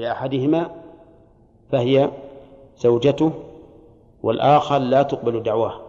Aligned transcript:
لأحدهما 0.00 0.70
فهي 1.72 2.10
زوجته 2.78 3.32
والآخر 4.22 4.78
لا 4.78 5.02
تقبل 5.02 5.42
دعواه. 5.42 5.80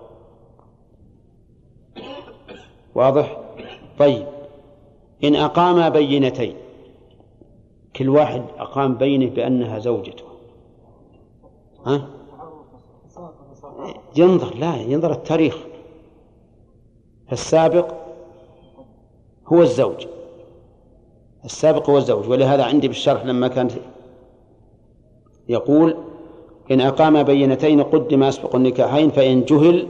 واضح؟ 2.95 3.37
طيب. 3.99 4.27
إن 5.23 5.35
أقام 5.35 5.89
بينتين 5.89 6.55
كل 7.95 8.09
واحد 8.09 8.43
أقام 8.57 8.95
بينه 8.95 9.29
بأنها 9.29 9.79
زوجته. 9.79 10.23
ها؟ 11.85 12.07
ينظر 14.15 14.55
لا 14.55 14.75
ينظر 14.75 15.11
التاريخ. 15.11 15.57
السابق 17.31 17.93
هو 19.47 19.61
الزوج. 19.61 20.07
السابق 21.45 21.89
هو 21.89 21.97
الزوج 21.97 22.29
ولهذا 22.29 22.63
عندي 22.63 22.87
بالشرح 22.87 23.25
لما 23.25 23.47
كان 23.47 23.69
يقول 25.51 25.95
إن 26.71 26.81
أقام 26.81 27.23
بينتين 27.23 27.83
قدم 27.83 28.23
أسبق 28.23 28.55
النكاحين 28.55 29.09
فإن 29.09 29.45
جهل 29.45 29.87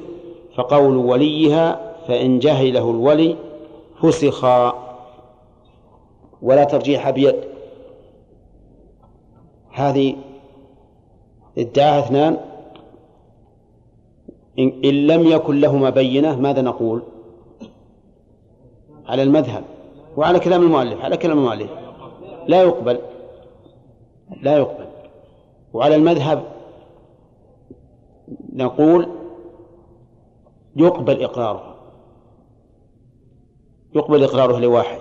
فقول 0.55 0.97
وليها 0.97 1.93
فإن 2.07 2.39
جهله 2.39 2.91
الولي 2.91 3.35
فسخا 4.01 4.73
ولا 6.41 6.63
ترجيح 6.63 7.09
بيد 7.09 7.35
هذه 9.71 10.15
ادعاها 11.57 11.99
اثنان. 11.99 12.37
إن 14.59 15.07
لم 15.07 15.27
يكن 15.27 15.59
لهما 15.59 15.89
بينة 15.89 16.39
ماذا 16.39 16.61
نقول؟ 16.61 17.01
على 19.05 19.23
المذهب 19.23 19.63
وعلى 20.17 20.39
كلام 20.39 20.61
المؤلف 20.61 21.01
على 21.01 21.17
كلام 21.17 21.37
المؤلف. 21.37 21.69
لا 22.47 22.61
يقبل. 22.61 22.99
لا 24.41 24.57
يقبل. 24.57 24.90
وعلى 25.73 25.95
المذهب 25.95 26.43
نقول 28.53 29.07
يقبل 30.75 31.23
إقراره 31.23 31.75
يقبل 33.95 34.23
إقراره 34.23 34.59
لواحد. 34.59 34.99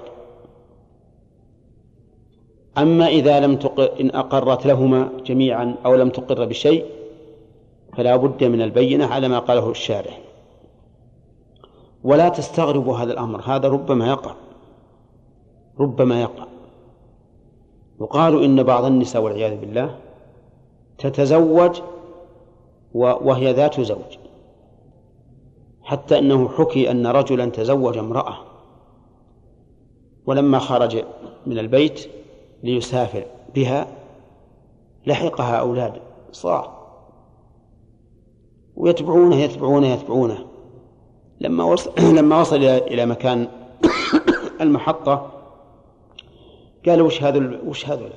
أما 2.79 3.07
إذا 3.07 3.41
لم 3.41 3.57
تقر 3.57 4.01
إن 4.01 4.11
أقرت 4.11 4.67
لهما 4.67 5.11
جميعا 5.25 5.75
أو 5.85 5.95
لم 5.95 6.11
تقر 6.11 6.45
بشيء 6.45 6.85
فلا 7.97 8.17
بد 8.17 8.45
من 8.45 8.63
البينة 8.63 9.07
على 9.07 9.29
ما 9.29 9.39
قاله 9.39 9.71
الشارح. 9.71 10.21
ولا 12.05 12.29
تستغربوا 12.29 12.97
هذا 12.97 13.13
الأمر 13.13 13.41
هذا 13.41 13.69
ربما 13.69 14.09
يقع 14.09 14.35
ربما 15.81 16.21
يقع. 16.21 16.45
يقال 18.01 18.45
إن 18.45 18.63
بعض 18.63 18.85
النساء 18.85 19.23
والعياذ 19.23 19.61
بالله 19.61 19.99
تتزوج 21.01 21.81
وهي 22.95 23.53
ذات 23.53 23.81
زوج. 23.81 24.19
حتى 25.83 26.19
أنه 26.19 26.49
حكي 26.49 26.91
أن 26.91 27.07
رجلا 27.07 27.47
تزوج 27.47 27.99
امرأة. 27.99 28.37
ولما 30.27 30.59
خرج 30.59 31.05
من 31.47 31.59
البيت 31.59 32.11
ليسافر 32.63 33.25
بها 33.55 33.87
لحقها 35.07 35.57
أولاد 35.57 36.01
صاع 36.33 36.81
ويتبعونه 38.77 39.37
يتبعونه 39.37 39.87
يتبعونه. 39.87 40.47
لما 41.41 41.65
وصل 41.65 41.91
لما 42.19 42.41
وصل 42.41 42.57
إلى 42.65 43.07
مكان 43.07 43.49
المحطة 44.61 45.31
قال 46.87 47.03
وش 47.03 47.23
هذا 47.23 47.61
وش 47.67 47.89
هذا 47.89 48.11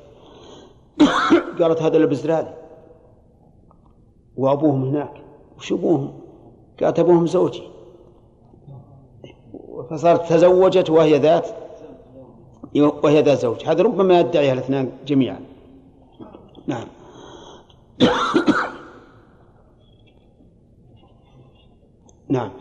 قالت 1.59 1.81
هذا 1.81 1.97
البزرالي 1.97 2.62
وأبوهم 4.37 4.83
هناك 4.83 5.13
وش 5.57 5.73
أبوهم 5.73 6.13
قالت 6.81 6.99
أبوهم 6.99 7.27
زوجي. 7.27 7.63
فصارت 9.89 10.29
تزوجت 10.29 10.89
وهي 10.89 11.17
ذات 11.17 11.47
وهي 12.75 13.21
ذات 13.21 13.39
زوج. 13.39 13.65
هذا 13.65 13.83
ربما 13.83 14.19
يدعيها 14.19 14.53
الاثنان 14.53 14.91
جميعا. 15.05 15.39
نعم. 16.67 16.87
نعم. 22.29 22.51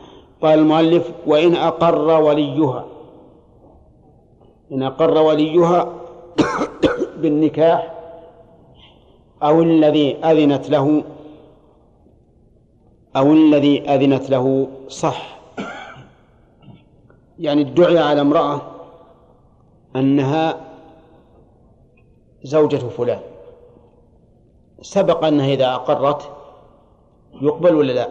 قال 0.43 0.59
المؤلف 0.59 1.11
وإن 1.27 1.55
أقر 1.55 2.21
وليها. 2.23 2.85
إن 4.73 4.83
أقر 4.83 5.23
وليها 5.23 5.93
بالنكاح 7.21 7.93
أو 9.43 9.63
الذي 9.63 10.17
أذنت 10.17 10.71
له 10.71 11.05
أو 13.17 13.33
الذي 13.33 13.91
أذنت 13.91 14.31
له 14.31 14.69
صح. 14.89 15.39
يعني 17.39 17.61
ادعي 17.63 17.99
على 17.99 18.21
امرأة 18.21 18.61
أنها 19.97 20.61
زوجة 22.43 22.77
فلان. 22.77 23.21
سبق 24.83 25.25
أنها 25.25 25.47
إذا 25.47 25.75
أقرت 25.75 26.31
يقبل 27.43 27.75
ولا 27.75 27.93
لا؟ 27.93 28.09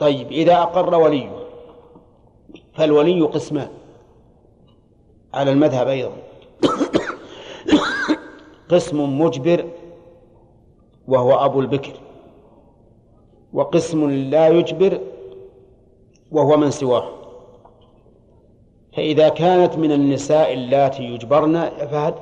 طيب 0.00 0.32
إذا 0.32 0.62
أقر 0.62 0.94
وليه 0.94 1.30
فالولي 2.74 3.20
قسمان 3.20 3.68
على 5.34 5.52
المذهب 5.52 5.88
أيضا. 5.88 6.12
قسم 8.70 9.20
مجبر 9.20 9.64
وهو 11.08 11.44
أبو 11.44 11.60
البكر. 11.60 11.92
وقسم 13.54 14.10
لا 14.10 14.48
يجبر 14.48 15.00
وهو 16.32 16.56
من 16.56 16.70
سواه. 16.70 17.08
فإذا 18.96 19.28
كانت 19.28 19.78
من 19.78 19.92
النساء 19.92 20.52
اللاتي 20.52 21.02
يجبرن 21.02 21.70
فهد 21.90 22.14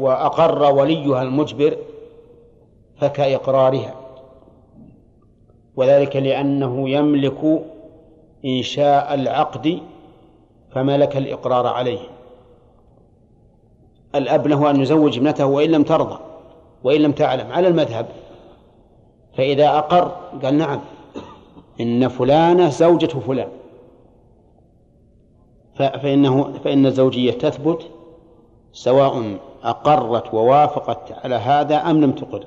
وأقر 0.00 0.72
وليها 0.72 1.22
المجبر 1.22 1.76
فكإقرارها. 3.00 3.94
وذلك 5.76 6.16
لأنه 6.16 6.90
يملك 6.90 7.64
إنشاء 8.44 9.14
العقد 9.14 9.80
فملك 10.72 11.16
الإقرار 11.16 11.66
عليه. 11.66 12.00
الأب 14.14 14.46
له 14.46 14.70
أن 14.70 14.80
يزوج 14.80 15.16
ابنته 15.16 15.46
وإن 15.46 15.70
لم 15.70 15.82
ترضى 15.82 16.18
وإن 16.84 17.00
لم 17.00 17.12
تعلم 17.12 17.52
على 17.52 17.68
المذهب. 17.68 18.06
فإذا 19.36 19.78
أقر 19.78 20.08
قال 20.42 20.54
نعم 20.54 20.80
إن 21.80 22.08
فلانة 22.08 22.68
زوجة 22.68 23.06
فلان. 23.06 23.48
فإنه 25.74 26.52
فإن 26.64 26.86
الزوجية 26.86 27.32
تثبت 27.32 27.90
سواء 28.72 29.38
أقرت 29.62 30.34
ووافقت 30.34 31.12
على 31.24 31.34
هذا 31.34 31.76
أم 31.76 32.00
لم 32.00 32.12
تقر. 32.12 32.46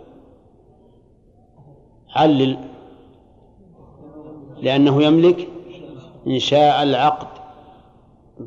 علل 2.15 2.57
لأنه 4.61 5.03
يملك 5.03 5.47
إنشاء 6.27 6.83
العقد 6.83 7.27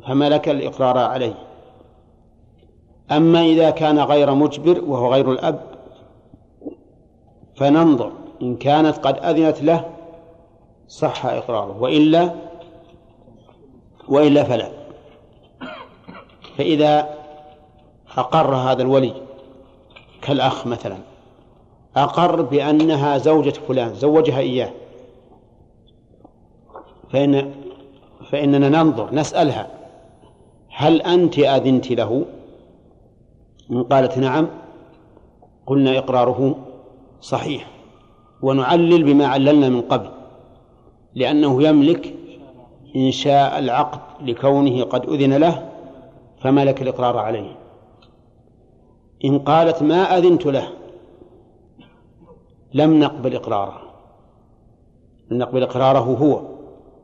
فملك 0.07 0.49
الإقرار 0.49 0.97
عليه. 0.97 1.35
أما 3.11 3.41
إذا 3.41 3.69
كان 3.69 3.99
غير 3.99 4.33
مجبر 4.33 4.83
وهو 4.83 5.13
غير 5.13 5.31
الأب 5.31 5.61
فننظر 7.55 8.11
إن 8.41 8.55
كانت 8.55 8.97
قد 8.97 9.17
أذنت 9.17 9.63
له 9.63 9.89
صح 10.87 11.25
إقراره 11.25 11.81
وإلا 11.81 12.35
وإلا 14.07 14.43
فلا. 14.43 14.71
فإذا 16.57 17.09
أقر 18.17 18.55
هذا 18.55 18.81
الولي 18.81 19.13
كالأخ 20.21 20.67
مثلا 20.67 20.97
أقر 21.95 22.41
بأنها 22.41 23.17
زوجة 23.17 23.53
فلان 23.67 23.93
زوجها 23.93 24.39
إياه. 24.39 24.71
فإن 27.09 27.51
فإننا 28.31 28.69
ننظر 28.69 29.15
نسألها 29.15 29.67
هل 30.69 31.01
أنت 31.01 31.39
أذنت 31.39 31.91
له؟ 31.91 32.25
إن 33.71 33.83
قالت 33.83 34.17
نعم 34.17 34.47
قلنا 35.67 35.97
إقراره 35.97 36.55
صحيح. 37.21 37.78
ونعلل 38.41 39.03
بما 39.03 39.25
عللنا 39.27 39.69
من 39.69 39.81
قبل 39.81 40.09
لأنه 41.15 41.63
يملك 41.63 42.15
إنشاء 42.95 43.59
العقد 43.59 43.99
لكونه 44.29 44.83
قد 44.83 45.09
أذن 45.09 45.33
له 45.33 45.69
فملك 46.41 46.81
الإقرار 46.81 47.17
عليه. 47.17 47.55
إن 49.25 49.39
قالت 49.39 49.83
ما 49.83 50.17
أذنت 50.17 50.45
له 50.45 50.67
لم 52.73 52.99
نقبل 52.99 53.35
إقراره. 53.35 53.81
لم 55.31 55.37
نقبل 55.37 55.63
إقراره 55.63 55.99
هو 55.99 56.41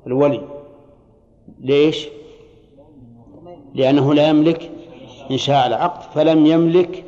الولي. 0.07 0.41
ليش؟ 1.59 2.07
لأنه 3.73 4.13
لا 4.13 4.29
يملك 4.29 4.71
إنشاء 5.31 5.67
العقد 5.67 6.01
فلم 6.01 6.45
يملك 6.45 7.03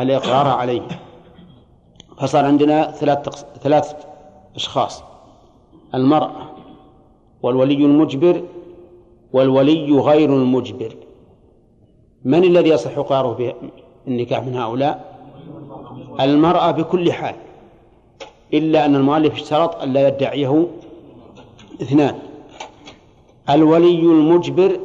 الإقرار 0.00 0.46
عليه. 0.46 0.82
فصار 2.18 2.44
عندنا 2.44 2.90
ثلاث 2.90 3.44
ثلاث 3.62 3.94
أشخاص. 4.56 5.02
المرأة 5.94 6.50
والولي 7.42 7.84
المجبر 7.84 8.42
والولي 9.32 9.92
غير 9.92 10.36
المجبر. 10.36 10.96
من 12.24 12.44
الذي 12.44 12.68
يصح 12.68 12.98
إقراره 12.98 13.54
بالنكاح 14.06 14.42
من 14.42 14.56
هؤلاء؟ 14.56 15.14
المرأة 16.20 16.70
بكل 16.70 17.12
حال 17.12 17.34
إلا 18.54 18.84
أن 18.84 18.96
المؤلف 18.96 19.34
اشترط 19.34 19.82
أن 19.82 19.92
لا 19.92 20.08
يدعيه 20.08 20.66
اثنان. 21.82 22.18
الولي 23.50 24.00
المجبر 24.00 24.80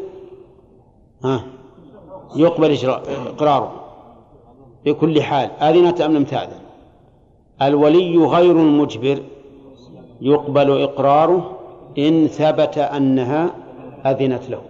ها 1.23 1.43
يقبل 2.35 2.77
إقراره 3.27 3.71
بكل 4.85 5.21
حال. 5.21 5.51
آذنة 5.51 6.05
أم 6.05 6.13
لم 6.13 6.23
تأذن 6.23 6.68
الولي 7.61 8.17
غير 8.17 8.51
المجبر 8.51 9.19
يقبل 10.21 10.81
إقراره 10.81 11.59
إن 11.97 12.27
ثبت 12.27 12.77
أنها 12.77 13.55
أذنت 14.05 14.49
له. 14.49 14.61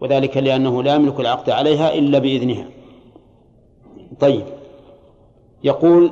وذلك 0.00 0.36
لأنه 0.36 0.82
لا 0.82 0.94
يملك 0.94 1.20
العقد 1.20 1.50
عليها 1.50 1.94
إلا 1.94 2.18
بإذنها. 2.18 2.66
طيب. 4.20 4.44
يقول 5.64 6.10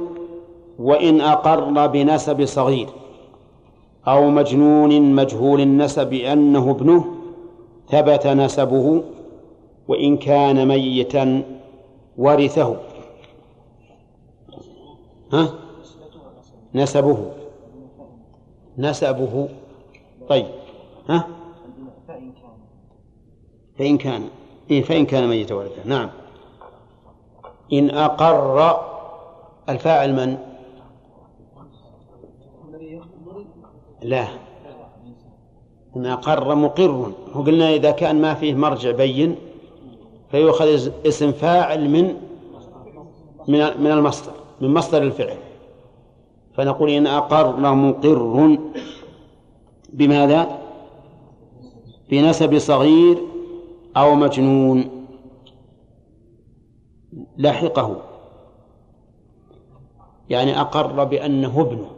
وإن 0.78 1.20
أقر 1.20 1.86
بنسب 1.86 2.44
صغير 2.44 2.88
أو 4.08 4.30
مجنون 4.30 5.14
مجهول 5.14 5.60
النسب 5.60 6.12
أنه 6.12 6.70
ابنه 6.70 7.04
ثبت 7.90 8.26
نسبه 8.26 9.02
وإن 9.88 10.16
كان 10.16 10.68
ميتا 10.68 11.42
ورثه. 12.18 12.76
ها؟ 15.32 15.67
نسبه. 16.74 17.30
نسبه. 18.78 19.48
طيب. 20.28 20.46
ها؟ 21.08 21.28
فإن 23.78 23.98
كان. 23.98 24.28
إيه 24.70 24.82
فإن 24.82 25.06
كان 25.06 25.28
ميتا 25.28 25.54
ورثه 25.54 25.82
نعم. 25.84 26.10
إن 27.72 27.90
أقر 27.90 28.80
الفاعل 29.68 30.12
من؟ 30.12 30.38
لا. 34.02 34.26
إن 35.96 36.06
أقر 36.06 36.54
مقر. 36.54 37.12
وقلنا 37.34 37.70
إذا 37.70 37.90
كان 37.90 38.20
ما 38.20 38.34
فيه 38.34 38.54
مرجع 38.54 38.90
بين 38.90 39.36
فيؤخذ 40.30 40.90
اسم 41.06 41.32
فاعل 41.32 41.90
من 41.90 42.16
من 43.48 43.90
المصدر 43.90 44.32
من 44.60 44.74
مصدر 44.74 45.02
الفعل. 45.02 45.36
فنقول 46.58 46.90
إن 46.90 47.06
أقر 47.06 47.56
مقر 47.74 48.58
بماذا؟ 49.92 50.58
بنسب 52.10 52.58
صغير 52.58 53.18
أو 53.96 54.14
مجنون 54.14 55.06
لحقه 57.36 57.96
يعني 60.30 60.60
أقر 60.60 61.04
بأنه 61.04 61.60
ابنه. 61.60 61.90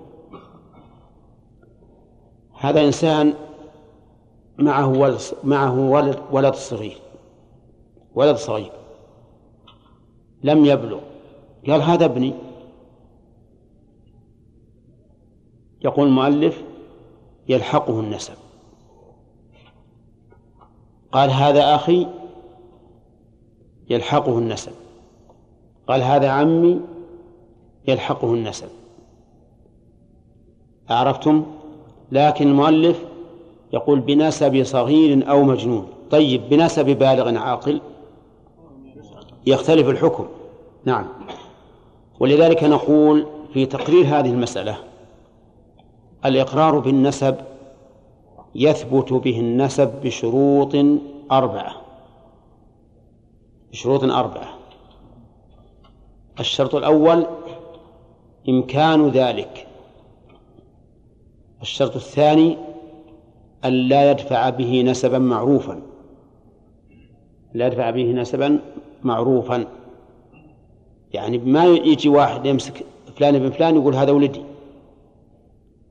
هذا 2.58 2.84
إنسان 2.84 3.34
معه 4.58 4.98
ولد 4.98 5.20
معه 5.44 5.78
ولد 5.78 6.18
ولد 6.32 6.54
صغير 6.54 6.98
ولد 8.14 8.36
صغير. 8.36 8.72
لم 10.42 10.64
يبلغ. 10.64 11.00
قال 11.66 11.82
هذا 11.82 12.04
ابني. 12.04 12.49
يقول 15.84 16.06
المؤلف 16.06 16.62
يلحقه 17.48 18.00
النسب. 18.00 18.34
قال 21.12 21.30
هذا 21.30 21.74
أخي 21.74 22.06
يلحقه 23.90 24.38
النسب. 24.38 24.72
قال 25.88 26.02
هذا 26.02 26.28
عمي 26.28 26.80
يلحقه 27.88 28.34
النسب. 28.34 28.68
أعرفتم؟ 30.90 31.46
لكن 32.12 32.48
المؤلف 32.48 33.04
يقول 33.72 34.00
بنسب 34.00 34.64
صغير 34.64 35.30
أو 35.30 35.42
مجنون. 35.42 35.88
طيب 36.10 36.48
بنسب 36.48 36.86
بالغ 36.86 37.38
عاقل 37.38 37.80
يختلف 39.46 39.88
الحكم. 39.88 40.26
نعم. 40.84 41.06
ولذلك 42.20 42.64
نقول 42.64 43.26
في 43.52 43.66
تقرير 43.66 44.04
هذه 44.06 44.30
المسألة 44.30 44.89
الإقرار 46.24 46.78
بالنسب 46.78 47.36
يثبت 48.54 49.12
به 49.12 49.40
النسب 49.40 50.00
بشروط 50.04 50.74
أربعة. 51.32 51.76
بشروط 53.72 54.04
أربعة. 54.04 54.58
الشرط 56.40 56.74
الأول 56.74 57.26
إمكان 58.48 59.08
ذلك. 59.08 59.66
الشرط 61.62 61.96
الثاني 61.96 62.56
أن 63.64 63.72
لا 63.72 64.10
يدفع 64.10 64.50
به 64.50 64.82
نسبا 64.82 65.18
معروفا. 65.18 65.82
لا 67.54 67.66
يدفع 67.66 67.90
به 67.90 68.12
نسبا 68.12 68.60
معروفا. 69.02 69.66
يعني 71.12 71.38
ما 71.38 71.64
يجي 71.66 72.08
واحد 72.08 72.46
يمسك 72.46 72.84
فلان 73.16 73.34
ابن 73.34 73.50
فلان 73.50 73.76
يقول 73.76 73.94
هذا 73.94 74.12
ولدي. 74.12 74.49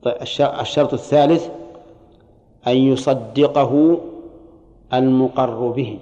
طيب 0.02 0.14
الشرط 0.60 0.92
الثالث 0.92 1.48
أن 2.66 2.76
يصدقه 2.76 4.00
المقر 4.94 5.68
به 5.70 5.98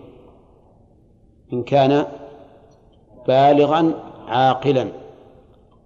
إن 1.52 1.62
كان 1.62 2.06
بالغا 3.28 3.94
عاقلا 4.28 4.88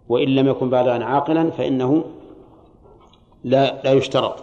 وإن 0.09 0.29
لم 0.29 0.49
يكن 0.49 0.71
بالغا 0.71 1.05
عاقلا 1.05 1.51
فإنه 1.51 2.05
لا 3.45 3.83
لا 3.83 3.93
يشترط. 3.93 4.37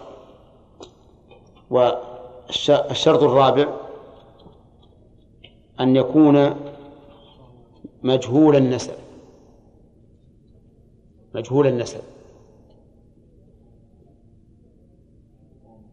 والشرط 1.70 3.24
الرابع 3.24 3.68
أن 5.80 5.96
يكون 5.96 6.56
مجهول 8.04 8.56
النسب. 8.56 8.94
مجهول 11.36 11.68
النسب. 11.68 12.02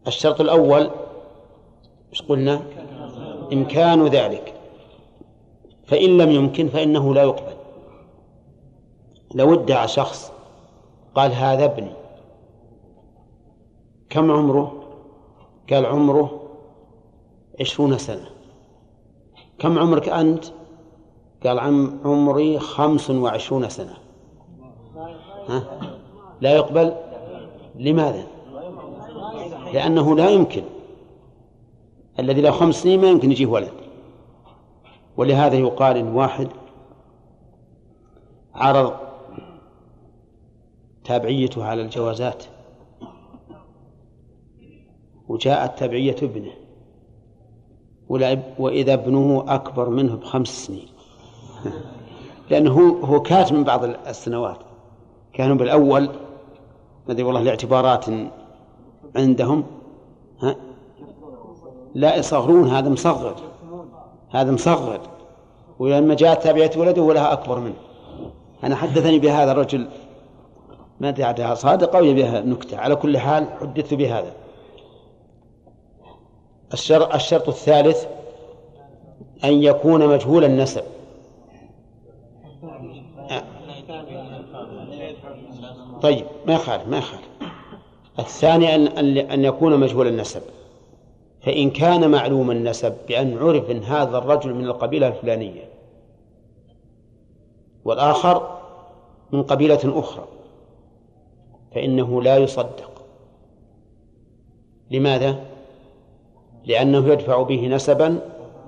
الشرط 0.07 0.41
الأول 0.41 0.89
إيش 2.09 2.21
قلنا؟ 2.21 2.61
إمكان 3.53 4.07
ذلك. 4.07 4.53
فإن 5.85 6.17
لم 6.17 6.31
يمكن 6.31 6.67
فإنه 6.67 7.13
لا 7.13 7.23
يقبل. 7.23 7.53
لو 9.35 9.53
ادعى 9.53 9.87
شخص 9.87 10.31
قال 11.15 11.31
هذا 11.31 11.65
ابني 11.65 11.91
كم 14.09 14.31
عمره؟ 14.31 14.83
قال 15.69 15.85
عمره 15.85 16.41
عشرون 17.59 17.97
سنة. 17.97 18.29
كم 19.59 19.79
عمرك 19.79 20.09
أنت؟ 20.09 20.45
قال 21.45 21.59
عم 21.59 21.99
عمري 22.05 22.59
خمس 22.59 23.09
وعشرون 23.09 23.69
سنة. 23.69 23.93
ها؟ 25.47 25.63
لا 26.41 26.55
يقبل؟ 26.55 26.95
لماذا؟ 27.75 28.36
لأنه 29.73 30.15
لا 30.15 30.29
يمكن. 30.29 30.63
الذي 32.19 32.41
له 32.41 32.51
خمس 32.51 32.75
سنين 32.75 33.01
ما 33.01 33.07
يمكن 33.07 33.31
يجيه 33.31 33.45
ولد. 33.45 33.71
ولهذا 35.17 35.55
يقال 35.55 35.97
إن 35.97 36.07
واحد 36.07 36.47
عرض 38.55 38.93
تابعيته 41.03 41.65
على 41.65 41.81
الجوازات. 41.81 42.43
وجاءت 45.27 45.79
تبعية 45.79 46.15
ابنه. 46.21 46.51
وإذا 48.59 48.93
ابنه 48.93 49.45
أكبر 49.47 49.89
منه 49.89 50.15
بخمس 50.15 50.65
سنين. 50.65 50.87
لأنه 52.51 52.99
هو 53.03 53.21
كاتب 53.21 53.55
من 53.55 53.63
بعض 53.63 53.83
السنوات. 53.83 54.59
كانوا 55.33 55.55
بالأول. 55.55 56.09
ندري 57.09 57.23
والله 57.23 57.41
لاعتبارات 57.41 58.05
عندهم 59.15 59.63
ها؟ 60.41 60.55
لا 61.95 62.15
يصغرون 62.15 62.67
هذا 62.69 62.89
مصغر 62.89 63.35
هذا 64.29 64.51
مصغر. 64.51 65.01
ولما 65.79 66.13
جاءت 66.13 66.43
تابعة 66.43 66.71
ولده 66.77 67.01
ولها 67.01 67.33
أكبر 67.33 67.59
منه. 67.59 67.75
أنا 68.63 68.75
حدثني 68.75 69.19
بهذا 69.19 69.51
الرجل 69.51 69.87
ما 70.99 71.09
أدري 71.09 71.23
عادها 71.23 71.55
صادقة 71.55 71.97
أو 71.97 72.13
بها 72.13 72.41
نكتة. 72.41 72.77
على 72.77 72.95
كل 72.95 73.17
حال 73.17 73.47
حدثت 73.61 73.93
بهذا. 73.93 74.33
الشرط, 76.73 77.13
الشرط 77.13 77.47
الثالث 77.47 78.05
أن 79.43 79.53
يكون 79.53 80.07
مجهول 80.07 80.43
النسب. 80.43 80.83
طيب 86.01 86.25
ما 86.45 86.53
يخالف 86.53 86.87
ما 86.87 86.97
يخالف. 86.97 87.26
الثاني 88.19 88.75
أن 88.75 89.17
أن 89.17 89.45
يكون 89.45 89.79
مجهول 89.79 90.07
النسب. 90.07 90.41
فإن 91.41 91.69
كان 91.69 92.11
معلوم 92.11 92.51
النسب 92.51 92.93
بأن 93.07 93.37
عرف 93.37 93.71
أن 93.71 93.83
هذا 93.83 94.17
الرجل 94.17 94.53
من 94.53 94.65
القبيلة 94.65 95.07
الفلانية. 95.07 95.69
والآخر 97.85 98.57
من 99.31 99.43
قبيلة 99.43 99.99
أخرى. 99.99 100.25
فإنه 101.75 102.21
لا 102.21 102.37
يصدق. 102.37 102.91
لماذا؟ 104.91 105.39
لأنه 106.65 107.07
يدفع 107.07 107.41
به 107.41 107.67
نسبا 107.67 108.19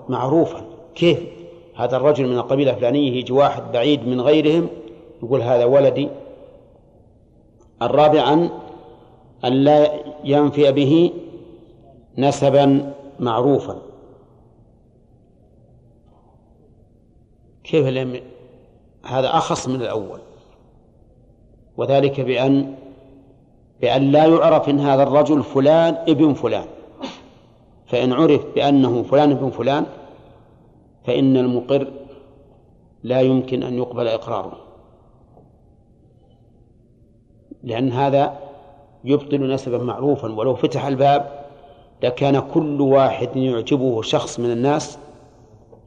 معروفا. 0.09 0.61
كيف؟ 0.95 1.19
هذا 1.75 1.97
الرجل 1.97 2.27
من 2.27 2.37
القبيلة 2.37 2.71
الفلانية 2.71 3.11
يجي 3.11 3.33
واحد 3.33 3.71
بعيد 3.71 4.07
من 4.07 4.21
غيرهم 4.21 4.67
يقول 5.23 5.41
هذا 5.41 5.65
ولدي. 5.65 6.09
الرابعا 7.81 8.33
أن 8.33 8.49
لا 9.43 10.03
ينفي 10.23 10.71
به 10.71 11.13
نسبا 12.17 12.93
معروفا. 13.19 13.81
كيف 17.63 17.87
لم 17.87 18.21
هذا 19.05 19.37
أخص 19.37 19.67
من 19.67 19.81
الأول. 19.81 20.19
وذلك 21.77 22.21
بأن 22.21 22.75
بأن 23.81 24.11
لا 24.11 24.25
يعرف 24.25 24.69
إن 24.69 24.79
هذا 24.79 25.03
الرجل 25.03 25.43
فلان 25.43 25.93
ابن 25.93 26.33
فلان. 26.33 26.67
فإن 27.85 28.13
عرف 28.13 28.45
بأنه 28.55 29.03
فلان 29.03 29.31
ابن 29.31 29.49
فلان 29.49 29.85
فإن 31.05 31.37
المقر 31.37 31.91
لا 33.03 33.21
يمكن 33.21 33.63
أن 33.63 33.77
يقبل 33.77 34.07
إقراره. 34.07 34.57
لأن 37.63 37.91
هذا 37.91 38.48
يبطل 39.03 39.53
نسبا 39.53 39.77
معروفا 39.77 40.31
ولو 40.31 40.55
فتح 40.55 40.85
الباب 40.85 41.45
لكان 42.03 42.39
كل 42.39 42.81
واحد 42.81 43.35
يعجبه 43.35 44.01
شخص 44.01 44.39
من 44.39 44.51
الناس 44.51 44.99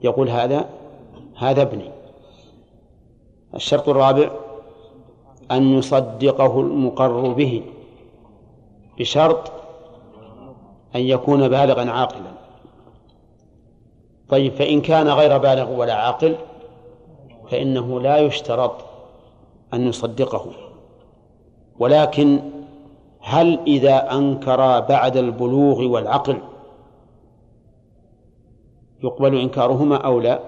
يقول 0.03 0.29
هذا 0.29 0.69
هذا 1.37 1.63
ابني. 1.63 1.91
الشرط 3.55 3.89
الرابع 3.89 4.31
أن 5.51 5.79
يصدقه 5.79 6.61
المقر 6.61 7.33
به 7.33 7.63
بشرط 8.99 9.53
أن 10.97 11.01
يكون 11.01 11.49
بالغا 11.49 11.91
عاقلا. 11.91 12.33
طيب 14.29 14.53
فإن 14.53 14.81
كان 14.81 15.09
غير 15.09 15.39
بالغ 15.39 15.71
ولا 15.71 15.95
عاقل 15.95 16.37
فإنه 17.51 18.01
لا 18.01 18.19
يشترط 18.19 18.75
أن 19.75 19.89
يصدقه. 19.89 20.47
ولكن 21.79 22.41
هل 23.23 23.61
إذا 23.67 24.13
أنكر 24.13 24.81
بعد 24.81 25.17
البلوغ 25.17 25.83
والعقل 25.83 26.39
يقبل 29.05 29.41
إنكارهما 29.41 29.97
أو 29.97 30.21
لا؟ 30.21 30.41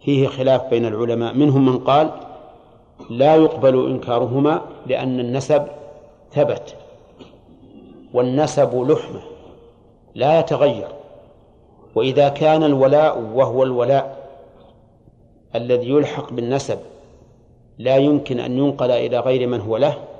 فيه 0.00 0.26
خلاف 0.26 0.70
بين 0.70 0.86
العلماء. 0.86 1.34
منهم 1.34 1.66
من 1.66 1.78
قال 1.78 2.10
لا 3.10 3.36
يقبل 3.36 3.90
إنكارهما 3.90 4.62
لأن 4.86 5.20
النسب 5.20 5.66
ثبت 6.32 6.76
والنسب 8.14 8.74
لحمة 8.74 9.20
لا 10.14 10.40
يتغير. 10.40 10.88
وإذا 11.94 12.28
كان 12.28 12.62
الولاء 12.64 13.20
وهو 13.34 13.62
الولاء 13.62 14.28
الذي 15.54 15.90
يلحق 15.90 16.32
بالنسب 16.32 16.78
لا 17.78 17.96
يمكن 17.96 18.40
أن 18.40 18.58
ينقل 18.58 18.90
إلى 18.90 19.20
غير 19.20 19.46
من 19.46 19.60
هو 19.60 19.76
له. 19.76 20.11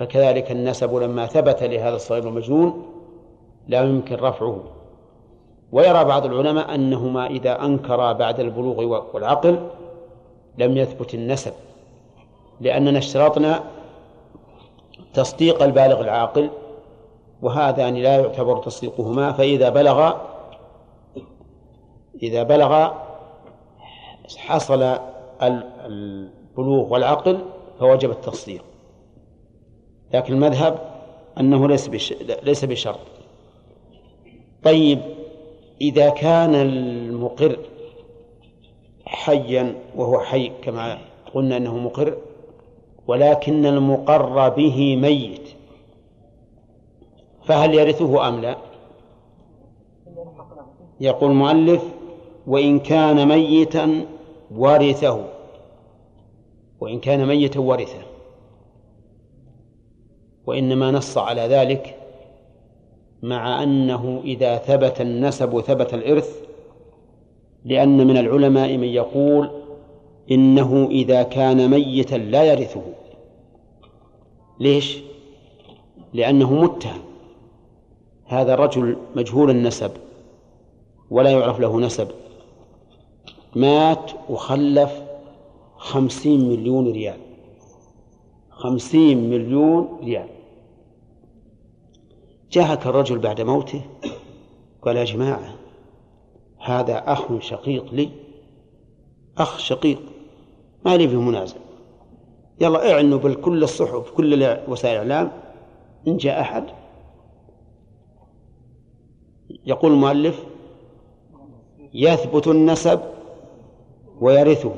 فكذلك 0.00 0.50
النسب 0.50 0.94
لما 0.94 1.26
ثبت 1.26 1.62
لهذا 1.62 1.96
الصغير 1.96 2.28
المجنون 2.28 2.86
لا 3.68 3.82
يمكن 3.82 4.14
رفعه. 4.16 4.62
ويرى 5.72 6.04
بعض 6.04 6.26
العلماء 6.26 6.74
أنهما 6.74 7.26
إذا 7.26 7.64
أنكرا 7.64 8.12
بعد 8.12 8.40
البلوغ 8.40 9.04
والعقل 9.14 9.68
لم 10.58 10.76
يثبت 10.76 11.14
النسب 11.14 11.52
لأننا 12.60 12.98
اشترطنا 12.98 13.64
تصديق 15.14 15.62
البالغ 15.62 16.00
العاقل 16.00 16.50
وهذان 17.42 17.94
لا 17.94 18.20
يعتبر 18.20 18.56
تصديقهما 18.56 19.32
فإذا 19.32 19.68
بلغ 19.68 20.12
إذا 22.22 22.42
بلغ 22.42 22.90
حصل 24.36 24.98
البلوغ 25.42 26.92
والعقل 26.92 27.38
فوجب 27.78 28.10
التصديق. 28.10 28.69
لكن 30.14 30.34
المذهب 30.34 30.78
أنه 31.40 31.68
ليس 31.68 31.90
ليس 32.42 32.64
بشرط. 32.64 32.98
طيب 34.62 34.98
إذا 35.80 36.08
كان 36.08 36.54
المقر 36.54 37.58
حيا 39.06 39.74
وهو 39.96 40.20
حي 40.20 40.52
كما 40.62 40.98
قلنا 41.34 41.56
أنه 41.56 41.78
مقر 41.78 42.16
ولكن 43.06 43.66
المقر 43.66 44.48
به 44.48 44.96
ميت 44.96 45.48
فهل 47.44 47.74
يرثه 47.74 48.28
أم 48.28 48.40
لا؟ 48.40 48.56
يقول 51.00 51.30
المؤلف 51.30 51.82
وإن 52.46 52.78
كان 52.78 53.28
ميتا 53.28 54.06
ورثه. 54.56 55.24
وإن 56.80 57.00
كان 57.00 57.26
ميتا 57.26 57.60
ورثه. 57.60 58.09
وإنما 60.46 60.90
نص 60.90 61.18
على 61.18 61.40
ذلك 61.40 61.96
مع 63.22 63.62
أنه 63.62 64.20
إذا 64.24 64.56
ثبت 64.56 65.00
النسب 65.00 65.60
ثبت 65.60 65.94
الإرث 65.94 66.40
لأن 67.64 68.06
من 68.06 68.16
العلماء 68.16 68.76
من 68.76 68.88
يقول 68.88 69.50
إنه 70.30 70.88
إذا 70.90 71.22
كان 71.22 71.70
ميتا 71.70 72.16
لا 72.16 72.44
يرثه. 72.44 72.82
ليش؟ 74.60 74.98
لأنه 76.12 76.54
متهم. 76.54 77.00
هذا 78.24 78.54
الرجل 78.54 78.96
مجهول 79.16 79.50
النسب 79.50 79.90
ولا 81.10 81.30
يعرف 81.30 81.60
له 81.60 81.80
نسب. 81.80 82.08
مات 83.56 84.10
وخلف 84.30 85.02
خمسين 85.76 86.48
مليون 86.48 86.92
ريال. 86.92 87.18
خمسين 88.60 89.30
مليون 89.30 89.98
ريال. 90.04 90.28
جاءك 92.50 92.86
الرجل 92.86 93.18
بعد 93.18 93.40
موته 93.40 93.82
قال 94.82 94.96
يا 94.96 95.04
جماعة 95.04 95.54
هذا 96.58 96.98
أخ 96.98 97.38
شقيق 97.40 97.94
لي 97.94 98.10
أخ 99.38 99.58
شقيق 99.58 100.02
ما 100.84 100.96
لي 100.96 101.08
فيه 101.08 101.20
منازع. 101.20 101.56
يلا 102.60 102.92
اعنوا 102.92 103.18
بكل 103.18 103.62
الصحف 103.62 104.10
كل 104.10 104.56
وسائل 104.68 105.02
الإعلام 105.02 105.32
إن 106.08 106.16
جاء 106.16 106.40
أحد. 106.40 106.64
يقول 109.66 109.92
المؤلف 109.92 110.46
يثبت 111.94 112.48
النسب 112.48 113.00
ويرثه. 114.20 114.74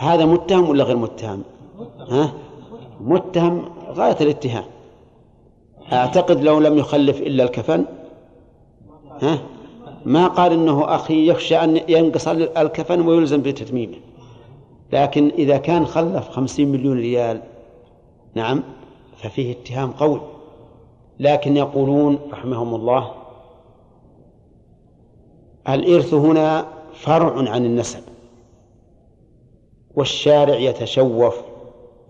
هذا 0.00 0.24
متهم 0.24 0.68
ولا 0.68 0.84
غير 0.84 0.96
متهم؟ 0.96 1.42
ها؟ 2.08 2.32
متهم 3.00 3.64
غاية 3.88 4.16
الاتهام. 4.20 4.64
أعتقد 5.92 6.42
لو 6.42 6.58
لم 6.58 6.78
يخلف 6.78 7.20
إلا 7.20 7.44
الكفن. 7.44 7.84
ها؟ 9.22 9.38
ما 10.04 10.26
قال 10.26 10.52
إنه 10.52 10.94
أخي 10.94 11.28
يخشى 11.28 11.56
أن 11.56 11.80
ينقص 11.88 12.28
الكفن 12.28 13.00
ويلزم 13.00 13.42
بتتميمه 13.42 13.96
لكن 14.92 15.30
إذا 15.38 15.56
كان 15.56 15.86
خلف 15.86 16.28
خمسين 16.28 16.72
مليون 16.72 16.96
ريال 16.98 17.42
نعم 18.34 18.62
ففيه 19.16 19.52
اتهام 19.52 19.90
قوي. 19.90 20.20
لكن 21.20 21.56
يقولون 21.56 22.18
رحمهم 22.32 22.74
الله 22.74 23.10
الإرث 25.68 26.14
هنا 26.14 26.66
فرع 26.94 27.50
عن 27.50 27.64
النسب. 27.64 28.09
والشارع 30.00 30.54
يتشوف 30.54 31.36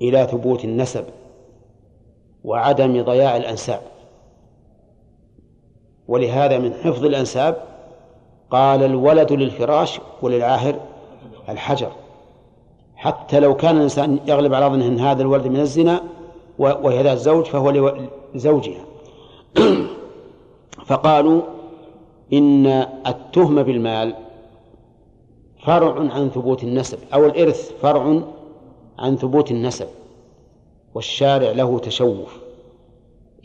إلى 0.02 0.26
ثبوت 0.26 0.64
النسب 0.64 1.04
وعدم 2.44 3.02
ضياع 3.02 3.36
الأنساب. 3.36 3.80
ولهذا 6.08 6.58
من 6.58 6.74
حفظ 6.74 7.04
الأنساب 7.04 7.64
قال 8.50 8.82
الولد 8.82 9.32
للفراش 9.32 10.00
وللعاهر 10.22 10.74
الحجر. 11.48 11.92
حتى 12.96 13.40
لو 13.40 13.56
كان 13.56 13.76
الإنسان 13.76 14.18
يغلب 14.26 14.54
على 14.54 14.66
ظنه 14.66 14.86
أن 14.86 14.98
هذا 14.98 15.22
الولد 15.22 15.46
من 15.46 15.60
الزنا 15.60 16.02
وهي 16.58 17.02
ذات 17.02 17.18
زوج 17.18 17.44
فهو 17.44 17.96
لزوجها. 18.34 18.84
فقالوا 20.88 21.42
إن 22.32 22.66
التهمة 23.06 23.62
بالمال 23.62 24.14
فرع 25.62 26.12
عن 26.14 26.30
ثبوت 26.30 26.64
النسب. 26.64 26.98
أو 27.14 27.26
الإرث 27.26 27.72
فرع 27.72 28.22
عن 28.98 29.16
ثبوت 29.16 29.50
النسب. 29.50 29.86
والشارع 30.94 31.52
له 31.52 31.78
تشوف 31.78 32.38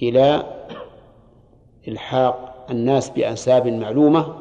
إلى 0.03 0.43
إلحاق 1.87 2.65
الناس 2.71 3.09
بأنساب 3.09 3.67
معلومة 3.67 4.35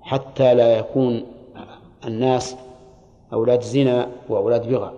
حتى 0.00 0.54
لا 0.54 0.78
يكون 0.78 1.22
الناس 2.06 2.56
أولاد 3.32 3.60
زنا 3.60 4.08
وأولاد 4.28 4.68
بغى. 4.68 4.92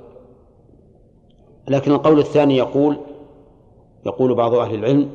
لكن 1.69 1.93
القول 1.93 2.19
الثاني 2.19 2.57
يقول 2.57 2.97
يقول 4.07 4.35
بعض 4.35 4.55
أهل 4.55 4.75
العلم 4.75 5.11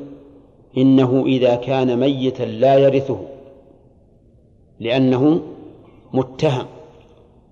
إنه 0.78 1.24
إذا 1.26 1.56
كان 1.56 2.00
ميتا 2.00 2.44
لا 2.44 2.76
يرثه 2.76 3.20
لأنه 4.80 5.42
متهم 6.14 6.66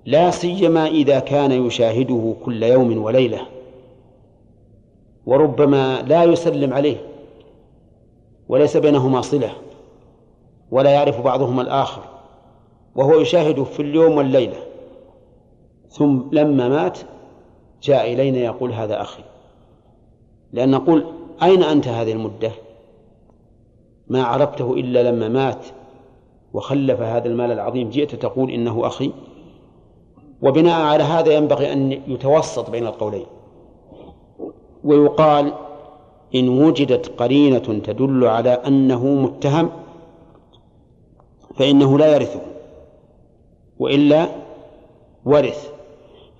لا 0.05 0.31
سيما 0.31 0.88
إذا 0.88 1.19
كان 1.19 1.51
يشاهده 1.51 2.35
كل 2.45 2.63
يوم 2.63 3.03
وليلة 3.03 3.41
وربما 5.25 6.01
لا 6.01 6.24
يسلم 6.24 6.74
عليه 6.74 6.97
وليس 8.50 8.77
بينهما 8.77 9.21
صلة 9.21 9.51
ولا 10.71 10.89
يعرف 10.89 11.21
بعضهما 11.21 11.62
الآخر 11.62 12.01
وهو 12.95 13.19
يشاهده 13.19 13.63
في 13.63 13.81
اليوم 13.81 14.17
والليلة. 14.17 14.57
ثم 15.89 16.19
لما 16.31 16.69
مات 16.69 17.00
جاء 17.83 18.13
إلينا 18.13 18.38
يقول 18.38 18.71
هذا 18.71 19.01
أخي 19.01 19.24
لأن 20.53 20.71
نقول 20.71 21.05
أين 21.43 21.63
أنت 21.63 21.88
هذه 21.88 22.12
المدة؟ 22.12 22.51
ما 24.07 24.24
عرفته 24.24 24.74
إلا 24.74 25.12
لما 25.12 25.29
مات. 25.29 25.65
وخلف 26.55 27.01
هذا 27.01 27.27
المال 27.27 27.51
العظيم 27.51 27.89
جئت 27.89 28.15
تقول 28.15 28.51
إنه 28.51 28.88
أخي؟ 28.88 29.12
وبناء 30.41 30.81
على 30.81 31.03
هذا 31.03 31.33
ينبغي 31.33 31.74
أن 31.74 31.91
يتوسط 31.91 32.69
بين 32.69 32.88
القولين. 32.88 33.25
ويقال 34.83 35.53
إن 36.35 36.50
وجدت 36.50 37.12
قرينة 37.21 37.57
تدل 37.57 38.25
على 38.27 38.50
أنه 38.50 39.05
متهم 39.05 39.69
فإنه 41.55 41.97
لا 41.97 42.15
يرثه 42.15 42.41
وإلا 43.79 44.27
ورث. 45.25 45.71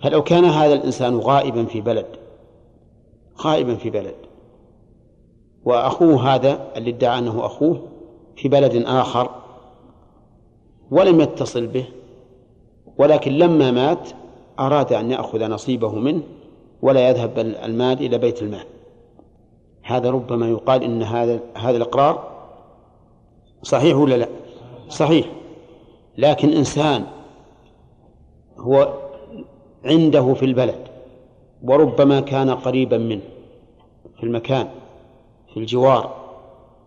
فلو 0.01 0.24
كان 0.24 0.45
هذا 0.45 0.74
الإنسان 0.74 1.17
غائبا 1.17 1.65
في 1.65 1.81
بلد 1.81 2.05
غائبا 3.41 3.75
في 3.75 3.89
بلد 3.89 4.15
وأخوه 5.65 6.36
هذا 6.36 6.72
اللي 6.75 6.89
ادعى 6.89 7.19
أنه 7.19 7.45
أخوه 7.45 7.81
في 8.36 8.48
بلد 8.48 8.84
آخر 8.86 9.45
ولم 10.92 11.22
يتصل 11.22 11.68
به 11.68 11.86
ولكن 12.98 13.32
لما 13.32 13.72
مات 13.72 14.10
أراد 14.60 14.94
أن 14.94 15.12
يأخذ 15.12 15.48
نصيبه 15.48 15.96
منه 15.96 16.22
ولا 16.82 17.10
يذهب 17.10 17.39
المال 17.39 18.00
إلى 18.00 18.18
بيت 18.18 18.42
المال 18.42 18.65
هذا 19.84 20.10
ربما 20.10 20.50
يقال 20.50 20.84
إن 20.84 21.04
هذا 21.04 21.39
هذا 21.56 21.77
الإقرار 21.77 22.36
صحيح 23.63 23.98
ولا 23.98 24.15
لا؟ 24.15 24.27
صحيح 24.89 25.25
لكن 26.18 26.50
إنسان 26.50 27.06
هو 28.58 28.94
عنده 29.86 30.34
في 30.34 30.46
البلد 30.46 30.88
وربما 31.63 32.20
كان 32.20 32.50
قريبا 32.50 32.98
منه 32.98 33.22
في 34.18 34.24
المكان 34.24 34.68
في 35.54 35.60
الجوار 35.60 36.15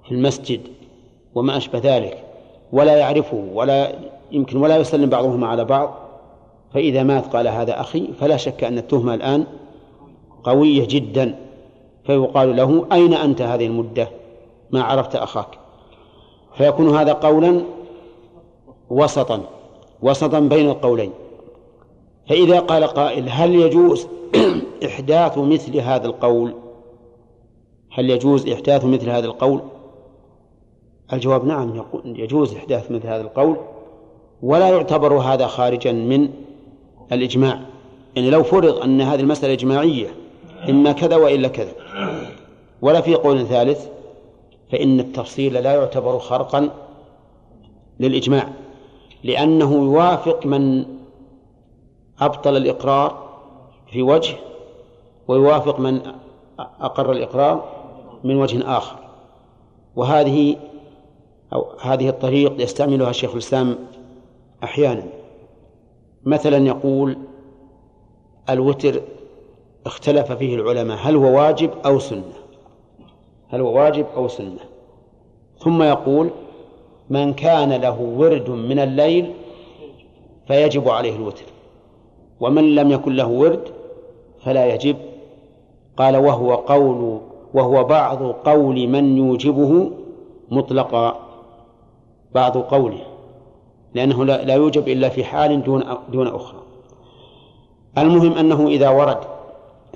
في 0.04 0.12
المسجد 0.12 0.60
وما 1.34 1.56
أشبه 1.56 1.78
ذلك 1.78 2.24
ولا 2.72 2.96
يعرفه 2.96 3.44
ولا 3.54 3.92
يمكن 4.32 4.56
ولا 4.56 4.76
يسلم 4.76 5.10
بعضهما 5.10 5.46
على 5.46 5.64
بعض 5.64 5.94
فإذا 6.74 7.02
مات 7.02 7.36
قال 7.36 7.48
هذا 7.48 7.80
أخي 7.80 8.08
فلا 8.20 8.36
شك 8.36 8.64
أن 8.64 8.78
التهمة 8.78 9.14
الآن 9.14 9.46
قوية 10.44 10.86
جدا 10.88 11.34
فيقال 12.04 12.56
له 12.56 12.86
أين 12.92 13.14
أنت 13.14 13.42
هذه 13.42 13.66
المدة؟ 13.66 14.08
ما 14.70 14.82
عرفت 14.82 15.16
أخاك. 15.16 15.58
فيكون 16.54 16.96
هذا 16.96 17.12
قولا 17.12 17.62
وسطا 18.90 19.40
وسطا 20.02 20.40
بين 20.40 20.68
القولين. 20.68 21.10
فإذا 22.28 22.60
قال 22.60 22.84
قائل 22.84 23.28
هل 23.28 23.54
يجوز 23.54 24.08
إحداث 24.86 25.38
مثل 25.38 25.76
هذا 25.76 26.06
القول؟ 26.06 26.54
هل 27.90 28.10
يجوز 28.10 28.48
إحداث 28.48 28.84
مثل 28.84 29.10
هذا 29.10 29.26
القول؟ 29.26 29.60
الجواب 31.12 31.44
نعم 31.44 31.84
يجوز 32.04 32.54
إحداث 32.54 32.90
مثل 32.90 33.06
هذا 33.06 33.20
القول 33.20 33.56
ولا 34.42 34.68
يعتبر 34.68 35.14
هذا 35.14 35.46
خارجا 35.46 35.92
من 35.92 36.28
الإجماع. 37.12 37.60
يعني 38.16 38.30
لو 38.30 38.42
فرض 38.42 38.82
أن 38.82 39.00
هذه 39.00 39.20
المسألة 39.20 39.52
إجماعية 39.52 40.08
إما 40.68 40.92
كذا 40.92 41.16
وإلا 41.16 41.48
كذا. 41.48 41.72
ولا 42.82 43.00
في 43.00 43.14
قول 43.14 43.46
ثالث 43.46 43.88
فإن 44.72 45.00
التفصيل 45.00 45.52
لا 45.54 45.74
يعتبر 45.74 46.18
خرقا 46.18 46.70
للإجماع 48.00 48.48
لأنه 49.24 49.74
يوافق 49.74 50.46
من 50.46 50.84
أبطل 52.20 52.56
الإقرار 52.56 53.28
في 53.92 54.02
وجه 54.02 54.36
ويوافق 55.28 55.80
من 55.80 56.00
أقر 56.80 57.12
الإقرار 57.12 57.64
من 58.24 58.36
وجه 58.36 58.76
آخر. 58.76 58.96
وهذه 59.96 60.56
أو 61.52 61.66
هذه 61.80 62.08
الطريق 62.08 62.62
يستعملها 62.62 63.12
شيخ 63.12 63.32
الإسلام 63.32 63.78
أحيانا. 64.64 65.02
مثلا 66.24 66.66
يقول 66.66 67.18
الوتر 68.50 69.00
اختلف 69.86 70.32
فيه 70.32 70.54
العلماء 70.54 70.98
هل 71.00 71.16
هو 71.16 71.36
واجب 71.38 71.70
أو 71.86 71.98
سنة؟ 71.98 72.32
هل 73.48 73.60
هو 73.60 73.78
واجب 73.78 74.06
أو 74.16 74.28
سنة؟ 74.28 74.58
ثم 75.58 75.82
يقول 75.82 76.30
من 77.10 77.34
كان 77.34 77.72
له 77.72 78.00
ورد 78.00 78.50
من 78.50 78.78
الليل 78.78 79.32
فيجب 80.48 80.88
عليه 80.88 81.16
الوتر 81.16 81.44
ومن 82.40 82.74
لم 82.74 82.90
يكن 82.90 83.12
له 83.12 83.28
ورد 83.28 83.68
فلا 84.44 84.74
يجب. 84.74 84.96
قال 85.96 86.16
وهو 86.16 86.54
قول 86.54 87.20
وهو 87.54 87.84
بعض 87.84 88.22
قول 88.22 88.88
من 88.88 89.16
يوجبه 89.16 89.90
مطلقا. 90.50 91.27
بعض 92.34 92.58
قوله 92.58 93.00
لأنه 93.94 94.24
لا 94.24 94.54
يوجب 94.54 94.88
إلا 94.88 95.08
في 95.08 95.24
حال 95.24 95.64
دون 95.64 95.84
دون 96.12 96.26
أخرى. 96.26 96.62
المهم 97.98 98.32
أنه 98.32 98.68
إذا 98.68 98.88
ورد 98.88 99.18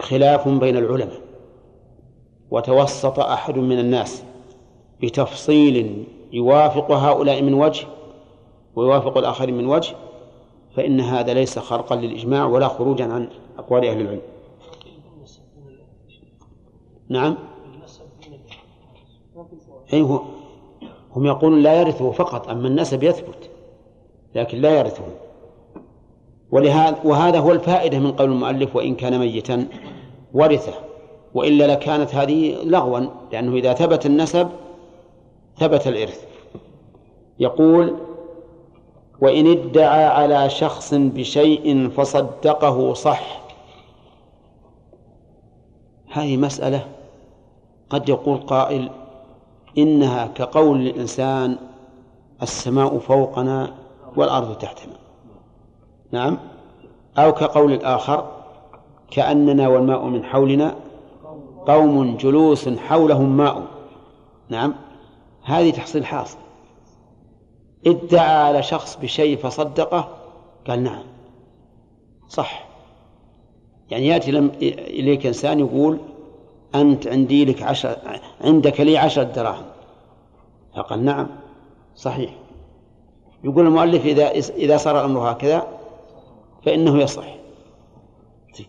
خلاف 0.01 0.49
بين 0.49 0.77
العلماء 0.77 1.21
وتوسط 2.51 3.19
أحد 3.21 3.59
من 3.59 3.79
الناس 3.79 4.25
بتفصيل 5.03 6.05
يوافق 6.33 6.91
هؤلاء 6.91 7.43
من 7.43 7.55
وجه 7.55 7.87
ويوافق 8.77 9.19
الآخرين 9.19 9.59
من 9.59 9.67
وجه 9.67 9.95
فإن 10.77 11.01
هذا 11.01 11.35
ليس 11.35 11.59
خرقا 11.59 11.97
للإجماع 11.97 12.47
ولا 12.47 12.69
خروجا 12.69 13.05
عن 13.05 13.29
أقوال 13.59 13.85
أهل 13.85 14.01
العلم. 14.01 14.21
نعم. 17.09 17.37
أي 19.93 20.03
هو 20.03 20.21
هم 21.17 21.27
يقولون 21.27 21.63
لا 21.63 21.81
يرثه 21.81 22.11
فقط 22.11 22.49
أما 22.49 22.69
النسب 22.69 23.03
يثبت 23.03 23.51
لكن 24.35 24.59
لا 24.59 24.79
يرثه. 24.79 25.05
ولهذا 26.51 26.97
وهذا 27.05 27.39
هو 27.39 27.53
الفائدة 27.53 27.99
من 27.99 28.13
قول 28.13 28.31
المؤلف 28.31 28.77
وإن 28.77 28.95
كان 28.95 29.19
ميتا 29.19 29.69
ورثه 30.35 30.73
وإلا 31.35 31.67
لكانت 31.67 32.15
هذه 32.15 32.57
لغوا 32.65 33.01
لأنه 33.33 33.55
إذا 33.55 33.75
ثبت 33.75 34.07
النسب 34.07 34.49
ثبت 35.59 35.87
الإرث. 35.87 36.25
يقول 37.39 37.97
وإن 39.21 39.51
ادعى 39.51 40.05
على 40.05 40.51
شخص 40.51 40.95
بشيء 40.95 41.89
فصدقه 41.89 42.95
صح. 42.95 43.43
هذه 46.13 46.37
مسألة 46.37 46.87
قد 47.91 48.09
يقول 48.09 48.37
قائل 48.39 48.91
إنها 49.79 50.27
كقول 50.27 50.81
الإنسان 50.81 51.59
السماء 52.43 52.99
فوقنا 52.99 53.75
والأرض 54.17 54.59
تحتنا. 54.59 54.97
نعم؟ 56.13 56.39
أو 57.19 57.33
كقول 57.33 57.73
الآخر 57.73 58.31
كأننا 59.11 59.69
والماء 59.69 60.05
من 60.05 60.25
حولنا 60.25 60.75
قوم 61.67 62.17
جلوس 62.17 62.69
حولهم 62.69 63.37
ماء. 63.37 63.63
نعم؟ 64.49 64.75
هذه 65.43 65.71
تحصيل 65.71 66.07
حاصل. 66.07 66.39
ادعى 67.87 68.37
على 68.37 68.63
شخص 68.63 68.99
بشيء 69.03 69.37
فصدقه 69.37 70.09
قال 70.67 70.83
نعم. 70.83 71.03
صح. 72.29 72.69
يعني 73.91 74.07
يأتي 74.07 74.31
إليك 75.01 75.27
إنسان 75.27 75.61
يقول 75.61 75.99
أنت 76.75 77.07
عندي 77.07 77.45
لك 77.45 77.63
عشر 77.63 77.97
عندك 78.41 78.81
لي 78.81 78.99
عشرة 78.99 79.23
دراهم. 79.23 79.65
فقال 80.77 81.05
نعم 81.05 81.27
صحيح. 81.95 82.31
يقول 83.45 83.67
المؤلف 83.67 84.07
إذا 84.07 84.31
إذا 84.31 84.77
صار 84.77 85.01
الأمر 85.01 85.33
هكذا 85.33 85.67
فإنه 86.65 86.99
يصح. 86.99 87.25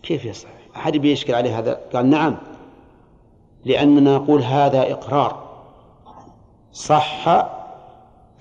كيف 0.02 0.24
يصح؟ 0.24 0.48
أحد 0.76 0.96
بيشكل 0.96 1.34
عليه 1.34 1.58
هذا؟ 1.58 1.80
قال 1.94 2.10
نعم 2.10 2.36
لأننا 3.64 4.16
نقول 4.16 4.42
هذا 4.42 4.92
إقرار. 4.92 5.44
صح 6.72 7.28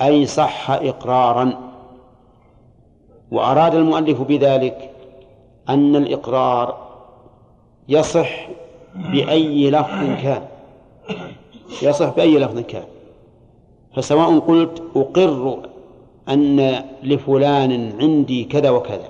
أي 0.01 0.25
صح 0.25 0.71
إقرارا. 0.71 1.73
وأراد 3.31 3.75
المؤلف 3.75 4.21
بذلك 4.21 4.91
أن 5.69 5.95
الإقرار 5.95 6.77
يصح 7.89 8.47
بأي 8.95 9.71
لفظ 9.71 10.21
كان. 10.23 10.41
يصح 11.81 12.15
بأي 12.15 12.39
لفظ 12.39 12.59
كان. 12.59 12.83
فسواء 13.95 14.39
قلت 14.39 14.83
أقر 14.95 15.59
أن 16.29 16.83
لفلان 17.03 17.93
عندي 17.99 18.43
كذا 18.43 18.69
وكذا. 18.69 19.09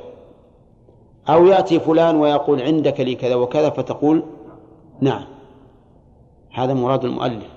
أو 1.29 1.45
يأتي 1.45 1.79
فلان 1.79 2.15
ويقول 2.15 2.61
عندك 2.61 2.99
لي 2.99 3.15
كذا 3.15 3.35
وكذا 3.35 3.69
فتقول 3.69 4.23
نعم. 5.01 5.23
هذا 6.51 6.73
مراد 6.73 7.05
المؤلف. 7.05 7.49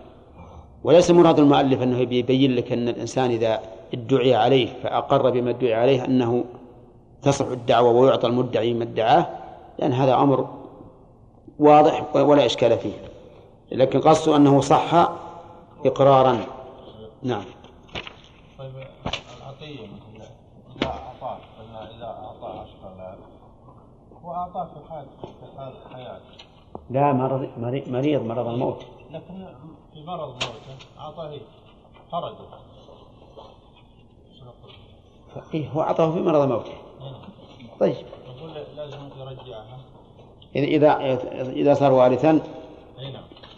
وليس 0.85 1.11
مراد 1.11 1.39
المؤلف 1.39 1.83
أنه 1.83 1.99
يبين 1.99 2.55
لك 2.55 2.73
أن 2.73 2.89
الإنسان 2.89 3.31
إذا 3.31 3.61
ادعي 3.95 4.35
عليه 4.35 4.69
فأقر 4.83 5.31
بما 5.31 5.51
ادعي 5.51 5.75
عليه 5.75 6.05
أنه 6.05 6.45
تصح 7.23 7.47
الدعوة 7.47 7.91
ويعطى 7.91 8.27
المدعي 8.27 8.75
ما 8.75 8.85
ادعاه. 8.85 9.27
لأن 9.79 9.93
هذا 9.93 10.15
أمر 10.15 10.47
واضح 11.59 12.17
ولا 12.17 12.47
إشكال 12.47 12.79
فيه. 12.79 13.09
لكن 13.73 14.01
قصده 14.01 14.37
أنه 14.37 14.61
صح 14.61 15.09
إقرارا. 15.85 16.47
نعم. 17.23 17.45
طيب 18.59 18.73
العطية 19.39 19.87
إذا 20.77 20.89
أعطاك 20.89 21.39
إذا 21.97 22.07
أعطاه 22.07 22.65
أشقى 22.65 23.17
هو 24.25 24.33
أعطاه 24.33 24.65
في 24.65 24.91
حال 24.91 25.07
في 25.23 25.59
حال 25.59 25.73
حياة. 25.95 26.21
لا 26.91 27.13
مرض 27.13 27.49
مريض 27.89 28.23
مرض 28.23 28.47
الموت. 28.47 28.87
لكن 29.11 29.49
في 29.93 30.05
مرض 30.05 30.29
موته 30.29 30.77
أعطاه 30.99 31.39
خرج 32.13 32.35
إيه 35.55 35.69
هو 35.69 35.83
أعطاه 35.83 36.11
في 36.11 36.21
مرض 36.21 36.49
موته 36.49 36.73
طيب. 37.81 38.07
يقول 38.37 38.51
لازم 38.77 39.09
يرجعها. 39.21 39.79
إذا 40.65 41.19
إذا 41.53 41.75
صار 41.75 41.93
وارثا 41.93 42.41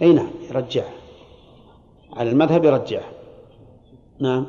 أي 0.02 0.12
نعم. 0.12 0.16
نعم 0.16 0.30
يرجعها 0.50 0.92
على 2.12 2.30
المذهب 2.30 2.64
يرجعها 2.64 3.10
نعم. 4.20 4.46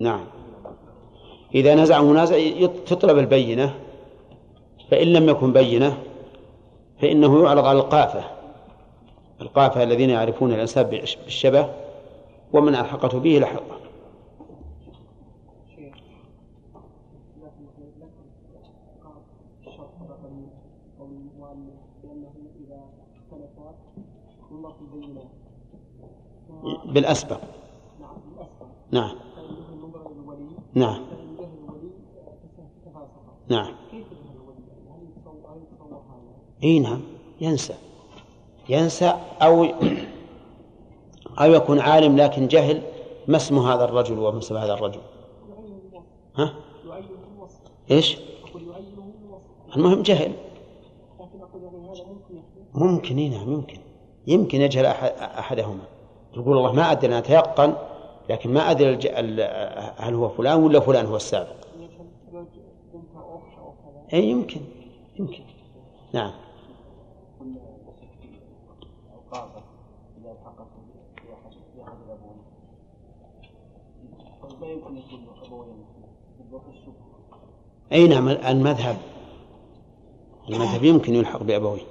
نعم. 0.00 0.24
إذا 1.54 1.74
نزع 1.74 2.02
منازع 2.02 2.66
تطلب 2.66 3.18
البينة. 3.18 3.74
فإن 4.90 5.12
لم 5.12 5.28
يكن 5.28 5.52
بينة 5.52 5.98
فإنه 7.00 7.44
يعرض 7.44 7.64
على 7.64 7.78
القافة. 7.78 8.24
القافة 9.40 9.82
الذين 9.82 10.10
يعرفون 10.10 10.52
الأنساب 10.52 10.90
بالشبه 10.90 11.68
ومن 12.52 12.74
ألحقته 12.74 13.18
به 13.18 13.38
لحقه 13.38 13.77
بالأسبق. 26.92 27.40
نعم. 28.90 29.14
نعم. 30.74 31.00
نعم. 33.48 33.74
إي 36.64 36.78
نعم. 36.78 37.00
ينسى. 37.40 37.74
ينسى 38.68 39.14
أو 39.42 39.64
أو 41.40 41.52
يكون 41.52 41.78
عالم 41.78 42.16
لكن 42.16 42.48
جهل 42.48 42.82
ما 43.28 43.36
اسم 43.36 43.58
هذا 43.58 43.84
الرجل 43.84 44.18
وما 44.18 44.38
اسم 44.38 44.56
هذا 44.56 44.74
الرجل؟ 44.74 45.00
ها؟ 46.36 46.54
إيش؟ 47.90 48.18
المهم 49.76 50.02
جهل. 50.02 50.32
ممكن 52.74 53.30
نعم 53.30 53.52
يمكن. 53.52 53.78
يمكن 54.26 54.60
يجهل 54.60 54.86
أحد 54.86 55.10
أحدهما. 55.18 55.97
يقول 56.38 56.58
الله 56.58 56.72
ما 56.72 56.92
أدري 56.92 57.06
أنا 57.06 57.18
أتيقن 57.18 57.74
لكن 58.28 58.52
ما 58.52 58.70
أدري 58.70 58.90
الج... 58.90 59.06
هل 59.96 60.14
هو 60.14 60.28
فلان 60.28 60.62
ولا 60.62 60.80
فلان 60.80 61.06
هو 61.06 61.16
السابق. 61.16 61.56
أي 64.14 64.24
يمكن 64.24 64.60
يمكن. 65.18 65.42
نعم. 66.12 66.32
أي 77.92 78.08
نعم 78.08 78.28
المذهب. 78.28 78.96
المذهب 80.48 80.84
يمكن 80.84 81.14
يلحق 81.14 81.42
بأبويه. 81.42 81.82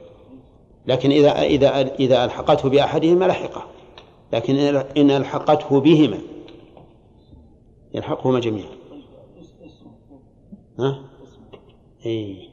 لكن 0.88 1.12
إذا 1.12 1.42
إذا 1.42 1.82
إذا 1.82 2.26
ألحقته 2.26 2.70
بأحدهما 2.70 3.26
لحقه. 3.26 3.77
لكن 4.34 4.56
إن 4.98 5.12
ألحقته 5.12 5.80
بهما 5.80 6.18
يلحقهما 7.94 8.40
جميعا 8.40 8.70
ها؟ 10.80 11.02
اي 12.06 12.50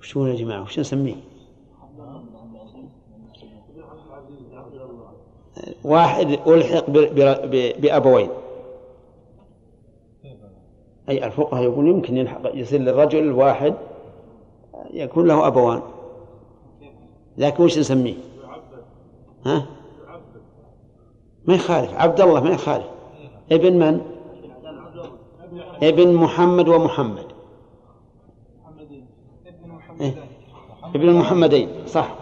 وش 0.00 0.16
يا 0.16 0.34
جماعة 0.34 0.62
وش 0.62 0.78
نسميه؟ 0.78 1.16
واحد 5.84 6.26
ألحق 6.46 6.90
بأبوين 7.80 8.28
أي 11.08 11.26
الفقهاء 11.26 11.62
يقول 11.62 11.88
يمكن 11.88 12.16
يلحق 12.16 12.40
يصير 12.54 12.80
للرجل 12.80 13.18
الواحد 13.18 13.74
يكون 14.90 15.26
له 15.26 15.46
أبوان 15.46 15.82
لكن 17.38 17.64
وش 17.64 17.78
نسميه؟ 17.78 18.14
ها؟ 19.46 19.66
ما 21.44 21.54
يخالف 21.54 21.94
عبد 21.94 22.20
الله 22.20 22.40
ما 22.40 22.50
يخالف 22.50 22.86
ابن 23.52 23.78
من؟ 23.78 24.00
ابن 25.82 26.14
محمد 26.14 26.68
ومحمد. 26.68 27.24
إيه؟ 30.00 30.14
ابن 30.94 31.08
المحمدين 31.08 31.68
صح. 31.86 32.14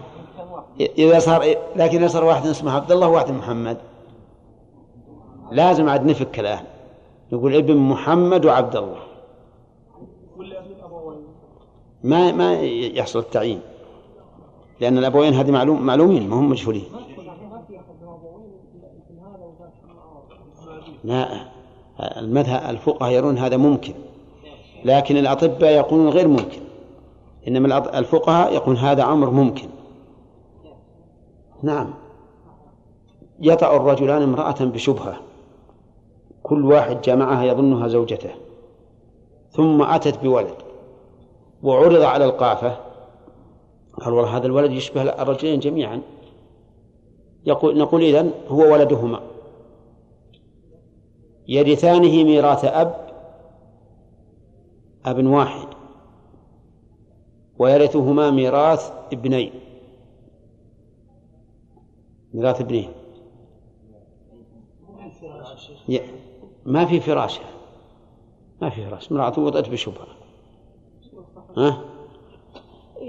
إذا 0.81 1.19
صار 1.19 1.55
لكن 1.77 1.99
إذا 1.99 2.09
صار 2.09 2.25
واحد 2.25 2.47
اسمه 2.47 2.73
عبد 2.73 2.93
الله 2.93 3.09
وواحد 3.09 3.31
محمد. 3.31 3.77
لازم 5.53 5.89
عاد 5.89 6.07
نفك 6.07 6.41
الآن. 6.41 6.65
يقول 7.33 7.55
ابن 7.55 7.77
محمد 7.77 8.45
وعبد 8.45 8.77
الله 8.77 8.99
ما 12.05 12.33
ما 12.33 12.61
يحصل 12.63 13.19
التعيين. 13.19 13.61
لأن 14.81 14.99
الأبوين 14.99 15.35
هذه 15.35 15.51
معلوم 15.51 15.83
معلومين 15.83 16.29
ما 16.29 16.37
هم 16.37 16.51
مجهولين. 16.51 17.08
لا 21.05 21.29
المذهب 22.01 22.71
الفقهاء 22.71 23.13
يرون 23.13 23.39
هذا 23.39 23.57
ممكن 23.57 23.95
لكن 24.85 25.17
الأطباء 25.17 25.71
يقولون 25.73 26.09
غير 26.09 26.29
ممكن 26.29 26.61
إنما 27.49 27.99
الفقهاء 27.99 28.55
يقولون 28.55 28.77
هذا 28.77 29.05
أمر 29.05 29.31
ممكن. 29.31 29.69
نعم. 31.63 31.95
يطأ 33.41 33.77
الرجلان 33.77 34.23
امرأة 34.23 34.65
بشبهة 34.65 35.17
كل 36.43 36.65
واحد 36.65 37.01
جمعها 37.01 37.45
يظنها 37.45 37.89
زوجته 37.89 38.31
ثم 39.51 39.83
أتت 39.83 40.19
بولد 40.23 40.55
وعرض 41.63 42.03
على 42.03 42.25
القافة 42.25 42.77
قال 44.01 44.13
والله 44.13 44.37
هذا 44.37 44.47
الولد 44.47 44.73
يشبه 44.73 45.03
الرجلين 45.03 45.61
جميعا. 45.61 46.01
يقول 47.49 47.79
نقول 47.79 48.03
إذن 48.03 48.33
هو 48.49 48.73
ولدهما. 48.73 49.21
يرثانه 51.49 52.25
ميراث 52.25 52.65
أب 52.65 53.09
أب 55.07 55.27
واحد. 55.27 55.69
ويرثهما 57.59 58.31
ميراث 58.31 58.93
ابنين. 59.13 59.53
ميراث 62.35 62.61
ابنين. 62.61 62.89
ما 66.67 66.85
في 66.85 67.01
فراشة. 67.01 67.43
ما 68.63 68.71
في 68.71 68.85
فراش 68.87 69.13
امرأة 69.13 69.41
وضعت 69.41 69.69
بشبهة. 69.69 70.07
ها؟ 71.57 71.85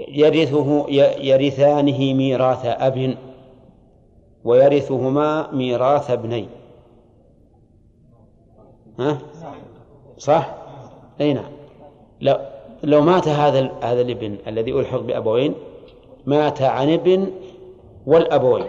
يرثه 0.08 0.88
يرثانه 1.20 2.14
ميراث 2.14 2.64
أب. 2.64 3.29
ويرثهما 4.44 5.52
ميراث 5.52 6.10
ابنين. 6.10 6.48
ها؟ 8.98 9.18
صح؟ 10.18 10.54
أي 11.20 11.32
نعم. 11.32 11.52
لو 12.20 12.36
لو 12.82 13.00
مات 13.00 13.28
هذا 13.28 13.72
هذا 13.82 14.00
الابن 14.00 14.36
الذي 14.46 14.72
ألحق 14.72 15.00
بأبوين 15.00 15.54
مات 16.26 16.62
عن 16.62 16.92
ابن 16.92 17.30
والأبوين. 18.06 18.66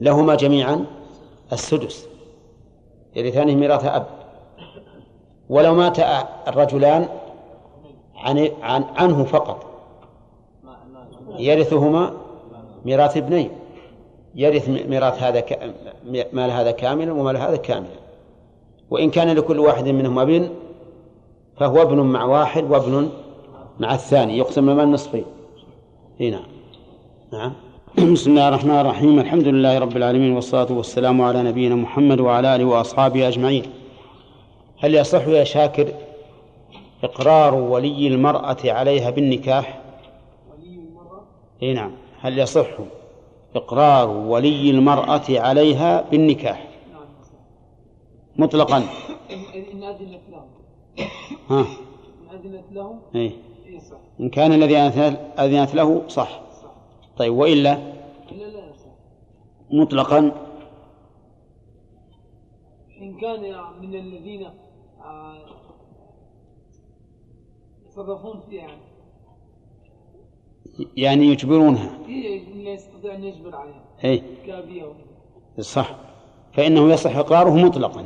لهما 0.00 0.34
جميعا 0.34 0.86
السدس. 1.52 2.08
يرثانه 3.16 3.54
ميراث 3.54 3.84
أب. 3.84 4.06
ولو 5.48 5.74
مات 5.74 5.98
الرجلان 6.48 7.08
عن 8.16 8.48
عن 8.62 8.84
عنه 8.96 9.24
فقط. 9.24 9.66
يرثهما 11.38 12.12
ميراث 12.84 13.16
ابنين. 13.16 13.50
يرث 14.34 14.68
ميراث 14.68 15.22
هذا 15.22 15.44
مال 16.32 16.50
هذا 16.50 16.70
كاملا 16.70 17.12
ومال 17.12 17.36
هذا 17.36 17.56
كاملا 17.56 18.02
وإن 18.90 19.10
كان 19.10 19.36
لكل 19.36 19.58
واحد 19.58 19.88
منهما 19.88 20.22
ابن 20.22 20.50
فهو 21.56 21.82
ابن 21.82 22.00
مع 22.00 22.24
واحد 22.24 22.70
وابن 22.70 23.10
مع 23.80 23.94
الثاني 23.94 24.38
يقسم 24.38 24.68
المال 24.68 24.90
نصفين 24.90 25.24
هنا 26.20 26.40
نعم. 27.32 27.52
بسم 28.12 28.30
الله 28.30 28.48
الرحمن 28.48 28.80
الرحيم. 28.80 29.18
الحمد 29.18 29.48
لله 29.48 29.78
رب 29.78 29.96
العالمين 29.96 30.32
والصلاة 30.32 30.72
والسلام 30.72 31.22
على 31.22 31.42
نبينا 31.42 31.74
محمد 31.74 32.20
وعلى 32.20 32.56
آله 32.56 32.64
وأصحابه 32.64 33.28
أجمعين. 33.28 33.64
هل 34.78 34.94
يصح 34.94 35.26
يا 35.26 35.44
شاكر 35.44 35.88
إقرار 37.04 37.54
ولي 37.54 38.06
المرأة 38.06 38.56
عليها 38.64 39.10
بالنكاح؟ 39.10 39.80
ولي 40.50 40.74
المرأة؟ 40.74 41.22
إيه 41.62 41.74
نعم. 41.74 41.92
هل 42.20 42.38
يصح؟ 42.38 42.66
إقرار 43.56 44.08
ولي 44.08 44.70
المرأة 44.70 45.22
عليها 45.30 46.10
بالنكاح. 46.10 46.68
مطلقا. 48.36 48.78
إن 49.72 49.82
أذنت 49.82 50.20
له 50.30 50.44
ها؟ 51.50 51.60
إن 51.60 52.36
أذنت 52.38 52.72
له 52.72 52.98
إيه. 53.14 53.32
إيه 53.66 53.78
صح. 53.78 53.96
إن 54.20 54.28
كان 54.28 54.52
الذي 54.52 54.76
أذنت 54.76 55.74
له 55.74 56.08
صح. 56.08 56.40
طيب 57.16 57.34
وإلا؟ 57.34 57.72
إلا 58.32 58.44
لا 58.44 58.70
يصح 58.70 58.90
مطلقا. 59.70 60.18
إن 63.02 63.16
كان 63.20 63.40
من 63.80 63.94
الذين 63.94 64.46
آه، 65.04 65.34
يتصرفون 67.86 68.40
فيها. 68.50 68.62
يعني 68.62 68.91
يعني 70.96 71.26
يجبرونها. 71.26 71.90
يستطيع 72.56 73.14
أن 73.14 73.24
يجبر 73.24 73.56
عليها. 73.56 73.82
إيه. 74.04 74.22
كابية 74.46 74.84
صح. 75.60 75.96
فإنه 76.52 76.92
يصح 76.92 77.16
إقراره 77.16 77.50
مطلقا. 77.50 78.04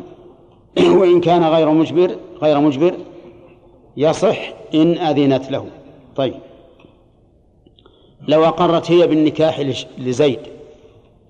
وإن 1.00 1.20
كان 1.20 1.44
غير 1.44 1.70
مجبر 1.70 2.16
غير 2.42 2.60
مجبر 2.60 2.94
يصح 3.96 4.52
إن 4.74 4.98
أذنت 4.98 5.50
له. 5.50 5.66
طيب. 6.16 6.34
لو 8.28 8.44
أقرت 8.44 8.90
هي 8.90 9.06
بالنكاح 9.06 9.60
لزيد 9.98 10.40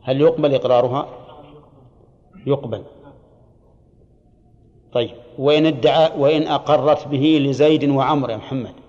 هل 0.03 0.21
يقبل 0.21 0.55
إقرارها؟ 0.55 1.09
يقبل. 2.47 2.83
طيب. 4.93 5.11
وإن 5.39 5.67
ادعى 5.67 6.11
وإن 6.19 6.43
أقرت 6.43 7.09
به 7.09 7.39
لزيد 7.43 7.91
وعمر 7.91 8.31
يا 8.31 8.37
محمد. 8.37 8.73
أي 8.73 8.86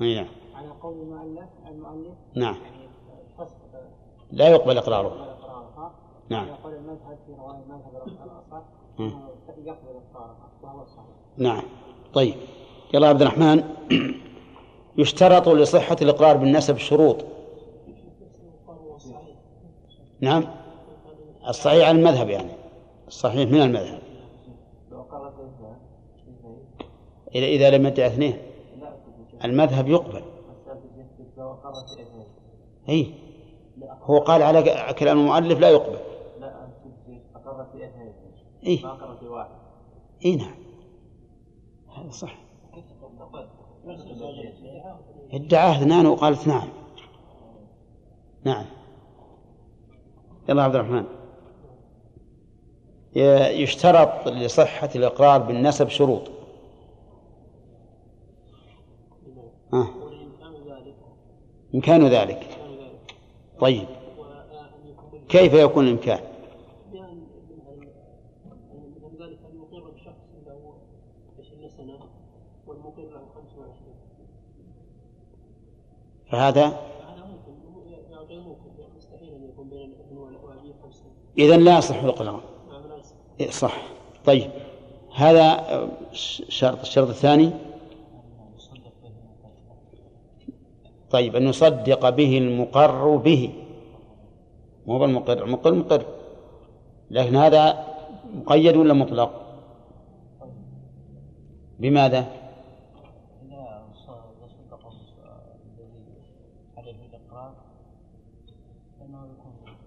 نعم 0.00 0.26
على 0.54 0.68
قول 0.82 0.94
المؤلف 1.00 1.48
المؤلف؟ 1.68 2.14
نعم. 2.34 2.54
يعني 2.54 2.88
لا 4.32 4.48
يقبل 4.48 4.78
إقراره. 4.78 5.36
نعم. 6.28 6.44
على 6.44 6.52
قول 6.64 6.74
المذهب 6.74 7.18
في 7.26 7.32
رواية 7.38 7.58
المذهب 7.58 8.02
الأصح 8.06 8.64
يقبل 9.64 10.00
إقرارها 10.12 10.48
وهو 10.62 10.82
الصحيح. 10.82 11.16
نعم. 11.36 11.62
طيب. 12.14 12.34
يلا 12.94 13.08
عبد 13.08 13.22
الرحمن 13.22 13.64
يشترط 14.98 15.48
لصحة 15.48 15.96
الإقرار 16.02 16.36
بالنسب 16.36 16.76
شروط. 16.76 17.24
نعم. 20.20 20.44
الصحيح 21.48 21.88
عن 21.88 21.98
المذهب 21.98 22.28
يعني. 22.28 22.52
الصحيح 23.08 23.50
من 23.50 23.62
المذهب. 23.62 24.00
إذا 27.34 27.46
إذا 27.46 27.70
لم 27.70 27.86
يدع 27.86 28.06
اثنين. 28.06 28.53
المذهب 29.44 29.88
يقبل. 29.88 30.22
أي 32.88 33.14
هو 34.02 34.18
قال 34.18 34.42
على 34.42 34.92
كلام 34.98 35.18
المؤلف 35.18 35.58
لا 35.58 35.70
يقبل. 35.70 35.98
لا 36.40 36.64
أنت 36.64 37.20
أقرت 37.36 37.74
اثنين 37.74 38.12
إي 38.66 38.80
ما 38.82 38.92
قرأت 38.92 39.22
واحد 39.22 39.50
إي 40.24 40.36
نعم. 40.36 40.54
هذا 41.96 42.10
صح. 42.10 42.38
ادعاه 45.32 45.72
اثنان 45.72 46.06
وقالت 46.06 46.48
نعم 46.48 46.68
نعم. 48.44 48.64
يلا 50.48 50.62
عبد 50.62 50.74
الرحمن. 50.74 51.04
يشترط 53.60 54.28
لصحة 54.28 54.88
الإقرار 54.96 55.42
بالنسب 55.42 55.88
شروط. 55.88 56.30
ها. 59.74 59.86
إمكان 61.74 62.06
ذلك. 62.08 62.58
طيب. 63.60 63.86
كيف 65.28 65.54
يكون 65.54 65.84
الإمكان؟ 65.84 66.20
بأن 66.92 67.06
من 69.02 69.18
ذلك 69.18 69.38
أن 69.52 69.56
يقر 69.56 69.90
بشخص 69.90 70.20
له 70.46 70.74
20 71.40 71.68
سنة 71.68 71.98
والمقر 72.66 73.02
له 73.02 73.22
25 73.34 73.74
فهذا؟ 76.30 76.80
إذا 81.38 81.56
لا 81.56 81.78
يصح 81.78 82.04
يصح 82.04 82.40
إيه، 83.40 83.50
صح. 83.50 83.76
طيب. 84.24 84.50
هذا 85.14 85.42
آه، 85.42 85.88
ش- 86.12 86.42
شرط 86.48 86.80
الشرط 86.80 87.08
الثاني؟ 87.08 87.50
طيب 91.14 91.36
أن 91.36 91.46
يصدق 91.48 92.08
به 92.08 92.38
المقر 92.38 93.16
به. 93.16 93.52
مو 94.86 94.98
بالمقر 94.98 95.46
مقر 95.46 95.74
مقر. 95.74 96.06
لكن 97.10 97.36
هذا 97.36 97.86
مقيد 98.34 98.76
ولا 98.76 98.94
مطلق؟ 98.94 99.30
بماذا؟ 101.78 102.26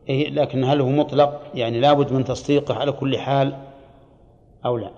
إيه 0.09 0.29
لكن 0.29 0.63
هل 0.63 0.81
هو 0.81 0.89
مطلق؟ 0.89 1.41
يعني 1.55 1.79
لابد 1.79 2.13
من 2.13 2.23
تصديقه 2.23 2.75
على 2.75 2.91
كل 2.91 3.17
حال 3.17 3.57
أو 4.65 4.77
لا؟ 4.77 4.91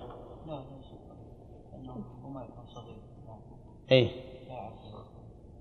يعرف 4.48 4.74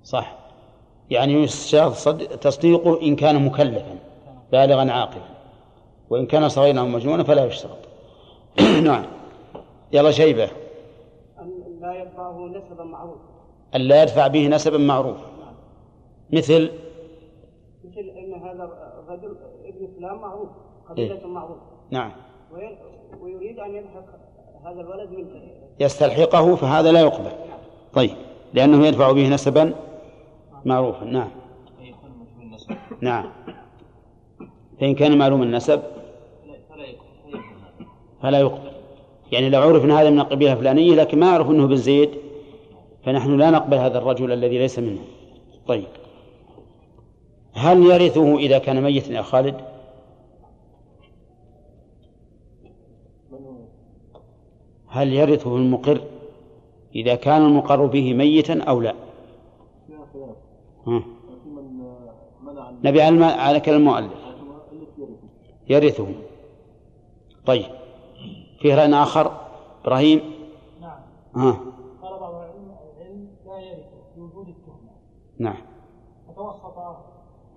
صح. 0.03 0.38
يعني 1.09 1.47
صد- 1.47 2.27
تصديقه 2.27 3.01
إن 3.01 3.15
كان 3.15 3.45
مكلفا 3.45 3.95
بالغا 4.51 4.91
عاقلا. 4.91 5.23
وإن 6.09 6.25
كان 6.25 6.49
صغيرا 6.49 6.79
أو 6.79 6.85
مجنونا 6.85 7.23
فلا 7.23 7.45
يشترط. 7.45 7.77
نعم. 8.83 9.05
يلا 9.91 10.11
شيبة. 10.11 10.43
أن 11.39 11.51
لا 11.81 12.01
يتبعه 12.01 12.47
نسبا 12.47 12.83
معروف 12.83 13.17
ألا 13.75 14.01
يدفع 14.03 14.27
به 14.27 14.47
نسبا 14.47 14.77
معروف 14.77 15.17
مثل؟ 16.33 16.69
مثل 17.83 17.99
أن 18.17 18.33
هذا 18.33 18.69
الرجل 19.03 19.35
ابن 19.65 19.87
فلان 19.97 20.15
معروف 20.15 20.49
قبيلة 20.89 21.27
معروفة. 21.27 21.61
نعم. 21.91 22.11
وي- 22.53 22.77
ويريد 23.21 23.59
أن 23.59 23.75
يلحق 23.75 24.05
هذا 24.65 24.81
الولد 24.81 25.09
من 25.09 25.25
يستلحقه 25.79 26.55
فهذا 26.55 26.91
لا 26.91 26.99
يقبل. 27.01 27.31
طيب. 27.93 28.11
لأنه 28.53 28.87
يدفع 28.87 29.11
به 29.11 29.29
نسبا 29.29 29.73
معروفا 30.65 31.05
نعم. 31.05 31.29
نعم. 33.01 33.25
فإن 34.79 34.95
كان 34.95 35.17
معلوم 35.17 35.43
النسب 35.43 35.81
فلا 38.21 38.39
يقبل. 38.39 38.71
يعني 39.31 39.49
لو 39.49 39.61
عرف 39.61 39.85
ان 39.85 39.91
هذا 39.91 40.09
من 40.09 40.19
القبيلة 40.19 40.53
الفلانية 40.53 40.95
لكن 40.95 41.19
ما 41.19 41.27
يعرف 41.27 41.49
إنه 41.49 41.67
بن 41.67 41.75
زيد 41.75 42.09
فنحن 43.03 43.37
لا 43.37 43.49
نقبل 43.49 43.77
هذا 43.77 43.97
الرجل 43.97 44.31
الذي 44.31 44.57
ليس 44.57 44.79
منه. 44.79 45.01
طيب. 45.67 45.87
هل 47.53 47.85
يرثه 47.85 48.37
إذا 48.37 48.57
كان 48.57 48.83
ميتا 48.83 49.13
يا 49.13 49.21
خالد؟ 49.21 49.55
هل 54.87 55.13
يرثه 55.13 55.55
المقر 55.55 56.01
إذا 56.95 57.15
كان 57.15 57.45
المقر 57.45 57.85
به 57.85 58.13
ميتا 58.13 58.63
أو 58.63 58.81
لا؟ 58.81 58.93
فيها 59.87 60.05
خلاف 60.13 60.35
ها. 60.35 60.78
لكن 60.78 60.78
من 60.78 60.78
منع 60.78 60.78
نبي 62.83 63.01
على 63.01 63.25
على 63.25 63.59
كلام 63.59 63.79
المؤلف. 63.79 64.11
يرثه. 65.69 66.07
طيب. 67.45 67.65
فيه 68.59 68.75
رأي 68.75 68.93
آخر؟ 68.93 69.31
إبراهيم؟ 69.81 70.21
نعم. 70.81 70.99
ها. 71.35 71.59
قال 72.01 72.19
بعض 72.19 72.33
العلم 72.33 72.71
العلم 72.97 73.27
لا 73.45 73.59
يرث 73.59 73.85
بوجود 74.17 74.47
التهمة. 74.47 74.91
نعم. 75.39 75.57
فتوسط 76.27 76.77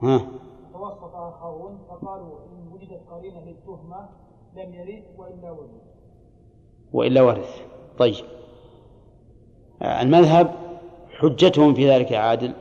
ها. 0.03 0.27
توسط 0.73 1.15
آخرون 1.15 1.79
فقالوا 1.89 2.39
إن 2.53 2.73
وجدت 2.73 3.01
قرينة 3.11 3.41
للتهمة 3.45 4.09
لم 4.57 4.75
يرث 4.75 5.05
وإلا 5.17 5.51
ولد 5.51 5.81
وإلا 6.93 7.23
ورث. 7.23 7.61
طيب. 7.99 8.25
المذهب 9.83 10.55
حجتهم 11.11 11.75
في 11.75 11.91
ذلك 11.91 12.11
يا 12.11 12.19
عادل. 12.19 12.53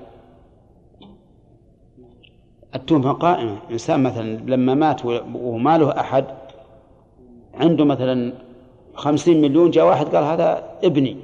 التهمة 2.75 3.11
قائمة. 3.11 3.57
إنسان 3.71 4.03
مثلا 4.03 4.37
لما 4.37 4.73
مات 4.73 5.05
وما 5.35 5.77
له 5.77 5.99
أحد 5.99 6.25
عنده 7.53 7.85
مثلا 7.85 8.33
خمسين 8.93 9.41
مليون 9.41 9.71
جاء 9.71 9.85
واحد 9.85 10.15
قال 10.15 10.23
هذا 10.23 10.79
ابني. 10.83 11.17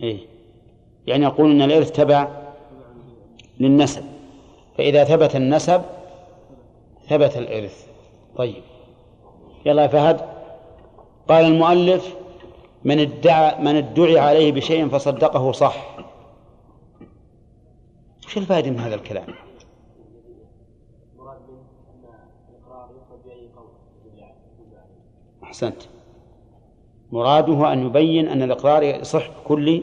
إيه. 0.00 0.18
يعني 1.06 1.24
يقول 1.24 1.50
أن 1.50 1.62
الإرث 1.62 1.90
تبع 1.90 2.28
للنسب. 3.60 4.02
فإذا 4.78 5.04
ثبت 5.04 5.36
النسب 5.36 5.82
ثبت 7.08 7.36
الإرث. 7.36 7.86
طيب. 8.36 8.62
يلا 9.66 9.82
يا 9.82 9.88
فهد. 9.88 10.20
قال 11.28 11.44
المؤلف 11.44 12.14
من 12.84 13.00
ادعى 13.00 13.62
من 13.64 13.76
ادعي 13.76 14.18
عليه 14.18 14.52
بشيء 14.52 14.88
فصدقه 14.88 15.52
صح. 15.52 15.96
وش 18.26 18.36
الفائدة 18.36 18.70
من 18.70 18.80
هذا 18.80 18.94
الكلام؟ 18.94 19.26
أحسنت. 25.42 25.82
مراده 27.12 27.72
أن 27.72 27.86
يبين 27.86 28.28
أن 28.28 28.42
الإقرار 28.42 28.82
يصح 28.82 29.28
بكل 29.30 29.82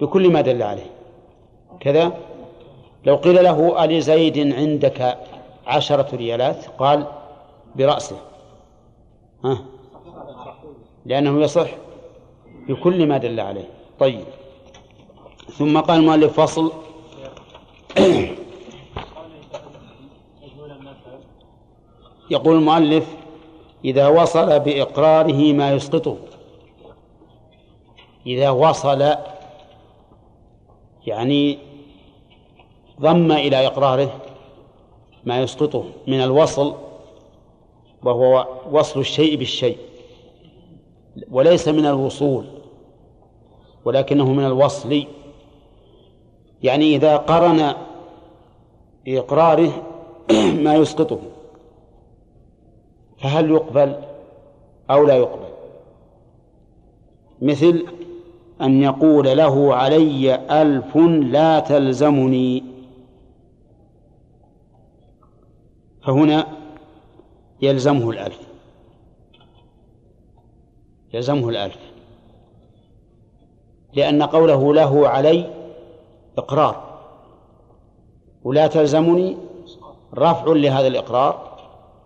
بكل 0.00 0.32
ما 0.32 0.40
دل 0.40 0.62
عليه. 0.62 0.90
كذا؟ 1.80 2.12
لو 3.04 3.16
قيل 3.16 3.44
له 3.44 3.84
ألي 3.84 4.00
زيد 4.00 4.52
عندك 4.52 5.18
عشرة 5.66 6.16
ريالات؟ 6.16 6.66
قال 6.66 7.06
برأسه. 7.76 8.16
ها؟ 9.46 9.58
لأنه 11.06 11.42
يصح 11.42 11.70
بكل 12.68 13.06
ما 13.06 13.18
دل 13.18 13.40
عليه. 13.40 13.68
طيب. 13.98 14.24
ثم 15.52 15.80
قال 15.80 16.00
المؤلف 16.00 16.40
فصل. 16.40 16.72
يقول 22.30 22.56
المؤلف 22.56 23.16
إذا 23.84 24.08
وصل 24.08 24.60
بإقراره 24.60 25.52
ما 25.52 25.72
يسقطه. 25.72 26.16
إذا 28.26 28.50
وصل 28.50 29.14
يعني 31.06 31.58
ضم 33.00 33.32
إلى 33.32 33.66
إقراره 33.66 34.20
ما 35.24 35.40
يسقطه 35.40 35.84
من 36.06 36.22
الوصل 36.22 36.74
وهو 38.06 38.46
وصل 38.72 39.00
الشيء 39.00 39.36
بالشيء 39.36 39.78
وليس 41.30 41.68
من 41.68 41.86
الوصول 41.86 42.44
ولكنه 43.84 44.32
من 44.32 44.46
الوصل. 44.46 45.04
يعني 46.62 46.96
إذا 46.96 47.16
قرن 47.16 47.74
بإقراره 49.04 49.70
ما 50.64 50.74
يسقطه 50.74 51.18
فهل 53.22 53.50
يقبل 53.50 53.96
أو 54.90 55.06
لا 55.06 55.16
يقبل؟ 55.16 55.46
مثل 57.42 57.86
أن 58.60 58.82
يقول 58.82 59.36
له 59.36 59.74
علي 59.74 60.34
ألف 60.34 60.96
لا 61.32 61.60
تلزمني. 61.60 62.64
فهنا 66.02 66.46
يلزمه 67.62 68.10
الألف. 68.10 68.40
يلزمه 71.14 71.48
الألف. 71.48 71.78
لأن 73.92 74.22
قوله 74.22 74.74
له 74.74 75.08
علي 75.08 75.50
إقرار. 76.38 76.98
ولا 78.44 78.66
تلزمني 78.66 79.36
رفع 80.14 80.52
لهذا 80.52 80.86
الإقرار 80.86 81.58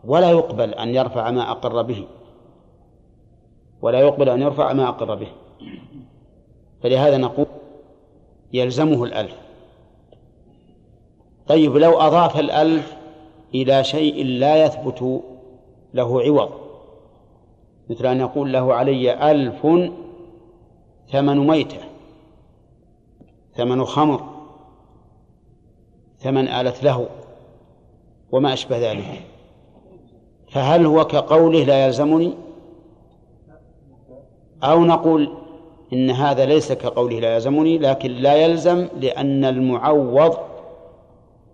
ولا 0.04 0.30
يقبل 0.30 0.74
أن 0.74 0.94
يرفع 0.94 1.30
ما 1.30 1.50
أقر 1.50 1.82
به. 1.82 2.06
ولا 3.82 4.00
يقبل 4.00 4.28
أن 4.28 4.42
يرفع 4.42 4.72
ما 4.72 4.88
أقر 4.88 5.14
به. 5.14 5.28
فلهذا 6.82 7.16
نقول 7.16 7.46
يلزمه 8.52 9.04
الألف. 9.04 9.36
طيب 11.46 11.76
لو 11.76 12.00
أضاف 12.00 12.40
الألف 12.40 12.96
إلى 13.54 13.84
شيء 13.84 14.24
لا 14.24 14.64
يثبت 14.64 15.22
له 15.94 16.22
عوض. 16.22 16.50
مثل 17.90 18.06
أن 18.06 18.20
يقول 18.20 18.52
له 18.52 18.74
علي 18.74 19.30
ألف 19.30 19.66
ثمن 21.12 21.46
ميتة 21.46 21.80
ثمن 23.54 23.84
خمر 23.84 24.22
ثمن 26.18 26.48
آلة 26.48 26.74
له 26.82 27.08
وما 28.32 28.52
أشبه 28.52 28.92
ذلك. 28.92 29.26
فهل 30.50 30.86
هو 30.86 31.04
كقوله 31.04 31.64
لا 31.64 31.86
يلزمني؟ 31.86 32.34
أو 34.62 34.84
نقول 34.84 35.32
إن 35.92 36.10
هذا 36.10 36.44
ليس 36.44 36.72
كقوله 36.72 37.20
لا 37.20 37.34
يلزمني 37.34 37.78
لكن 37.78 38.10
لا 38.10 38.34
يلزم 38.34 38.88
لأن 39.00 39.44
المعوض 39.44 40.36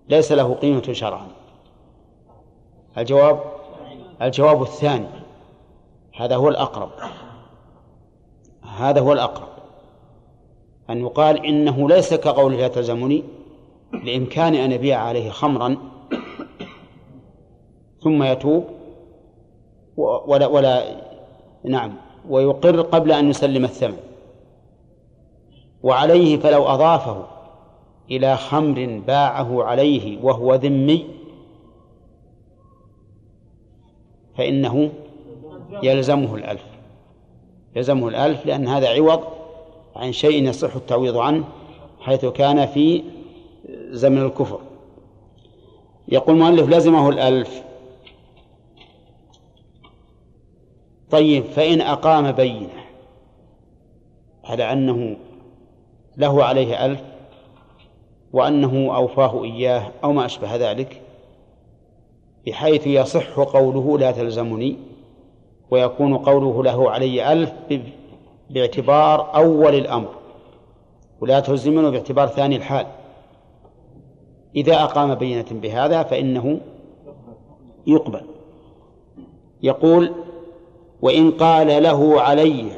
ليس 0.09 0.33
له 0.33 0.55
قيمة 0.55 0.93
شرعا. 0.93 1.27
الجواب 2.99 3.56
الجواب 4.23 4.63
الثاني. 4.63 5.07
هذا 6.17 6.37
هو 6.37 6.49
الأقرب. 6.49 6.91
هذا 8.79 9.01
هو 9.01 9.13
الأقرب. 9.13 9.49
أن 10.91 11.01
يقال 11.01 11.47
إنه 11.47 11.89
ليس 11.89 12.15
كقوله 12.15 12.57
لا 12.57 12.69
تلزمني 12.69 13.25
بإمكان 13.93 14.55
أن 14.55 14.73
يبيع 14.73 15.01
عليه 15.01 15.31
خمرا 15.31 15.77
ثم 18.03 18.23
يتوب 18.23 18.65
ولا 19.97 20.47
ولا 20.47 20.83
نعم 21.65 21.95
ويقر 22.29 22.81
قبل 22.81 23.13
أن 23.13 23.31
يسلم 23.31 23.65
الثمن. 23.65 23.99
وعليه 25.83 26.37
فلو 26.37 26.65
أضافه 26.65 27.27
إلى 28.11 28.37
خمر 28.37 29.03
باعه 29.07 29.65
عليه 29.65 30.25
وهو 30.25 30.55
ذمي 30.55 31.16
فإنه 34.37 34.91
يلزمه 35.83 36.35
الألف. 36.35 36.65
يلزمه 37.77 38.09
الألف 38.09 38.47
لأن 38.47 38.69
هذا 38.69 38.89
عوض 38.89 39.25
عن 39.97 40.13
شيء 40.13 40.49
يصح 40.49 40.75
التعويض 40.77 41.17
عنه 41.17 41.45
حيث 42.01 42.25
كان 42.25 42.67
في 42.67 43.03
زمن 43.91 44.23
الكفر. 44.23 44.61
يقول 46.09 46.37
المؤلف 46.37 46.69
لزمه 46.69 47.09
الألف. 47.09 47.63
طيب 51.11 51.45
فإن 51.45 51.81
أقام 51.81 52.33
بينة 52.33 52.85
على 54.45 54.73
أنه 54.73 55.17
له 56.17 56.45
عليه 56.45 56.87
ألف 56.87 57.01
وأنه 58.33 58.97
أوفاه 58.97 59.45
إياه 59.45 59.91
أو 60.05 60.13
ما 60.13 60.27
أشبه 60.27 60.57
ذلك 60.57 61.03
بحيث 62.47 62.87
يصح 62.87 63.39
قوله 63.41 63.99
لا 63.99 64.11
تلزمني 64.11 64.77
ويكون 65.71 66.19
قوله 66.19 66.65
له 66.65 66.91
علي 66.91 67.33
ألف 67.33 67.53
باعتبار 68.51 69.37
أول 69.37 69.75
الأمر 69.75 70.09
ولا 71.21 71.41
تلزمنه 71.41 71.91
باعتبار 71.91 72.27
ثاني 72.29 72.57
الحال. 72.57 72.87
إذا 74.57 74.83
أقام 74.83 75.15
بينة 75.15 75.47
بهذا 75.51 76.03
فإنه 76.03 76.61
يقبل. 77.87 78.23
يقول 79.63 80.13
وإن 81.03 81.31
قال 81.31 81.83
له 81.83 82.21
علي 82.21 82.71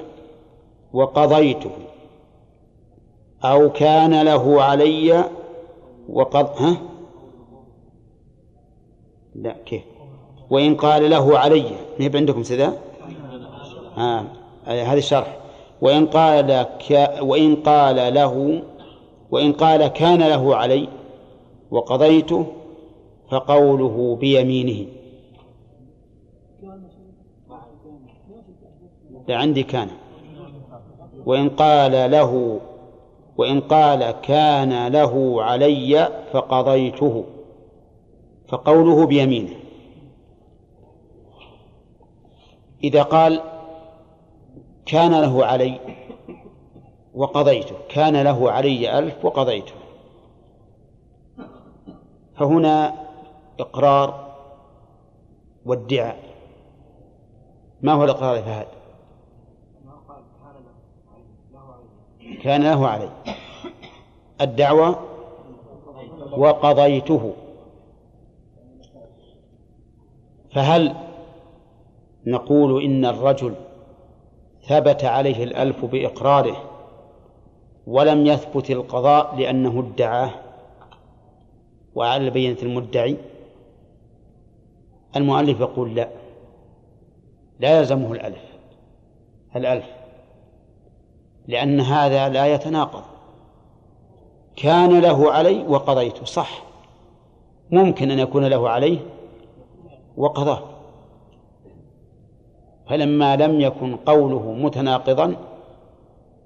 وقضيته 0.93 1.71
أو 3.45 3.73
كان 3.73 4.23
له 4.23 4.62
علي 4.62 5.25
وقض 6.09 6.62
ها؟ 6.62 6.77
لا 9.43 9.57
كيف؟ 9.66 9.82
وإن 10.51 10.74
قال 10.74 11.11
له 11.11 11.39
علي 11.39 11.64
نهب 12.01 12.16
عندكم 12.16 12.43
سذا 12.43 12.72
آه. 13.99 14.24
هذا 14.66 14.99
الشرح 14.99 15.39
وإن 15.82 16.07
قال 16.07 16.62
ك... 16.62 17.11
وإن 17.22 17.57
قال 17.57 18.14
له 18.14 18.62
وإن 19.30 19.53
قال 19.53 19.86
كان 19.86 20.18
له 20.18 20.57
علي 20.57 20.89
وقضيته 21.70 22.47
فقوله 23.30 24.16
بيمينه. 24.20 24.86
عندي 29.28 29.62
كان. 29.62 29.89
وإن 31.26 31.49
قال 31.49 32.11
له 32.11 32.61
وإن 33.39 33.61
قال 33.61 34.11
كان 34.11 34.89
له 34.89 35.43
علي 35.43 36.09
فقضيته. 36.32 37.24
فقوله 38.49 39.07
بيمينه. 39.07 39.57
إذا 42.84 43.03
قال 43.03 43.42
كان 44.86 45.20
له 45.20 45.44
علي 45.46 45.80
وقضيته 47.14 47.76
كان 47.88 48.22
له 48.22 48.51
علي 48.51 48.99
ألف 48.99 49.24
وقضيته. 49.24 49.74
فهنا 52.36 52.94
إقرار 53.61 54.34
وادعاء 55.66 56.18
ما 57.82 57.92
هو 57.92 58.05
الإقرار 58.05 58.36
يا 58.36 58.42
فهد؟ 58.42 58.66
كان 62.42 62.62
له 62.62 62.88
علي. 62.88 63.11
الدعوة 64.40 64.99
وقضيته. 66.36 67.34
فهل 70.55 70.94
نقول 72.26 72.84
إن 72.84 73.05
الرجل 73.05 73.55
ثبت 74.68 75.05
عليه 75.05 75.44
الألف 75.44 75.84
بإقراره 75.84 76.64
ولم 77.86 78.26
يثبت 78.26 78.70
القضاء 78.70 79.36
لأنه 79.36 79.80
ادعاه؟ 79.80 80.30
وعلى 81.94 82.30
بينة 82.30 82.57
المدعي. 82.62 83.16
المؤلف 85.16 85.61
يقول 85.61 85.94
لا. 85.94 86.09
لا 87.61 87.78
يلزمه 87.78 88.12
الألف 88.12 88.42
الألف 89.57 89.86
لأن 91.49 91.80
هذا 91.80 92.28
لا 92.28 92.46
يتناقض. 92.46 93.03
كان 94.57 95.01
له 95.01 95.32
علي 95.32 95.64
وقضيته 95.68 96.24
صح. 96.24 96.62
ممكن 97.70 98.11
أن 98.11 98.18
يكون 98.18 98.44
له 98.44 98.68
عليه 98.68 98.99
وقضاه. 100.19 100.62
فلما 102.89 103.37
لم 103.37 103.61
يكن 103.61 103.97
قوله 103.97 104.53
متناقضا 104.53 105.37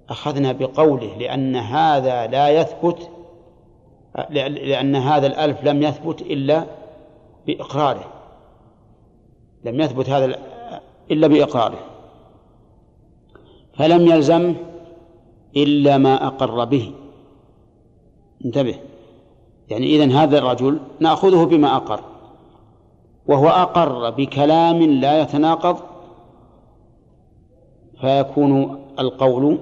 أخذنا 0.09 0.53
بقوله 0.53 1.19
لأن 1.19 1.57
هذا 1.57 2.27
لا 2.27 2.49
يثبت 2.49 3.11
لأن 4.31 4.97
هذا 4.97 5.27
الألف 5.27 5.65
لم 5.65 5.83
يثبت 5.83 6.23
إلا 6.23 6.67
بإقراره. 7.47 8.05
لم 9.65 9.81
يثبت 9.81 10.11
هذا 10.11 10.39
إلا 11.11 11.27
بإقراره. 11.27 11.79
فلم 13.75 14.07
يلزم 14.07 14.55
إلا 15.57 15.99
ما 15.99 16.27
أقر 16.27 16.65
به. 16.65 16.93
انتبه. 18.45 18.75
يعني 19.69 19.87
إذن 19.97 20.13
هذا 20.13 20.39
الرجل 20.39 20.81
نأخذه 21.01 21.45
بما 21.45 21.77
أقر. 21.77 22.12
وهو 23.27 23.49
أقر 23.49 24.11
بكلام 24.11 24.83
لا 24.83 25.21
يتناقض 25.21 25.77
فيكون 28.01 28.81
القول 28.99 29.59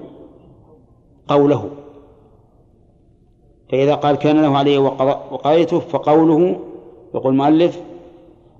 قوله 1.29 1.71
فإذا 3.69 3.95
قال 3.95 4.17
كان 4.17 4.43
له 4.43 4.59
عليه 4.59 4.79
وقضيته 4.79 5.79
فقوله 5.79 6.61
يقول 7.15 7.33
المؤلف 7.33 7.81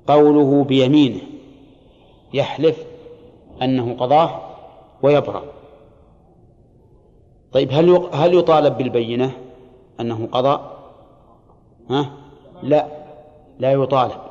قوله 0.07 0.65
بيمينه 0.65 1.21
يحلف 2.35 2.85
أنه 3.63 3.95
قضاه 3.95 4.41
ويبرأ 5.03 5.43
طيب 7.53 7.69
هل 7.73 8.09
هل 8.13 8.35
يطالب 8.35 8.79
بالبينة 8.79 9.33
أنه 10.01 10.29
قضى؟ 10.33 10.61
ها؟ 11.91 12.11
لا 12.63 12.87
لا 13.59 13.73
يطالب 13.73 14.30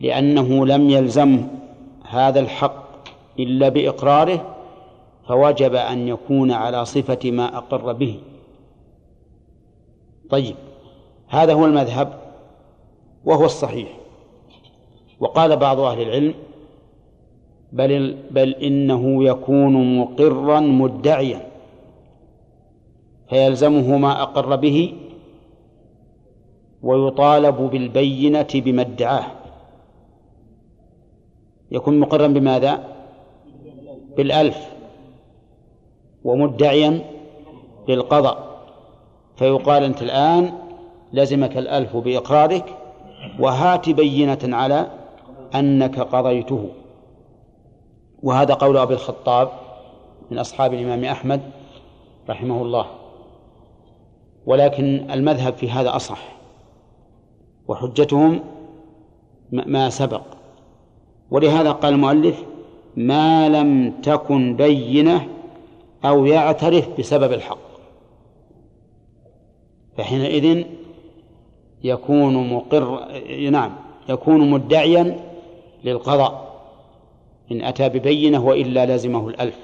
لأنه 0.00 0.66
لم 0.66 0.90
يلزم 0.90 1.46
هذا 2.08 2.40
الحق 2.40 2.88
إلا 3.38 3.68
بإقراره 3.68 4.54
فوجب 5.28 5.74
أن 5.74 6.08
يكون 6.08 6.50
على 6.50 6.84
صفة 6.84 7.30
ما 7.30 7.56
أقر 7.56 7.92
به. 7.92 8.20
طيب 10.30 10.54
هذا 11.28 11.52
هو 11.52 11.66
المذهب 11.66 12.20
وهو 13.24 13.44
الصحيح. 13.44 13.88
وقال 15.20 15.56
بعض 15.56 15.80
أهل 15.80 16.02
العلم 16.02 16.34
بل 17.72 18.16
بل 18.30 18.54
إنه 18.54 19.24
يكون 19.24 19.98
مقرا 19.98 20.60
مدعيا 20.60 21.48
فيلزمه 23.30 23.98
ما 23.98 24.22
أقر 24.22 24.56
به 24.56 24.94
ويطالب 26.82 27.56
بالبينة 27.56 28.48
بما 28.54 28.82
ادعاه. 28.82 29.37
يكون 31.70 32.00
مقرا 32.00 32.26
بماذا؟ 32.26 32.84
بالألف. 34.16 34.68
ومدعيا 36.24 37.00
بالقضاء 37.86 38.48
فيقال 39.36 39.84
أنت 39.84 40.02
الآن 40.02 40.52
لزمك 41.12 41.56
الألف 41.56 41.96
بإقرارك 41.96 42.76
وهات 43.38 43.90
بينة 43.90 44.38
على 44.44 44.90
أنك 45.54 46.00
قضيته. 46.00 46.68
وهذا 48.22 48.54
قول 48.54 48.76
أبي 48.76 48.94
الخطاب 48.94 49.48
من 50.30 50.38
أصحاب 50.38 50.74
الإمام 50.74 51.04
أحمد 51.04 51.40
رحمه 52.28 52.62
الله. 52.62 52.86
ولكن 54.46 55.10
المذهب 55.10 55.52
في 55.54 55.70
هذا 55.70 55.96
أصح 55.96 56.36
وحجتهم 57.68 58.40
ما 59.52 59.90
سبق. 59.90 60.37
ولهذا 61.30 61.72
قال 61.72 61.94
المؤلف 61.94 62.44
ما 62.96 63.48
لم 63.48 63.92
تكن 64.02 64.56
بينة 64.56 65.28
أو 66.04 66.26
يعترف 66.26 66.88
بسبب 66.98 67.32
الحق. 67.32 67.58
فحينئذ 69.96 70.64
يكون 71.84 72.52
مقر 72.52 73.00
نعم 73.50 73.72
يكون 74.08 74.50
مدعيا 74.50 75.20
للقضاء. 75.84 76.48
إن 77.52 77.62
أتى 77.62 77.88
ببينة 77.88 78.44
وإلا 78.44 78.86
لازمه 78.86 79.28
الألف. 79.28 79.58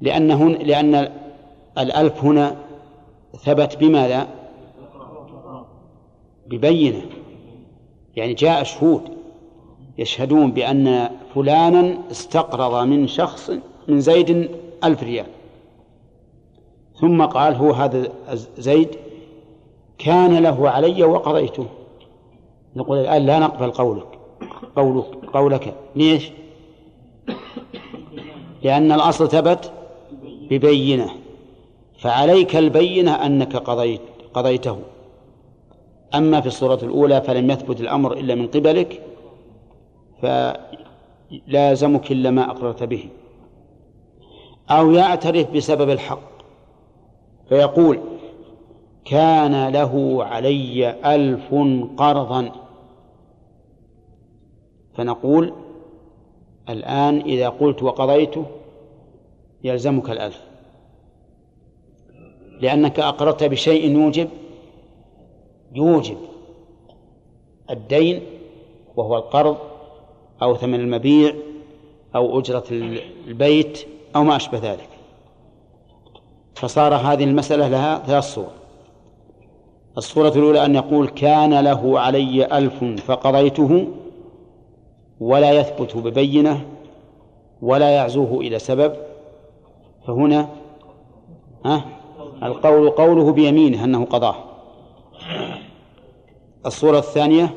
لأنه 0.00 0.48
لأن 0.48 1.12
الألف 1.78 2.24
هنا 2.24 2.56
ثبت 3.38 3.76
بماذا؟ 3.76 4.28
ببينة. 6.46 7.02
يعني 8.16 8.34
جاء 8.34 8.62
شهود 8.62 9.02
يشهدون 9.98 10.50
بأن 10.50 11.10
فلانا 11.34 11.98
استقرض 12.10 12.86
من 12.86 13.06
شخص 13.06 13.50
من 13.88 14.00
زيد 14.00 14.50
ألف 14.84 15.02
ريال. 15.02 15.26
ثم 17.00 17.22
قال 17.22 17.54
هو 17.54 17.72
هذا 17.72 18.12
زيد 18.58 18.88
كان 19.98 20.38
له 20.38 20.70
علي 20.70 21.04
وقضيته. 21.04 21.66
نقول 22.76 22.98
الآن 22.98 23.26
لا 23.26 23.38
نقبل 23.38 23.70
قولك 23.70 24.18
قولك 24.76 25.06
قولك. 25.32 25.74
ليش؟ 25.96 26.30
لأن 28.62 28.92
الأصل 28.92 29.28
ثبت 29.28 29.72
ببينة 30.50 31.10
فعليك 31.98 32.56
البينة 32.56 33.26
أنك 33.26 33.56
قضيت 33.56 34.00
قضيته. 34.34 34.78
أما 36.16 36.40
في 36.40 36.46
الصورة 36.46 36.78
الأولى 36.82 37.20
فلم 37.20 37.50
يثبت 37.50 37.80
الأمر 37.80 38.12
إلا 38.12 38.34
من 38.34 38.46
قبلك 38.46 39.02
فلازمك 40.22 42.12
إلا 42.12 42.30
ما 42.30 42.50
أقررت 42.50 42.82
به. 42.82 43.08
أو 44.70 44.90
يعترف 44.90 45.50
بسبب 45.50 45.90
الحق 45.90 46.28
فيقول 47.48 48.00
كان 49.04 49.68
له 49.68 50.24
علي 50.24 50.90
ألف 51.14 51.54
قرضا. 51.96 52.52
فنقول 54.94 55.52
الآن 56.68 57.20
إذا 57.20 57.48
قلت 57.48 57.82
وقضيته 57.82 58.44
يلزمك 59.64 60.10
الألف 60.10 60.40
لأنك 62.60 63.00
أقررت 63.00 63.44
بشيء 63.44 63.90
يوجب 63.90 64.28
يوجب 65.76 66.16
الدين 67.70 68.22
وهو 68.96 69.16
القرض 69.16 69.56
أو 70.42 70.56
ثمن 70.56 70.80
المبيع 70.80 71.34
أو 72.14 72.38
أجرة 72.38 72.64
البيت 73.28 73.86
أو 74.16 74.24
ما 74.24 74.36
أشبه 74.36 74.58
ذلك. 74.58 74.88
فصار 76.54 76.94
هذه 76.94 77.24
المسألة 77.24 77.68
لها 77.68 77.98
ثلاث 77.98 78.24
صور. 78.24 78.50
الصورة 79.98 80.28
الأولى 80.28 80.64
أن 80.64 80.74
يقول 80.74 81.08
كان 81.08 81.60
له 81.60 82.00
علي 82.00 82.58
ألف 82.58 82.84
فقضيته 82.84 83.86
ولا 85.20 85.52
يثبت 85.52 85.96
ببينة 85.96 86.66
ولا 87.62 87.90
يعزوه 87.90 88.40
إلى 88.40 88.58
سبب. 88.58 88.96
فهنا 90.06 90.48
القول 92.42 92.90
قوله 92.90 93.32
بيمينه 93.32 93.84
أنه 93.84 94.04
قضاه. 94.04 94.36
الصورة 96.66 96.98
الثانية 96.98 97.54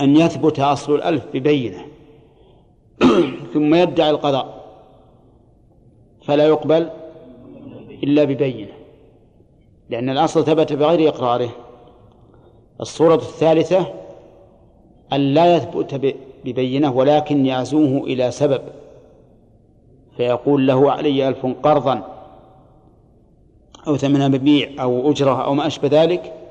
أن 0.00 0.16
يثبت 0.16 0.60
أصل 0.60 0.94
الألف 0.94 1.24
ببينة. 1.34 1.86
ثم 3.54 3.74
يدعي 3.74 4.10
القضاء 4.10 4.66
فلا 6.24 6.46
يقبل 6.46 6.90
إلا 8.02 8.24
ببينة. 8.24 8.72
لأن 9.90 10.10
الأصل 10.10 10.44
ثبت 10.44 10.72
بغير 10.72 11.08
إقراره. 11.08 11.50
الصورة 12.80 13.14
الثالثة 13.14 13.86
أن 15.12 15.34
لا 15.34 15.56
يثبت 15.56 16.14
ببينة 16.44 16.92
ولكن 16.92 17.46
يعزوه 17.46 18.04
إلى 18.04 18.30
سبب. 18.30 18.62
فيقول 20.16 20.66
له 20.66 20.92
علي 20.92 21.28
ألف 21.28 21.46
قرضا 21.46 22.02
أو 23.86 23.96
ثمن 23.96 24.30
مبيع 24.30 24.82
أو 24.82 25.10
أجرة 25.10 25.44
أو 25.44 25.54
ما 25.54 25.66
أشبه 25.66 25.88
ذلك. 26.02 26.45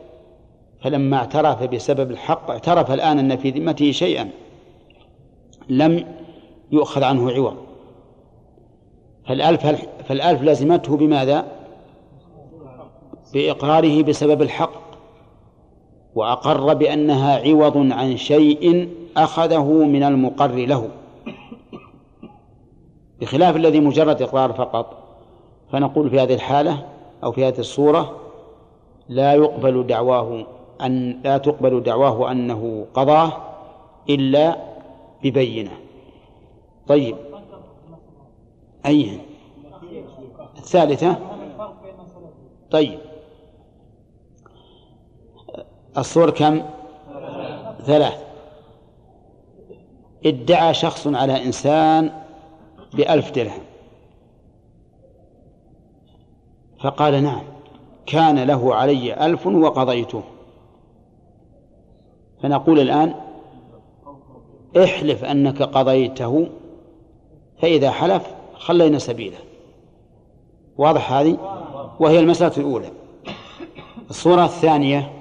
فلما 0.86 1.18
اعترف 1.18 1.64
بسبب 1.64 2.12
الحق 2.12 2.52
اعترف 2.52 2.92
الآن 2.92 3.20
أن 3.20 3.38
في 3.38 3.50
ذمته 3.50 3.92
شيئا 3.92 4.30
لم 5.70 6.06
يؤخذ 6.72 7.04
عنه 7.04 7.32
عوض. 7.32 7.56
فالألف 9.28 9.66
فالألف 10.08 10.42
لازمته 10.42 10.98
بماذا؟ 10.98 11.48
بإقراره 13.34 14.04
بسبب 14.04 14.42
الحق. 14.42 14.82
وأقر 16.16 16.74
بأنها 16.74 17.38
عوض 17.38 17.78
عن 17.92 18.18
شيء 18.18 18.90
أخذه 19.18 19.72
من 19.72 20.04
المقر 20.04 20.56
له. 20.56 20.90
بخلاف 23.22 23.56
الذي 23.56 23.80
مجرد 23.80 24.22
إقرار 24.22 24.54
فقط. 24.54 24.98
فنقول 25.72 26.10
في 26.10 26.20
هذه 26.20 26.34
الحالة 26.34 26.86
أو 27.24 27.32
في 27.32 27.46
هذه 27.46 27.60
الصورة 27.60 28.16
لا 29.10 29.34
يقبل 29.34 29.88
دعواه 29.88 30.55
أن 30.82 31.22
لا 31.24 31.38
تقبل 31.38 31.84
دعواه 31.84 32.32
أنه 32.32 32.88
قضاه 32.94 33.32
إلا 34.10 34.58
ببينة. 35.24 35.72
طيب. 36.88 37.16
أي؟ 38.86 39.20
الثالثة؟ 40.58 41.18
طيب. 42.72 43.00
الصور 45.98 46.30
كم؟ 46.30 46.62
ثلاث. 47.86 48.26
ادعى 50.26 50.74
شخص 50.74 51.08
على 51.08 51.44
إنسان 51.46 52.12
بألف 52.94 53.32
درهم. 53.32 53.62
فقال 56.80 57.24
نعم. 57.24 57.44
كان 58.06 58.40
له 58.40 58.76
علي 58.76 59.26
ألف 59.26 59.48
وقضيته. 59.48 60.24
فنقول 62.44 62.80
الآن 62.80 63.14
احلف 64.84 65.24
أنك 65.24 65.62
قضيته 65.62 66.48
فإذا 67.62 67.92
حلف 67.92 68.24
خلينا 68.54 69.00
سبيله. 69.00 69.38
واضح 70.78 71.12
هذه؟ 71.12 71.38
وهي 72.00 72.20
المسألة 72.20 72.58
الأولى. 72.58 72.92
الصورة 74.10 74.46
الثانية 74.46 75.12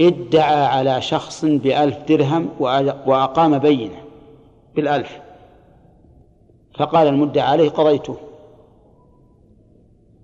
ادعى 0.00 0.64
على 0.64 1.02
شخص 1.02 1.44
بألف 1.44 1.98
درهم 2.08 2.48
وأقام 3.06 3.58
بينة 3.58 4.02
بالألف. 4.76 5.20
فقال 6.78 7.06
المدعى 7.06 7.46
عليه 7.46 7.70
قضيته. 7.70 8.16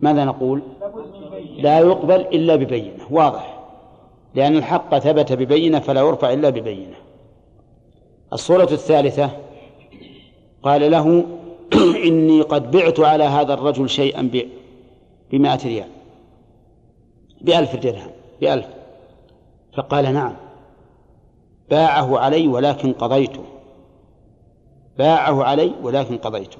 ماذا 0.00 0.24
نقول؟ 0.24 0.62
لا 1.58 1.78
يقبل 1.78 2.20
إلا 2.20 2.56
ببينة. 2.56 3.06
واضح. 3.10 3.55
لأن 4.36 4.56
الحق 4.56 4.98
ثبت 4.98 5.32
ببينة 5.32 5.78
فلا 5.78 6.00
يرفع 6.00 6.32
إلا 6.32 6.50
ببينة. 6.50 6.96
الصورة 8.32 8.68
الثالثة 8.72 9.30
قال 10.62 10.90
له 10.90 11.24
إني 12.08 12.40
قد 12.42 12.70
بعت 12.70 13.00
على 13.00 13.24
هذا 13.24 13.54
الرجل 13.54 13.90
شيئا 13.90 14.30
بمائة 15.32 15.66
ريال. 15.66 15.88
بألف 17.40 17.76
درهم 17.76 18.10
بألف. 18.40 18.66
فقال 19.76 20.14
نعم. 20.14 20.36
باعه 21.70 22.18
علي 22.18 22.48
ولكن 22.48 22.92
قضيته. 22.92 23.44
باعه 24.98 25.44
علي 25.44 25.72
ولكن 25.82 26.16
قضيته. 26.16 26.58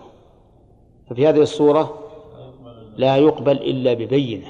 ففي 1.10 1.28
هذه 1.28 1.40
الصورة 1.40 1.98
لا 2.96 3.16
يقبل 3.16 3.52
إلا 3.52 3.94
ببينة 3.94 4.46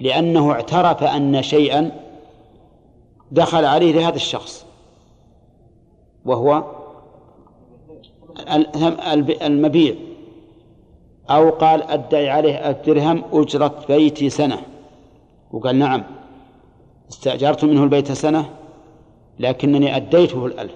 لأنه 0.00 0.52
اعترف 0.52 1.02
أن 1.04 1.42
شيئا 1.42 2.09
دخل 3.30 3.64
عليه 3.64 3.92
لهذا 3.92 4.16
الشخص. 4.16 4.66
وهو 6.24 6.64
المبيع. 9.42 9.94
أو 11.30 11.50
قال 11.50 11.82
أدعي 11.82 12.30
عليه 12.30 12.70
الدرهم 12.70 13.24
أجرة 13.32 13.84
بيتي 13.88 14.30
سنة. 14.30 14.58
وقال 15.50 15.76
نعم 15.76 16.02
استأجرت 17.10 17.64
منه 17.64 17.84
البيت 17.84 18.12
سنة 18.12 18.50
لكنني 19.38 19.96
أديته 19.96 20.46
الألف. 20.46 20.74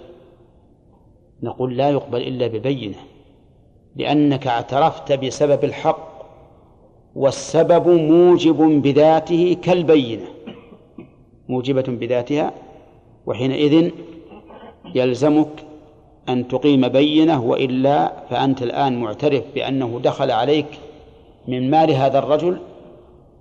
نقول 1.42 1.76
لا 1.76 1.90
يقبل 1.90 2.22
إلا 2.22 2.46
ببينة 2.46 2.98
لأنك 3.96 4.46
اعترفت 4.46 5.12
بسبب 5.12 5.64
الحق 5.64 6.14
والسبب 7.14 7.88
موجب 7.88 8.57
بذاته 8.82 9.57
كالبينة. 9.62 10.34
موجبة 11.49 11.84
بذاتها 11.88 12.53
وحينئذ 13.26 13.90
يلزمك 14.95 15.64
أن 16.28 16.49
تقيم 16.49 16.88
بينة 16.88 17.45
وإلا 17.45 18.12
فأنت 18.30 18.62
الآن 18.62 19.01
معترف 19.01 19.45
بأنه 19.55 20.01
دخل 20.05 20.30
عليك 20.30 20.66
من 21.49 21.70
مال 21.70 21.90
هذا 21.90 22.18
الرجل 22.18 22.59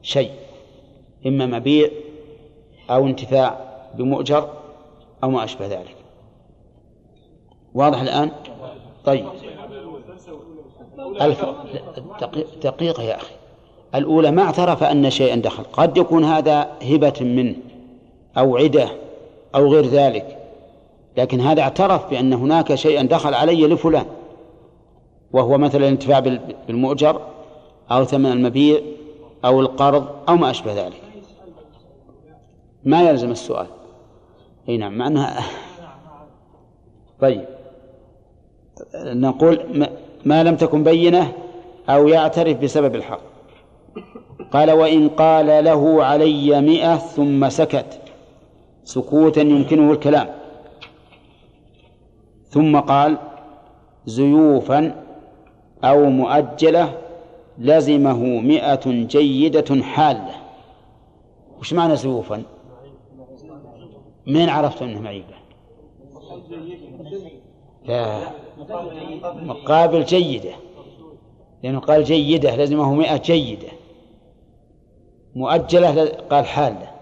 شيء 0.02 0.32
إما 1.26 1.46
مبيع 1.46 1.90
أو 2.90 3.08
انتفاع 3.08 3.58
بمؤجر 3.96 4.50
أو 5.24 5.30
ما 5.30 5.44
أشبه 5.44 5.68
ذلك. 5.68 5.96
واضح 7.74 8.02
الآن؟ 8.02 8.32
طيب. 9.06 9.26
الف... 11.22 11.46
دقيقة 12.64 13.04
يا 13.04 13.16
أخي. 13.16 13.34
الأولى 13.96 14.32
ما 14.32 14.42
اعترف 14.42 14.84
أن 14.84 15.10
شيئا 15.10 15.36
دخل. 15.36 15.64
قد 15.64 15.98
يكون 15.98 16.24
هذا 16.24 16.72
هبة 16.82 17.14
منه 17.22 17.56
أو 18.38 18.58
عدة 18.58 18.90
أو 19.56 19.74
غير 19.74 19.86
ذلك. 19.86 20.38
لكن 21.18 21.40
هذا 21.40 21.62
اعترف 21.62 22.10
بأن 22.10 22.34
هناك 22.34 22.76
شيئا 22.76 23.04
دخل 23.04 23.34
علي 23.34 23.68
لفلان 23.68 24.06
وهو 25.34 25.58
مثلا 25.58 25.82
الانتفاع 25.82 26.20
بالمؤجر 26.68 27.22
أو 27.92 28.04
ثمن 28.04 28.32
المبيع 28.32 28.80
أو 29.46 29.62
القرض 29.62 30.08
أو 30.30 30.36
ما 30.36 30.52
أشبه 30.52 30.86
ذلك. 30.86 31.02
ما 32.84 33.10
يلزم 33.10 33.32
السؤال؟ 33.32 33.68
إي 34.70 34.78
نعم 34.78 34.98
مع 34.98 35.08
انها 35.08 35.44
طيب. 37.22 37.46
نقول 38.96 39.88
ما 40.26 40.44
لم 40.44 40.56
تكن 40.56 40.84
بينة 40.84 41.32
أو 41.90 42.08
يعترف 42.08 42.58
بسبب 42.58 42.96
الحق. 42.96 43.22
قال 44.52 44.72
وإن 44.72 45.10
قال 45.10 45.64
له 45.64 46.04
علي 46.04 46.62
مئة 46.62 46.96
ثم 46.96 47.50
سكت. 47.50 48.03
سكوتا 48.84 49.42
يمكنه 49.42 49.92
الكلام. 49.92 50.28
ثم 52.50 52.80
قال 52.80 53.18
زيوفا 54.06 55.04
أو 55.84 56.06
مؤجلة 56.06 56.98
لزمه 57.58 58.18
مئة 58.40 58.82
جيدة 58.86 59.82
حالة. 59.84 60.36
وش 61.60 61.74
معنى 61.74 61.96
زيوفا؟ 61.96 62.44
من 64.28 64.50
عرفت 64.50 64.82
أنه 64.82 65.02
معيبة 65.02 65.36
لا. 67.86 68.20
مقابل 69.44 70.04
جيدة. 70.06 70.54
لأنه 71.64 71.80
قال 71.80 72.04
جيدة 72.04 72.56
لازمه 72.56 72.94
مئة 72.94 73.18
جيدة. 73.18 73.68
مؤجلة 75.36 76.06
قال 76.06 76.46
حالة. 76.46 76.93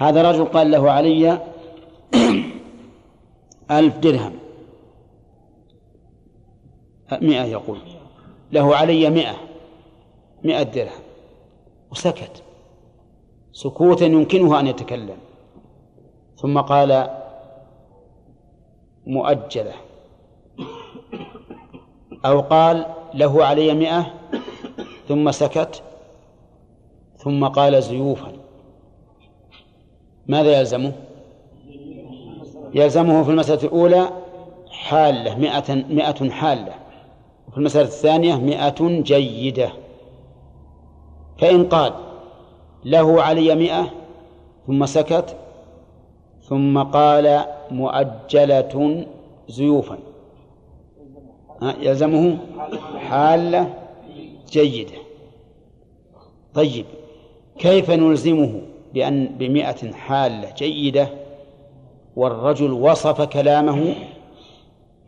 هذا 0.00 0.30
رجل 0.30 0.44
قال 0.44 0.70
له 0.70 0.90
علي 0.90 1.38
ألف 3.70 3.98
درهم. 3.98 4.32
مئة 7.12 7.44
يقول. 7.44 7.78
له 8.52 8.76
علي 8.76 9.10
مئة. 9.10 9.36
مئة 10.44 10.62
درهم. 10.62 11.02
وسكت. 11.90 12.42
سكوتا 13.52 14.06
يمكنه 14.06 14.60
أن 14.60 14.66
يتكلم. 14.66 15.16
ثم 16.36 16.60
قال 16.60 17.10
مؤجلة. 19.06 19.74
أو 22.24 22.40
قال 22.40 22.86
له 23.14 23.44
علي 23.44 23.74
مئة. 23.74 24.14
ثم 25.08 25.30
سكت. 25.30 25.82
ثم 27.16 27.46
قال 27.46 27.82
زيوفا. 27.82 28.39
ماذا 30.30 30.58
يلزمه؟ 30.58 30.92
يلزمه 32.74 33.22
في 33.22 33.30
المسألة 33.30 33.62
الأولى 33.62 34.10
حالة 34.70 35.38
مئة, 35.38 35.74
مئة 35.74 36.30
حالة. 36.30 36.72
وفي 37.48 37.58
المسألة 37.58 37.84
الثانية 37.84 38.34
مئة 38.34 39.00
جيدة. 39.02 39.72
فإن 41.38 41.64
قال 41.64 41.92
له 42.84 43.22
علي 43.22 43.54
مئة 43.54 43.90
ثم 44.66 44.86
سكت 44.86 45.36
ثم 46.42 46.82
قال 46.82 47.44
مؤجلة 47.70 49.06
زيوفا. 49.48 49.98
يلزمه 51.80 52.38
حالة 52.98 53.74
جيدة. 54.50 54.98
طيب 56.54 56.86
كيف 57.58 57.90
نلزمه؟ 57.90 58.69
بأن 58.94 59.26
بمئة 59.38 59.92
حالة 59.92 60.50
جيدة 60.56 61.08
والرجل 62.16 62.72
وصف 62.72 63.20
كلامه 63.22 63.94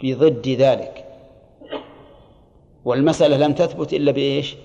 بضد 0.03 0.49
ذلك. 0.49 1.05
والمسألة 2.85 3.37
لم 3.37 3.53
تثبت 3.53 3.93
إلا 3.93 4.13
بإيش؟ 4.13 4.57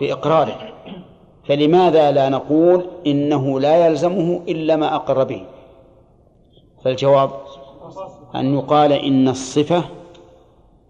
بإقراره. 0.00 0.72
فلماذا 1.44 2.10
لا 2.10 2.28
نقول 2.28 2.86
إنه 3.06 3.60
لا 3.60 3.86
يلزمه 3.86 4.42
إلا 4.48 4.76
ما 4.76 4.94
أقر 4.96 5.24
به؟ 5.24 5.46
فالجواب 6.84 7.30
أن 8.34 8.54
يقال 8.54 8.92
إن 8.92 9.28
الصفة 9.28 9.84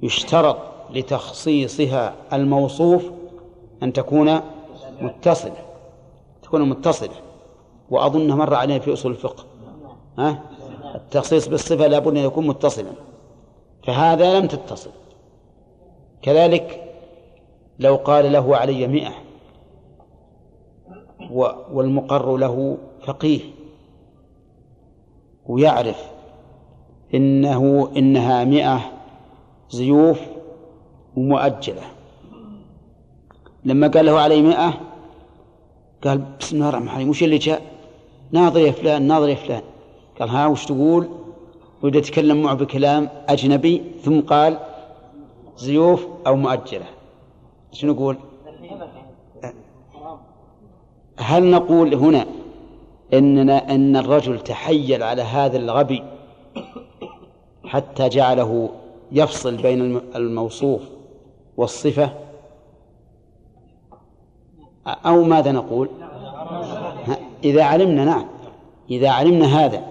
يشترط 0.03 0.57
لتخصيصها 0.91 2.15
الموصوف 2.33 3.11
أن 3.83 3.93
تكون 3.93 4.41
متصلة 5.01 5.57
تكون 6.43 6.69
متصلة. 6.69 7.30
وأظن 7.91 8.29
مر 8.29 8.55
علينا 8.55 8.79
في 8.79 8.93
أصول 8.93 9.13
الفقه. 9.13 9.45
ها؟ 10.19 10.43
التخصيص 10.95 11.49
بالصفة 11.49 11.87
لابد 11.87 12.17
أن 12.17 12.25
يكون 12.25 12.47
متصلا. 12.47 12.93
فهذا 13.87 14.41
لم 14.41 14.47
تتصل. 14.47 14.91
كذلك 16.23 16.95
لو 17.79 17.97
قال 17.97 18.33
له 18.33 18.57
علي 18.57 18.87
مئة 18.87 19.13
والمقر 21.73 22.37
له 22.37 22.79
فقيه 23.07 23.41
ويعرف 25.47 26.11
إنه 27.15 27.91
إنها 27.97 28.45
مئة 28.45 28.81
زيوف 29.71 30.21
ومؤجلة. 31.17 31.83
لما 33.65 33.89
قال 33.89 34.07
له 34.07 34.21
علي 34.21 34.43
مئة 34.43 34.81
قال 36.05 36.19
بسم 36.41 36.57
الله 36.57 36.69
الرحمن 36.69 36.89
الرحيم 36.89 37.09
وش 37.09 37.23
اللي 37.23 37.39
جاء؟ 37.39 37.80
ناظر 38.33 38.61
يا 38.61 38.73
فلان 38.73 39.03
ناظر 39.03 39.29
يا 39.29 39.35
فلان. 39.35 39.63
قال 40.21 40.29
ها 40.29 40.47
وش 40.47 40.67
تقول؟ 40.67 41.09
وبدأ 41.83 41.99
يتكلم 41.99 42.43
معه 42.43 42.55
بكلام 42.55 43.09
أجنبي 43.29 43.83
ثم 44.03 44.21
قال 44.21 44.59
زيوف 45.57 46.07
أو 46.27 46.37
مؤجلة. 46.37 46.87
شنو 47.73 47.93
نقول 47.93 48.17
هل 51.19 51.51
نقول 51.51 51.95
هنا 51.95 52.27
إننا 53.15 53.75
إن 53.75 53.97
الرجل 53.97 54.41
تحيل 54.41 55.03
على 55.03 55.23
هذا 55.23 55.57
الغبي 55.57 56.03
حتى 57.65 58.09
جعله 58.09 58.71
يفصل 59.13 59.57
بين 59.57 60.01
الموصوف 60.17 60.83
والصفة؟ 61.57 62.11
أو 64.87 65.23
ماذا 65.23 65.53
نقول؟ 65.53 65.89
إذا 67.45 67.63
علمنا 67.63 68.05
نعم 68.05 68.27
إذا 68.91 69.11
علمنا 69.11 69.65
هذا 69.65 69.83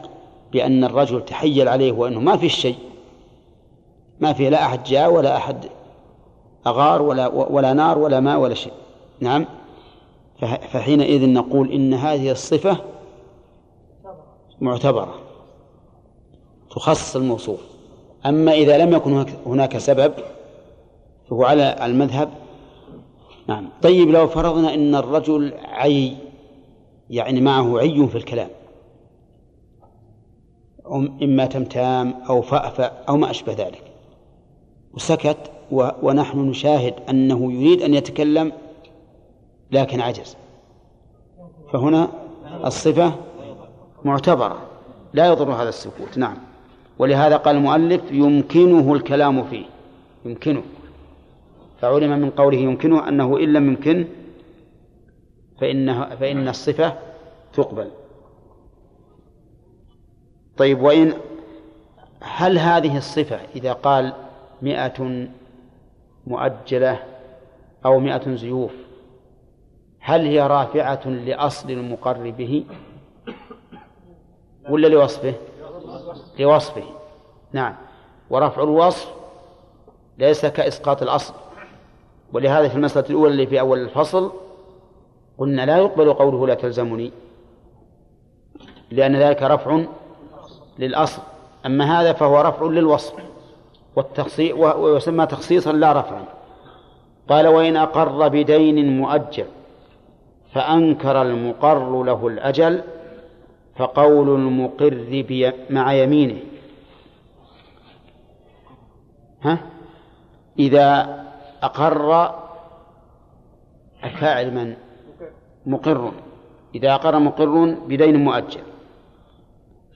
بأن 0.51 0.83
الرجل 0.83 1.25
تحيل 1.25 1.67
عليه 1.67 1.91
وأنه 1.91 2.19
ما 2.19 2.37
في 2.37 2.49
شيء 2.49 2.75
ما 4.19 4.33
في 4.33 4.49
لا 4.49 4.65
أحد 4.65 4.83
جاء 4.83 5.11
ولا 5.11 5.37
أحد 5.37 5.65
أغار 6.67 7.01
ولا 7.01 7.27
ولا 7.27 7.73
نار 7.73 7.97
ولا 7.97 8.19
ماء 8.19 8.39
ولا 8.39 8.53
شيء. 8.53 8.73
نعم. 9.19 9.45
فحينئذ 10.71 11.29
نقول 11.29 11.71
إن 11.71 11.93
هذه 11.93 12.31
الصفة 12.31 12.77
معتبرة 14.61 15.15
تخصص 16.71 17.15
الموصوف. 17.15 17.59
أما 18.25 18.51
إذا 18.51 18.77
لم 18.77 18.93
يكن 18.93 19.25
هناك 19.45 19.77
سبب 19.77 20.13
فهو 21.29 21.43
على 21.43 21.85
المذهب. 21.85 22.29
نعم. 23.47 23.69
طيب 23.81 24.09
لو 24.09 24.27
فرضنا 24.27 24.73
أن 24.73 24.95
الرجل 24.95 25.53
عي 25.65 26.15
يعني 27.09 27.41
معه 27.41 27.79
عي 27.79 28.07
في 28.07 28.17
الكلام. 28.17 28.49
إما 31.21 31.45
تمتام 31.45 32.13
أو 32.29 32.41
فأفأ 32.41 33.03
أو 33.09 33.17
ما 33.17 33.29
أشبه 33.29 33.53
ذلك. 33.53 33.83
وسكت 34.93 35.51
ونحن 35.71 36.39
نشاهد 36.39 36.93
أنه 37.09 37.53
يريد 37.53 37.81
أن 37.81 37.93
يتكلم 37.93 38.51
لكن 39.71 40.01
عجز. 40.01 40.35
فهنا 41.73 42.09
الصفة 42.65 43.13
معتبرة. 44.05 44.61
لا 45.13 45.27
يضر 45.27 45.51
هذا 45.51 45.69
السكوت. 45.69 46.17
نعم. 46.17 46.37
ولهذا 46.99 47.37
قال 47.37 47.55
المؤلف 47.55 48.01
يمكنه 48.11 48.93
الكلام 48.93 49.43
فيه. 49.43 49.65
يمكنه. 50.25 50.61
فعلم 51.81 52.19
من 52.19 52.29
قوله 52.29 52.57
يمكنه 52.57 53.07
أنه 53.07 53.37
إن 53.37 53.53
لم 53.53 53.67
يمكن 53.67 54.07
فإنه 55.59 56.15
فإن 56.15 56.47
الصفة 56.47 56.97
تقبل. 57.53 57.91
طيب 60.57 60.81
وإن 60.81 61.13
هل 62.21 62.57
هذه 62.57 62.97
الصفة 62.97 63.39
إذا 63.55 63.73
قال 63.73 64.13
مئة 64.61 65.27
مؤجلة 66.27 67.03
أو 67.85 67.99
مئة 67.99 68.35
زيوف 68.35 68.71
هل 69.99 70.25
هي 70.25 70.47
رافعة 70.47 71.07
لأصل 71.07 71.71
المقر 71.71 72.29
به 72.29 72.65
ولا 74.69 74.87
لوصفه؟ 74.87 75.33
لوصفه. 76.39 76.83
نعم. 77.53 77.75
ورفع 78.29 78.63
الوصف 78.63 79.13
ليس 80.17 80.45
كإسقاط 80.45 81.01
الأصل. 81.01 81.33
ولهذا 82.33 82.67
في 82.67 82.75
المسألة 82.75 83.09
الأولى 83.09 83.31
اللي 83.31 83.47
في 83.47 83.59
أول 83.59 83.79
الفصل 83.79 84.31
قلنا 85.39 85.65
لا 85.65 85.77
يقبل 85.77 86.13
قوله 86.13 86.47
لا 86.47 86.53
تلزمني 86.53 87.11
لأن 88.91 89.15
ذلك 89.15 89.43
رفع 89.43 89.83
للأصل. 90.79 91.21
أما 91.65 92.01
هذا 92.01 92.13
فهو 92.13 92.41
رفع 92.41 92.65
للوصف 92.65 93.13
ويسمى 94.55 95.25
تخصيصا 95.25 95.71
لا 95.71 95.93
رفعا. 95.93 96.23
قال 97.29 97.47
وإن 97.47 97.77
أقر 97.77 98.27
بدين 98.27 98.97
مؤجل 98.97 99.45
فأنكر 100.53 101.21
المقر 101.21 102.03
له 102.03 102.27
الأجل 102.27 102.81
فقول 103.75 104.29
المقر 104.29 105.23
مع 105.69 105.93
يمينه. 105.93 106.39
ها؟ 109.41 109.59
إذا 110.59 111.19
أقر 111.63 112.35
الفاعل 114.03 114.53
من؟ 114.53 114.88
مقر. 115.69 116.11
إذا 116.75 116.89
أقر 116.95 117.19
مقر 117.19 117.75
بدين 117.87 118.15
مؤجل. 118.23 118.63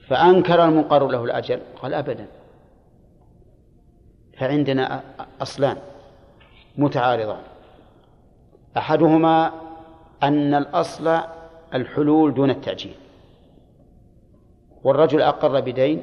فأنكر 0.08 0.64
المقر 0.64 1.08
له 1.08 1.24
الأجل. 1.24 1.60
قال 1.82 1.94
أبدا. 1.94 2.26
فعندنا 4.38 5.02
أصلان 5.40 5.76
متعارضان. 6.78 7.42
أحدهما 8.76 9.52
أن 10.22 10.54
الأصل 10.54 11.06
الحلول 11.74 12.34
دون 12.34 12.50
التأجيل 12.50 12.94
والرجل 14.84 15.22
أقر 15.22 15.60
بدين 15.60 16.02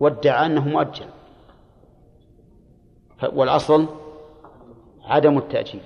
وادعى 0.00 0.46
أنه 0.46 0.68
مؤجل. 0.68 1.06
والأصل 3.32 3.86
عدم 5.04 5.38
التأجيل 5.38 5.80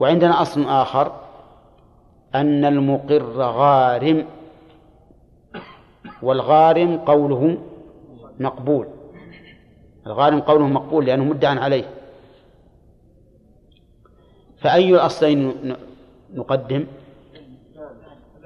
وعندنا 0.00 0.42
أصل 0.42 0.68
آخر 0.68 1.12
أن 2.34 2.64
المقر 2.64 3.40
غارم 3.40 4.26
والغارم 6.22 6.98
قوله 6.98 7.58
مقبول. 8.40 8.88
الغارم 10.06 10.40
قوله 10.40 10.66
مقبول 10.66 11.06
لأنه 11.06 11.24
مدعى 11.24 11.58
عليه. 11.58 11.84
فأي 14.58 14.94
الأصلين 14.94 15.52
نقدم؟ 16.34 16.86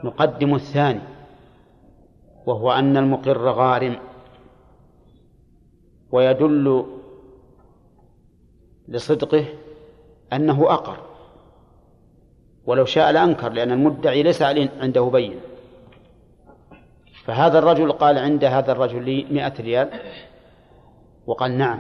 نقدم 0.05 0.55
الثاني 0.55 1.01
وهو 2.47 2.73
أن 2.73 2.97
المقر 2.97 3.49
غارم. 3.49 3.97
ويدل 6.13 6.85
لصدقه 8.89 9.45
أنه 10.33 10.73
أقر. 10.75 11.10
ولو 12.71 12.85
شاء 12.85 13.11
لأنكر 13.11 13.53
لأن 13.53 13.73
المدعي 13.73 14.23
ليس 14.23 14.43
عنده 14.83 15.03
بين. 15.03 15.41
فهذا 17.25 17.59
الرجل 17.59 17.93
قال 17.93 18.19
عند 18.19 18.45
هذا 18.45 18.73
الرجل 18.73 19.03
لي 19.05 19.27
مئة 19.31 19.53
ريال. 19.61 19.89
وقال 21.27 21.59
نعم 21.59 21.79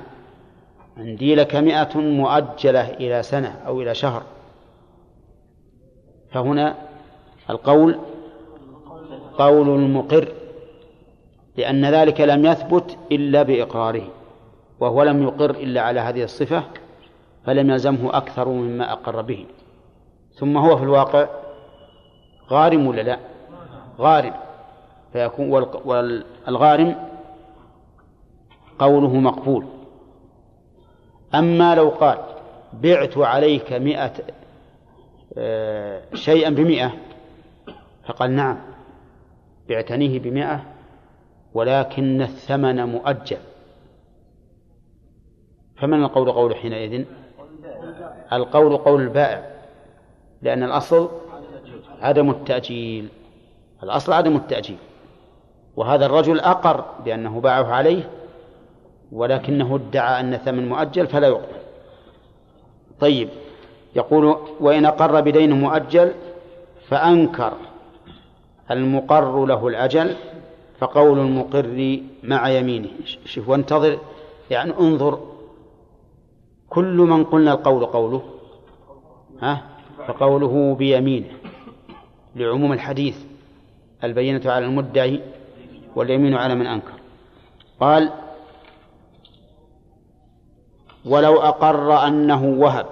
عندي 0.97 1.34
لك 1.34 1.57
مئة 1.57 1.99
مؤجلة 1.99 2.91
إلى 2.91 3.22
سنة 3.22 3.61
أو 3.66 3.80
إلى 3.80 3.95
شهر. 3.95 4.22
فهنا 6.30 6.74
القول 7.51 7.99
قول 9.38 9.68
المقر 9.68 10.28
لأن 11.57 11.84
ذلك 11.84 12.20
لم 12.20 12.47
يثبت 12.47 12.99
إلا 13.12 13.43
بإقراره 13.43 14.09
وهو 14.80 15.03
لم 15.03 15.22
يقر 15.22 15.51
إلا 15.51 15.80
على 15.80 16.01
هذه 16.01 16.22
الصفة 16.22 16.62
فلم 17.45 17.70
يلزمه 17.70 18.16
أكثر 18.16 18.49
مما 18.49 18.93
أقر 18.93 19.22
به. 19.22 19.47
ثم 20.41 20.57
هو 20.57 20.76
في 20.76 20.82
الواقع 20.82 21.28
غارم 22.51 22.86
ولا 22.86 23.03
لا؟ 23.03 23.18
غارم. 23.99 24.34
فيكون 25.12 25.51
والغارم 25.84 26.97
قوله 28.78 29.14
مقبول. 29.14 29.66
أما 31.34 31.74
لو 31.74 31.88
قال 31.88 32.18
بعت 32.72 33.18
عليك 33.18 33.72
مئة 33.72 34.12
آه، 35.38 36.03
شيئا 36.14 36.51
بمئة 36.51 36.93
فقال 38.07 38.30
نعم 38.30 38.59
بعتنيه 39.68 40.18
بمئة 40.18 40.64
ولكن 41.55 42.22
الثمن 42.22 42.84
مؤجل. 42.84 43.38
فمن 45.76 46.03
القول 46.03 46.32
قول 46.32 46.57
حينئذ؟ 46.57 47.05
القول 48.32 48.76
قول 48.76 49.03
البائع. 49.03 49.60
لأن 50.43 50.62
الأصل 50.62 51.09
عدم 52.01 52.30
التأجيل. 52.30 53.09
الأصل 53.82 54.12
عدم 54.12 54.36
التأجيل. 54.36 54.76
وهذا 55.76 56.07
الرجل 56.07 56.41
أقر 56.41 56.84
بأنه 57.05 57.41
باعه 57.41 57.64
عليه 57.72 58.11
ولكنه 59.12 59.76
ادعى 59.76 60.20
أن 60.20 60.36
ثمن 60.36 60.68
مؤجل 60.68 61.07
فلا 61.07 61.28
يقبل. 61.28 61.61
طيب 63.01 63.28
يقول 63.97 64.36
وإن 64.61 64.86
أقر 64.86 65.20
بدين 65.20 65.53
مؤجل 65.53 66.12
فأنكر 66.88 67.53
المقر 68.70 69.47
له 69.47 69.68
الأجل 69.68 70.16
فقول 70.78 71.18
المقر 71.18 72.01
مع 72.22 72.49
يمينه. 72.49 72.88
شوف 73.24 73.49
وانتظر 73.49 73.99
يعني 74.51 74.72
انظر 74.80 75.20
كل 76.68 76.97
من 76.97 77.24
قلنا 77.24 77.53
القول 77.53 77.86
قوله 77.86 78.22
ها؟ 79.43 79.70
فقوله 80.09 80.75
بيمينه 80.75 81.27
لعموم 82.37 82.73
الحديث 82.73 83.17
البينة 84.05 84.53
على 84.53 84.65
المدعي 84.65 85.21
واليمين 85.97 86.35
على 86.35 86.55
من 86.55 86.67
أنكر. 86.67 86.93
قال 87.81 88.11
ولو 91.05 91.41
أقر 91.41 92.07
أنه 92.07 92.45
وهب 92.45 92.87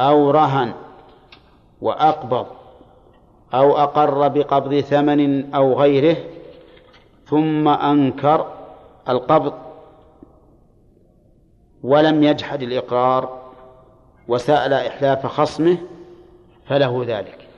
أو 0.00 0.30
رهن 0.30 0.74
وأقبض 1.80 2.46
أو 3.54 3.76
أقر 3.76 4.28
بقبض 4.28 4.80
ثمن 4.80 5.54
أو 5.54 5.80
غيره 5.80 6.16
ثم 7.26 7.68
أنكر 7.68 8.46
القبض 9.08 9.52
ولم 11.82 12.22
يجحد 12.22 12.62
الإقرار 12.62 13.39
وسأل 14.28 14.72
إحلاف 14.72 15.26
خصمه 15.26 15.78
فله 16.66 17.04
ذلك. 17.06 17.48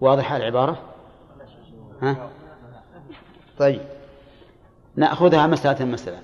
واضحة 0.00 0.36
العبارة؟ 0.36 0.78
ها؟ 2.02 2.30
طيب. 3.58 3.80
نأخذها 4.96 5.46
مسألة 5.46 5.84
مسألة. 5.84 6.18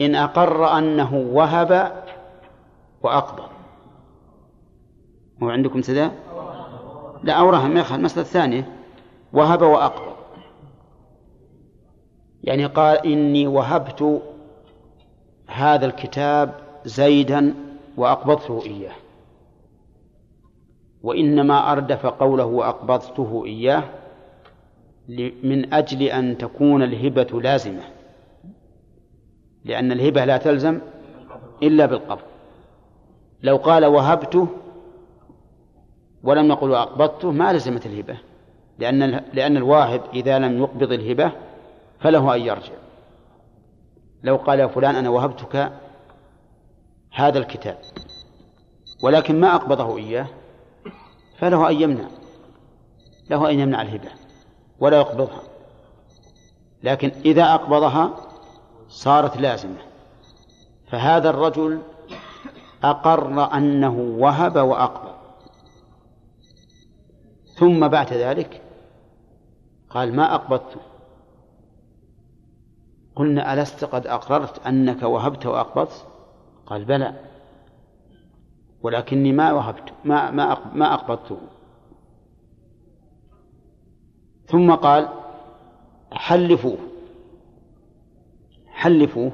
إن 0.00 0.14
أقر 0.14 0.78
أنه 0.78 1.14
وهب 1.14 2.02
وأقبض. 3.02 3.48
هو 5.42 5.50
عندكم 5.50 5.82
سداء 5.82 6.14
لا 7.22 7.32
أورها 7.32 7.68
ما 7.68 7.80
يخل 7.80 7.94
المسألة 7.94 8.22
الثانية. 8.22 8.72
وهب 9.32 9.62
وأقبض. 9.62 10.14
يعني 12.44 12.66
قال 12.66 13.06
إني 13.06 13.46
وهبت 13.46 14.22
هذا 15.46 15.86
الكتاب 15.86 16.63
زيدا 16.84 17.54
وأقبضته 17.96 18.62
إياه. 18.66 18.94
وإنما 21.02 21.72
أردف 21.72 22.06
قوله 22.06 22.44
وأقبضته 22.44 23.44
إياه 23.46 23.84
من 25.42 25.74
أجل 25.74 26.02
أن 26.02 26.38
تكون 26.38 26.82
الهبة 26.82 27.40
لازمة. 27.40 27.82
لأن 29.64 29.92
الهبة 29.92 30.24
لا 30.24 30.36
تلزم 30.36 30.80
إلا 31.62 31.86
بالقبض. 31.86 32.22
لو 33.42 33.56
قال 33.56 33.84
وهبته 33.84 34.48
ولم 36.22 36.48
يقل 36.48 36.70
وأقبضته 36.70 37.30
ما 37.30 37.52
لزمت 37.52 37.86
الهبة. 37.86 38.16
لأن 38.78 39.20
لأن 39.32 39.56
الواهب 39.56 40.00
إذا 40.12 40.38
لم 40.38 40.58
يقبض 40.58 40.92
الهبة 40.92 41.32
فله 42.00 42.34
أن 42.34 42.40
يرجع. 42.40 42.72
لو 44.22 44.36
قال 44.36 44.68
فلان 44.68 44.96
أنا 44.96 45.08
وهبتك 45.08 45.72
هذا 47.14 47.38
الكتاب. 47.38 47.78
ولكن 49.02 49.40
ما 49.40 49.54
أقبضه 49.54 49.96
إياه 49.96 50.26
فله 51.38 51.70
أن 51.70 51.80
يمنع. 51.80 52.08
له 53.30 53.50
أن 53.50 53.58
يمنع 53.58 53.82
الهبة 53.82 54.10
ولا 54.80 54.96
يقبضها. 54.96 55.42
لكن 56.82 57.08
إذا 57.24 57.54
أقبضها 57.54 58.10
صارت 58.88 59.36
لازمة. 59.36 59.78
فهذا 60.90 61.30
الرجل 61.30 61.82
أقر 62.84 63.56
أنه 63.56 64.16
وهب 64.18 64.56
وأقبض. 64.56 65.14
ثم 67.58 67.88
بعد 67.88 68.12
ذلك 68.12 68.62
قال 69.90 70.16
ما 70.16 70.34
أقبضت. 70.34 70.76
قلنا 73.16 73.54
ألست 73.54 73.84
قد 73.84 74.06
أقررت 74.06 74.66
أنك 74.66 75.02
وهبت 75.02 75.46
وأقبضت؟ 75.46 76.13
قال 76.66 76.84
بلى. 76.84 77.14
ولكني 78.82 79.32
ما 79.32 79.52
وهبت 79.52 79.92
ما 80.04 80.30
ما 80.30 80.58
ما 80.74 80.94
أقبضته 80.94 81.38
ثم 84.46 84.74
قال 84.74 85.08
حلفوه. 86.12 86.78
حلفوه. 88.66 89.32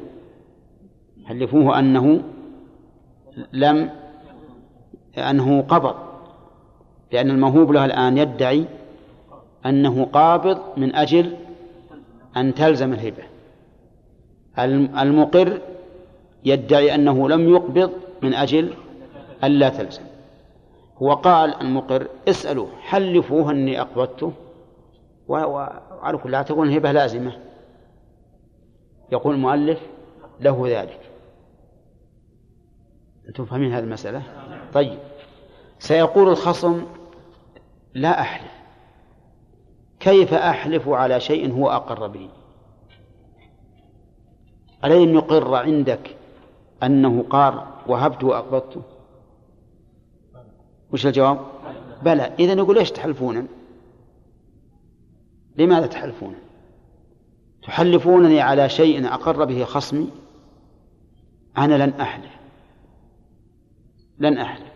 حلفوه 1.24 1.78
أنه 1.78 2.22
لم 3.52 3.90
أنه 5.18 5.62
قبض. 5.62 5.94
لأن 7.12 7.30
الموهوب 7.30 7.72
له 7.72 7.84
الآن 7.84 8.18
يدعي 8.18 8.66
أنه 9.66 10.04
قابض 10.04 10.58
من 10.76 10.94
أجل 10.94 11.36
أن 12.36 12.54
تلزم 12.54 12.92
الهبة. 12.92 13.22
المقر 15.02 15.60
يدعي 16.44 16.94
أنه 16.94 17.28
لم 17.28 17.48
يقبض 17.48 17.92
من 18.22 18.34
أجل 18.34 18.74
ألا 19.44 19.68
تلزم. 19.68 20.02
هو 20.98 21.12
قال 21.12 21.60
المقر 21.60 22.08
اسألوا 22.28 22.66
حلفوه 22.80 23.50
أني 23.50 23.80
أقبضته؟ 23.80 24.32
وعلى 25.28 26.18
كل 26.22 26.44
تكون 26.44 26.68
الهبة 26.68 26.92
لازمة. 26.92 27.32
يقول 29.12 29.34
المؤلف 29.34 29.80
له 30.40 30.64
ذلك. 30.68 31.00
أنتم 33.28 33.44
فاهمين 33.44 33.72
هذه 33.72 33.84
المسألة؟ 33.84 34.22
طيب. 34.74 34.98
سيقول 35.78 36.28
الخصم 36.28 36.84
لا 37.94 38.20
أحلف. 38.20 38.52
كيف 40.00 40.34
أحلف 40.34 40.88
على 40.88 41.20
شيء 41.20 41.52
هو 41.52 41.70
أقر 41.70 42.06
به؟ 42.06 42.28
ألين 44.84 45.14
يقر 45.14 45.54
عندك 45.54 46.16
أنه 46.82 47.24
قال 47.30 47.66
وهبت 47.86 48.24
وأقبضت. 48.24 48.82
وش 50.92 51.06
الجواب؟ 51.06 51.40
بلى. 52.02 52.22
إذا 52.22 52.52
يقول 52.52 52.76
ليش 52.78 52.90
تحلفون؟ 52.90 53.48
لماذا 55.56 55.86
تحلفون؟ 55.86 56.34
تحلفونني 57.62 58.40
على 58.40 58.68
شيء 58.68 59.06
أقر 59.14 59.44
به 59.44 59.64
خصمي؟ 59.64 60.10
أنا 61.58 61.86
لن 61.86 62.00
أحلف. 62.00 62.32
لن 64.18 64.38
أحلف. 64.38 64.70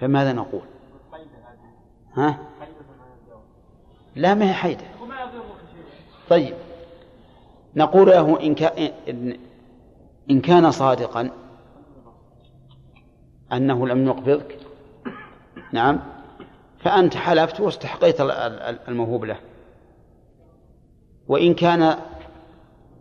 فماذا 0.00 0.32
نقول؟ 0.32 0.62
ها؟ 2.14 2.38
لا 4.16 4.34
ما 4.34 4.50
هي 4.50 4.52
حيدة. 4.52 4.84
طيب. 6.28 6.54
نقول 7.76 8.08
له 8.08 8.40
إن 8.40 8.54
كان 8.54 8.92
إن 10.32 10.40
كان 10.40 10.70
صادقا 10.70 11.30
أنه 13.52 13.86
لم 13.86 14.06
يقبضك 14.06 14.58
نعم 15.72 16.00
فأنت 16.78 17.16
حلفت 17.16 17.60
واستحقيت 17.60 18.20
الموهوب 18.88 19.24
له. 19.24 19.36
وإن 21.28 21.54
كان 21.54 21.96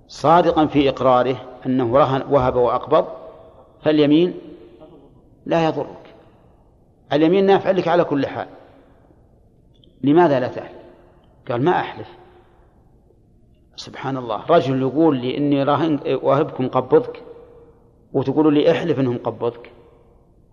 صادقا 0.07 0.65
في 0.65 0.89
إقراره 0.89 1.35
أنه 1.65 1.97
رهن 1.97 2.23
وهب 2.29 2.55
وأقبض 2.55 3.07
فاليمين 3.83 4.33
لا 5.45 5.65
يضرك. 5.65 6.15
اليمين 7.13 7.45
نافع 7.45 7.71
لك 7.71 7.87
على 7.87 8.03
كل 8.03 8.27
حال. 8.27 8.47
لماذا 10.03 10.39
لا 10.39 10.47
تحلف؟ 10.47 10.81
قال 11.49 11.63
ما 11.63 11.71
أحلف. 11.71 12.07
سبحان 13.75 14.17
الله. 14.17 14.45
رجل 14.49 14.81
يقول 14.81 15.17
لي 15.17 15.37
إني 15.37 15.63
راهن 15.63 15.99
واهبكم 16.21 16.67
قبضك 16.67 17.23
وتقولوا 18.13 18.51
لي 18.51 18.71
احلف 18.71 18.99
إنهم 18.99 19.17
قبضك. 19.17 19.71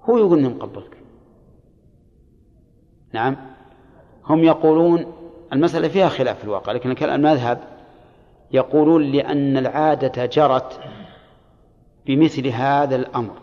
هو 0.03 0.19
يقول 0.19 0.39
إنهم 0.39 0.59
قبضك. 0.59 0.97
نعم. 3.13 3.37
هم 4.25 4.45
يقولون 4.45 5.13
المسألة 5.53 5.89
فيها 5.89 6.09
خلاف 6.09 6.39
في 6.39 6.45
الواقع 6.45 6.73
لكن 6.73 7.11
المذهب 7.11 7.61
يقولون 8.53 9.03
لأن 9.03 9.57
العادة 9.57 10.27
جرت 10.27 10.81
بمثل 12.07 12.47
هذا 12.47 12.97
الأمر. 12.97 13.35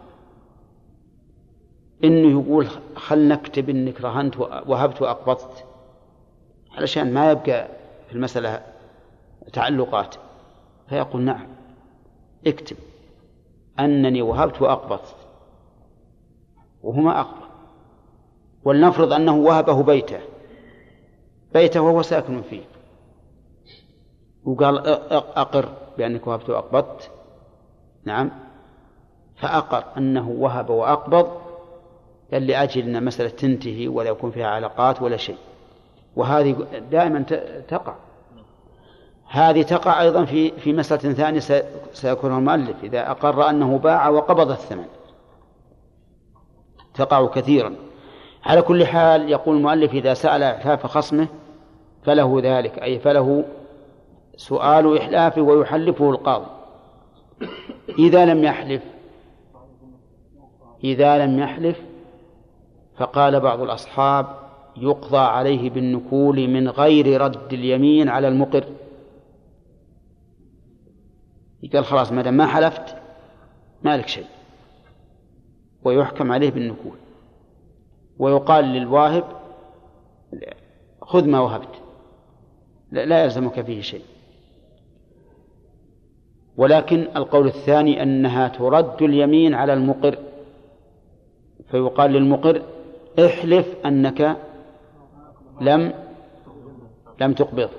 إنه 2.03 2.41
يقول 2.41 2.67
خل 2.95 3.27
نكتب 3.27 3.69
إنك 3.69 4.01
رهنت 4.01 4.37
وهبت 4.39 5.01
وأقبضت 5.01 5.65
علشان 6.77 7.13
ما 7.13 7.31
يبقى 7.31 7.67
في 8.07 8.15
المسألة 8.15 8.74
تعلقات 9.53 10.15
فيقول 10.89 11.21
نعم. 11.21 11.47
اكتب. 12.47 12.77
أنني 13.79 14.21
وهبت 14.21 14.61
وأقبضت. 14.61 15.15
وهما 16.83 17.21
أقبض. 17.21 17.45
ولنفرض 18.63 19.13
أنه 19.13 19.35
وهبه 19.35 19.83
بيته. 19.83 20.19
بيته 21.53 21.81
وهو 21.81 22.01
ساكن 22.01 22.41
فيه. 22.41 22.63
وقال 24.43 24.87
أقر 25.11 25.69
بأنك 25.97 26.27
وهبت 26.27 26.49
وأقبضت. 26.49 27.11
نعم. 28.05 28.31
فأقر 29.35 29.83
أنه 29.97 30.29
وهب 30.29 30.69
وأقبض. 30.69 31.41
قال 32.33 32.47
لأجل 32.47 32.81
أن 32.81 33.05
مسألة 33.05 33.29
تنتهي 33.29 33.87
ولا 33.87 34.09
يكون 34.09 34.31
فيها 34.31 34.47
علاقات 34.47 35.01
ولا 35.01 35.17
شيء. 35.17 35.37
وهذه 36.15 36.67
دائما 36.91 37.21
تقع. 37.67 37.95
هذه 39.29 39.61
تقع 39.61 40.01
أيضا 40.01 40.25
في 40.25 40.51
في 40.51 40.73
مسألة 40.73 41.13
ثانية 41.13 41.39
سيكونها 41.93 42.37
المؤلف 42.37 42.83
إذا 42.83 43.11
أقر 43.11 43.49
أنه 43.49 43.77
باع 43.77 44.09
وقبض 44.09 44.51
الثمن. 44.51 44.85
تقع 46.93 47.25
كثيرا. 47.25 47.75
على 48.45 48.61
كل 48.61 48.85
حال 48.85 49.29
يقول 49.29 49.57
المؤلف 49.57 49.93
إذا 49.93 50.13
سأل 50.13 50.43
إحلاف 50.43 50.85
خصمه 50.85 51.27
فله 52.03 52.39
ذلك 52.43 52.79
أي 52.79 52.99
فله 52.99 53.43
سؤال 54.37 54.97
إحلافه 54.97 55.41
ويحلفه 55.41 56.09
القاضي. 56.09 56.45
إذا 57.99 58.25
لم 58.25 58.43
يحلف 58.43 58.81
إذا 60.83 61.25
لم 61.25 61.39
يحلف 61.39 61.81
فقال 62.97 63.39
بعض 63.39 63.61
الأصحاب 63.61 64.25
يقضى 64.77 65.17
عليه 65.17 65.69
بالنكول 65.69 66.47
من 66.47 66.69
غير 66.69 67.21
رد 67.21 67.53
اليمين 67.53 68.09
على 68.09 68.27
المقر. 68.27 68.63
قال 71.73 71.85
خلاص 71.85 72.11
ما 72.11 72.21
دام 72.21 72.37
ما 72.37 72.45
حلفت 72.45 72.95
ما 73.83 73.97
لك 73.97 74.07
شيء. 74.07 74.25
ويحكم 75.83 76.31
عليه 76.31 76.51
بالنكول 76.51 76.97
ويقال 78.19 78.65
للواهب 78.65 79.23
خذ 81.01 81.27
ما 81.27 81.39
وهبت. 81.39 81.81
لا 82.91 83.23
يلزمك 83.23 83.61
فيه 83.61 83.81
شيء. 83.81 84.03
ولكن 86.57 87.07
القول 87.15 87.47
الثاني 87.47 88.03
أنها 88.03 88.47
ترد 88.47 89.01
اليمين 89.01 89.53
على 89.53 89.73
المقر. 89.73 90.17
فيقال 91.71 92.11
للمقر 92.11 92.61
احلف 93.25 93.75
أنك 93.85 94.37
لم 95.61 95.93
لم 97.21 97.33
تقبض. 97.33 97.69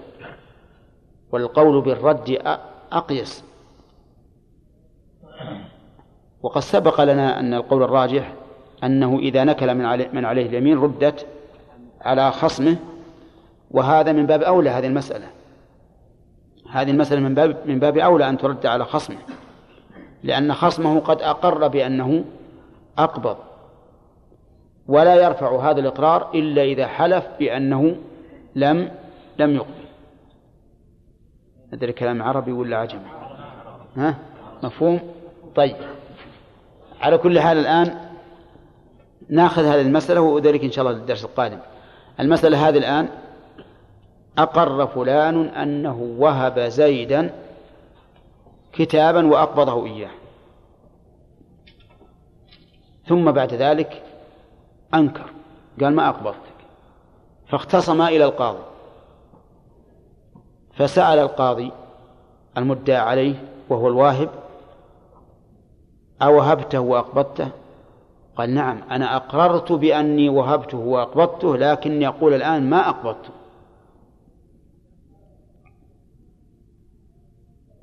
والقول 1.33 1.81
بالرد 1.81 2.39
أقيس. 2.93 3.46
وقد 6.47 6.61
سبق 6.61 7.01
لنا 7.01 7.41
أن 7.41 7.55
القول 7.55 7.83
الراجح 7.83 8.33
أنه 8.85 9.19
إذا 9.19 9.45
نكل 9.45 9.75
من 9.75 9.85
عليه, 9.85 10.09
من 10.13 10.25
عليه 10.25 10.47
اليمين 10.47 10.79
ردت 10.79 11.27
على 12.01 12.33
خصمه 12.33 12.77
وهذا 13.71 14.13
من 14.13 14.27
باب 14.27 14.43
أولى 14.43 14.71
هذه 14.71 14.87
المسألة. 14.87 15.27
هذه 16.71 16.91
المسألة 16.91 17.21
من 17.21 17.35
باب 17.35 17.57
من 17.67 17.79
باب 17.79 17.99
أولى 17.99 18.29
أن 18.29 18.39
ترد 18.39 18.67
على 18.67 18.85
خصمه 18.85 19.17
لأن 20.23 20.55
خصمه 20.55 21.01
قد 21.01 21.23
أقر 21.23 21.69
بأنه 21.69 22.25
أقبض. 22.99 23.37
ولا 24.89 25.15
يرفع 25.15 25.71
هذا 25.71 25.81
الإقرار 25.81 26.31
إلا 26.35 26.63
إذا 26.63 26.87
حلف 26.87 27.27
بأنه 27.39 27.97
لم 28.55 28.91
لم 29.39 29.55
يقبل. 29.55 29.87
أدري 31.73 31.93
كلام 31.93 32.23
عربي 32.23 32.53
ولا 32.53 32.77
عجمي؟ 32.77 33.09
ها؟ 33.97 34.15
مفهوم؟ 34.63 35.01
طيب. 35.55 35.77
على 37.01 37.19
كل 37.19 37.41
حال 37.41 37.59
الآن 37.59 38.01
ناخذ 39.29 39.65
هذه 39.65 39.81
المسألة 39.81 40.21
وذلك 40.21 40.65
إن 40.65 40.71
شاء 40.71 40.87
الله 40.87 40.99
للدرس 40.99 41.25
القادم. 41.25 41.59
المسألة 42.21 42.69
هذه 42.69 42.79
الآن 42.79 43.09
أقر 44.39 44.87
فلان 44.87 45.47
أنه 45.47 46.15
وهب 46.19 46.61
زيدا 46.61 47.35
كتابا 48.73 49.27
وأقبضه 49.27 49.87
إياه. 49.87 50.11
ثم 53.07 53.31
بعد 53.33 53.55
ذلك 53.55 54.03
أنكر 54.95 55.31
قال 55.81 55.95
ما 55.95 56.09
أقبضتك؟ 56.09 56.57
فاختصما 57.49 58.09
إلى 58.09 58.25
القاضي. 58.25 58.63
فسأل 60.75 61.19
القاضي 61.19 61.73
المدعى 62.57 62.97
عليه 62.97 63.35
وهو 63.69 63.89
الواهب 63.89 64.29
أوهبته 66.23 66.81
وأقبضته؟ 66.81 67.49
قال 68.37 68.55
نعم 68.55 68.83
أنا 68.91 69.17
أقررت 69.17 69.73
بأني 69.73 70.29
وهبته 70.29 70.79
وأقبضته 70.79 71.57
لكني 71.57 72.09
أقول 72.09 72.35
الآن 72.35 72.71
ما 72.71 72.89
أقبضته. 72.89 73.31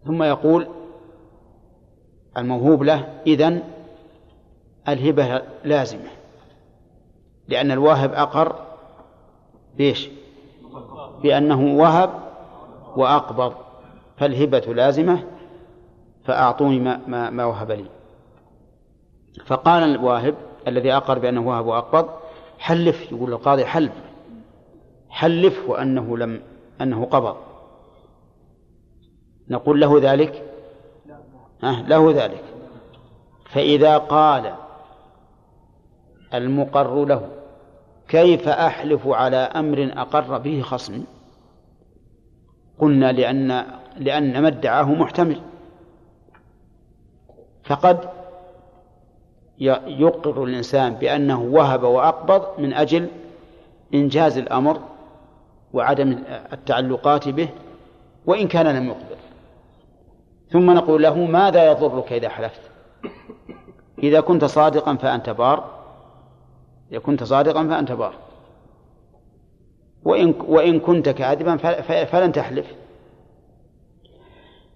ثم 0.05 0.23
يقول 0.23 0.67
الموهوب 2.38 2.84
له 2.84 3.21
إذن 3.27 3.63
الهبة 4.88 5.41
لازمة 5.63 6.09
لأن 7.47 7.71
الواهب 7.71 8.13
أقر 8.13 8.55
بإيش؟ 9.77 10.09
بأنه 11.23 11.77
وهب 11.77 12.09
وأقبض 12.95 13.53
فالهبة 14.17 14.59
لازمة 14.59 15.23
فأعطوني 16.25 16.79
ما, 16.79 17.01
ما, 17.07 17.29
ما 17.29 17.45
وهب 17.45 17.71
لي. 17.71 17.86
فقال 19.45 19.84
الواهب 19.84 20.36
الذي 20.67 20.93
أقر 20.93 21.19
بأنه 21.19 21.47
وهب 21.47 21.65
وأقبض 21.65 22.09
حلف 22.59 23.11
يقول 23.11 23.34
القاضي 23.34 23.65
حلف 23.65 23.93
حلف 25.09 25.69
وأنه 25.69 26.17
لم 26.17 26.41
أنه 26.81 27.05
قبض. 27.05 27.36
نقول 29.49 29.81
له 29.81 29.99
ذلك؟ 30.01 30.43
أه 31.63 31.81
له 31.81 32.11
ذلك. 32.11 32.43
فإذا 33.49 33.97
قال 33.97 34.53
المقر 36.34 37.05
له 37.05 37.29
كيف 38.07 38.47
أحلف 38.47 39.07
على 39.07 39.38
أمر 39.38 39.91
أقر 39.95 40.38
به 40.38 40.61
خصمي 40.61 41.03
قلنا 42.79 43.11
لأن 43.11 43.65
لأن 43.97 44.41
ما 44.41 44.47
ادعاه 44.47 44.91
محتمل. 44.91 45.41
فقد 47.63 48.09
يقر 49.88 50.43
الإنسان 50.43 50.93
بأنه 50.93 51.41
وهب 51.41 51.84
وأقبض 51.84 52.59
من 52.59 52.74
أجل 52.74 53.07
إنجاز 53.93 54.38
الأمر 54.38 54.80
وعدم 55.74 56.24
التعلقات 56.53 57.30
به 57.30 57.49
وإن 58.26 58.47
كان 58.47 58.68
لم 58.68 58.88
يقبض 58.88 59.18
ثم 60.51 60.72
نقول 60.72 61.03
له 61.03 61.26
ماذا 61.26 61.72
يضرك 61.72 62.14
إذا 62.14 62.30
حلفت؟ 62.30 62.61
إذا 64.03 64.22
كنت 64.22 64.45
صادقا 64.45 64.95
فأنت 64.95 65.30
بار. 65.30 65.84
إذا 66.91 66.99
كنت 66.99 67.24
صادقا 67.24 67.68
فأنت 67.68 67.91
بار. 67.91 68.14
وإن 70.03 70.34
وإن 70.47 70.80
كنت 70.80 71.09
كاذبا 71.09 71.57
فلن 72.05 72.32
تحلف. 72.32 72.76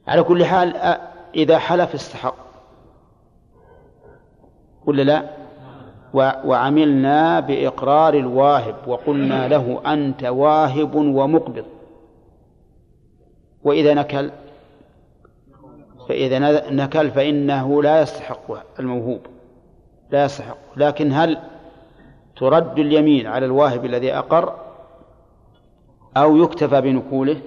على 0.08 0.24
كل 0.24 0.46
حال 0.46 0.98
إذا 1.36 1.60
حلف 1.60 1.94
استحق. 1.94 2.47
ولا 4.88 5.02
لا؟ 5.02 5.24
وعملنا 6.46 7.40
بإقرار 7.40 8.14
الواهب 8.14 8.76
وقلنا 8.88 9.48
له 9.48 9.82
أنت 9.94 10.24
واهب 10.24 10.96
ومقبض. 10.96 11.66
وإذا 13.64 13.94
نكل 13.94 14.32
فإذا 16.10 16.40
نكل 16.72 17.12
فإنه 17.12 17.84
لا 17.84 18.02
يستحق 18.02 18.80
الموهوب 18.80 19.20
لا 20.12 20.26
يستحق. 20.26 20.58
لكن 20.78 21.12
هل 21.12 21.38
ترد 22.38 22.80
اليمين 22.80 23.28
على 23.28 23.46
الواهب 23.46 23.86
الذي 23.86 24.14
أقر؟ 24.14 24.56
أو 26.18 26.38
يكتفى 26.38 26.82
بنقوله؟ 26.82 27.38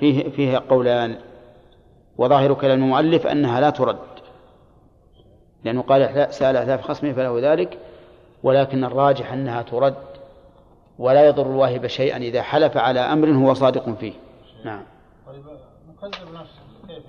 فيه 0.00 0.28
فيه 0.28 0.62
قولان. 0.68 1.16
وظاهر 2.18 2.54
كلام 2.54 2.82
المؤلف 2.84 3.26
أنها 3.26 3.60
لا 3.60 3.70
ترد. 3.70 4.15
لأنه 5.64 5.82
قال 5.82 6.34
سأل 6.34 6.56
أهداف 6.56 6.80
خصمه 6.80 7.12
فله 7.12 7.52
ذلك 7.52 7.78
ولكن 8.42 8.84
الراجح 8.84 9.32
أنها 9.32 9.62
ترد 9.62 9.94
ولا 10.98 11.26
يضر 11.26 11.46
الواهب 11.46 11.86
شيئا 11.86 12.16
إذا 12.16 12.42
حلف 12.42 12.76
على 12.76 13.00
أمر 13.00 13.28
هو 13.28 13.54
صادق 13.54 13.90
فيه. 13.90 14.12
نعم. 14.64 14.82
طيب 15.26 15.44
مكذب 15.88 16.34
نفسه 16.34 16.60
كيف 16.88 17.02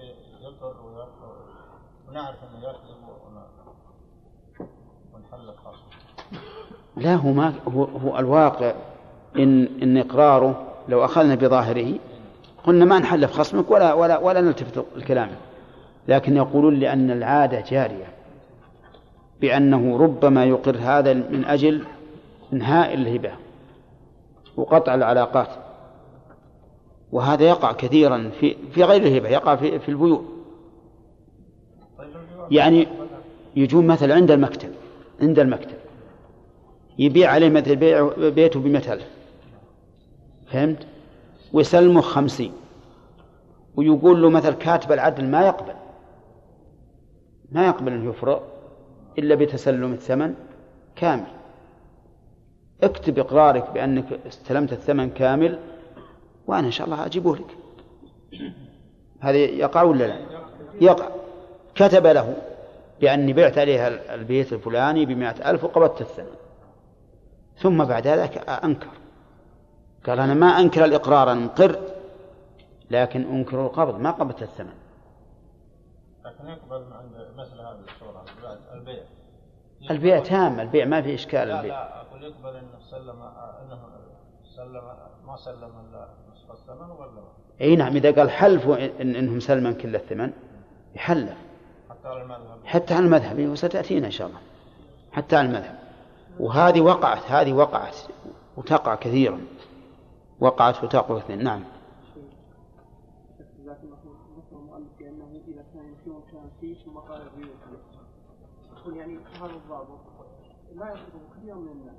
ونعرف 2.09 2.35
أنه 2.43 2.63
يكذب 2.63 2.97
ونحل 5.13 5.49
الخاص 5.49 5.75
لا 6.97 7.15
هو 7.15 7.31
ما 7.31 7.53
هو, 7.67 7.83
هو 7.83 8.19
الواقع 8.19 8.73
ان 9.35 9.67
إن 9.83 9.97
إقراره 9.97 10.67
لو 10.89 11.05
أخذنا 11.05 11.35
بظاهره 11.35 11.93
قلنا 12.63 12.85
ما 12.85 12.99
نحلف 12.99 13.31
خصمك 13.31 13.71
ولا 13.71 13.93
ولا 13.93 14.17
ولا 14.17 14.41
نلتفت 14.41 14.85
لكلامك. 14.95 15.37
لكن 16.07 16.37
يقولون 16.37 16.79
لأن 16.79 17.11
العادة 17.11 17.61
جارية. 17.69 18.16
بأنه 19.41 19.97
ربما 19.97 20.45
يقر 20.45 20.77
هذا 20.77 21.13
من 21.13 21.45
أجل 21.45 21.83
إنهاء 22.53 22.93
الهبة 22.93 23.31
وقطع 24.57 24.95
العلاقات. 24.95 25.49
وهذا 27.11 27.43
يقع 27.43 27.71
كثيرا 27.71 28.31
في 28.39 28.55
في 28.71 28.83
غير 28.83 29.03
الهبة 29.03 29.29
يقع 29.29 29.55
في 29.55 29.79
في 29.79 29.89
البيوع. 29.89 30.21
يعني 32.51 32.87
يجون 33.55 33.87
مثلا 33.87 34.15
عند 34.15 34.31
المكتب 34.31 34.69
عند 35.21 35.39
المكتب. 35.39 35.77
يبيع 36.99 37.31
عليه 37.31 37.49
مثل 37.49 37.75
بيته 38.31 38.59
ألف 38.93 39.07
فهمت؟ 40.47 40.87
ويسلمه 41.53 42.01
خمسين. 42.01 42.51
ويقول 43.75 44.21
له 44.21 44.29
مثل 44.29 44.53
كاتب 44.53 44.91
العدل 44.91 45.25
ما 45.25 45.45
يقبل. 45.45 45.73
ما 47.51 47.67
يقبل 47.67 47.93
أن 47.93 48.09
يفرغ. 48.09 48.39
إلا 49.17 49.35
بتسلم 49.35 49.93
الثمن 49.93 50.35
كامل. 50.95 51.27
اكتب 52.83 53.19
إقرارك 53.19 53.71
بأنك 53.71 54.05
استلمت 54.27 54.73
الثمن 54.73 55.09
كامل 55.09 55.59
وأنا 56.47 56.67
إن 56.67 56.71
شاء 56.71 56.85
الله 56.85 57.05
أجيبه 57.05 57.35
لك. 57.35 57.57
هذا 59.19 59.37
يقع 59.37 59.83
ولا 59.83 60.03
لا؟ 60.03 60.19
يقع. 60.81 61.09
كتب 61.75 62.07
له 62.07 62.35
بأني 63.01 63.33
بعت 63.33 63.57
عليها 63.57 64.15
البيت 64.15 64.53
الفلاني 64.53 65.05
بمائة 65.05 65.49
ألف 65.51 65.63
وقبضت 65.63 66.01
الثمن. 66.01 66.35
ثم 67.57 67.83
بعد 67.83 68.07
ذلك 68.07 68.49
أنكر. 68.49 68.87
قال 70.05 70.19
أنا 70.19 70.33
ما 70.33 70.47
أنكر 70.47 70.85
الإقرار 70.85 71.31
أنا 71.31 71.39
مقر 71.39 71.79
لكن 72.91 73.21
أنكر 73.21 73.65
القبض 73.65 73.99
ما 73.99 74.11
قبضت 74.11 74.41
الثمن. 74.41 74.73
لكن 76.27 76.47
يقبل 76.47 76.93
عند 76.93 77.27
مثل 77.35 77.59
هذه 77.59 77.83
الصورة 77.87 78.25
البيع 78.73 79.03
البيع. 79.91 80.19
تام 80.19 80.59
البيع 80.59 80.85
ما 80.85 81.01
في 81.01 81.13
إشكال 81.13 81.47
لا 81.47 81.59
البيع. 81.59 81.79
لا 81.79 82.01
أقول 82.01 82.23
يقبل 82.23 82.55
أنه 82.55 82.79
سلم 82.91 83.21
أنه 83.61 83.79
سلم 84.55 84.83
ما 85.27 85.35
سلم 85.35 85.71
إلا 85.89 86.07
نصف 86.31 86.51
الثمن 86.51 86.91
ولا 86.91 87.23
إي 87.61 87.75
نعم 87.75 87.95
إذا 87.95 88.11
قال 88.11 88.31
حلف 88.31 88.67
إن 88.69 89.15
إنهم 89.15 89.39
سلما 89.39 89.71
كل 89.71 89.95
الثمن 89.95 90.33
يحلف. 90.95 91.37
حتى 91.89 92.07
على 92.07 92.21
المذهب. 92.21 92.65
حتى 92.65 92.93
على 92.93 93.05
المذهب 93.05 93.39
وستأتينا 93.39 94.05
إن 94.05 94.11
شاء 94.11 94.27
الله. 94.27 94.39
حتى 95.11 95.35
على 95.35 95.47
المذهب. 95.47 95.79
وهذه 96.39 96.81
وقعت 96.81 97.31
هذه 97.31 97.53
وقعت 97.53 97.95
وتقع 98.57 98.95
كثيرا. 98.95 99.41
وقعت 100.39 100.83
وتقع 100.83 101.17
اثنين 101.17 101.43
نعم 101.43 101.63
ذاك 103.65 103.77
ذكر 103.77 104.57
المؤلف 104.57 104.87
بانه 104.99 105.41
اذا 105.47 105.65
كان 105.73 105.85
يمكنه 105.85 106.21
كان 106.31 106.49
فيه 106.61 106.75
ثم 106.85 106.97
قال 106.97 107.21
البيوت 107.21 107.57
يعني 108.95 109.19
هذا 109.41 109.51
الضابط. 109.51 109.99
لا 110.75 110.85
يطلبه 110.89 111.19
كثير 111.37 111.55
من 111.55 111.71
الناس. 111.71 111.95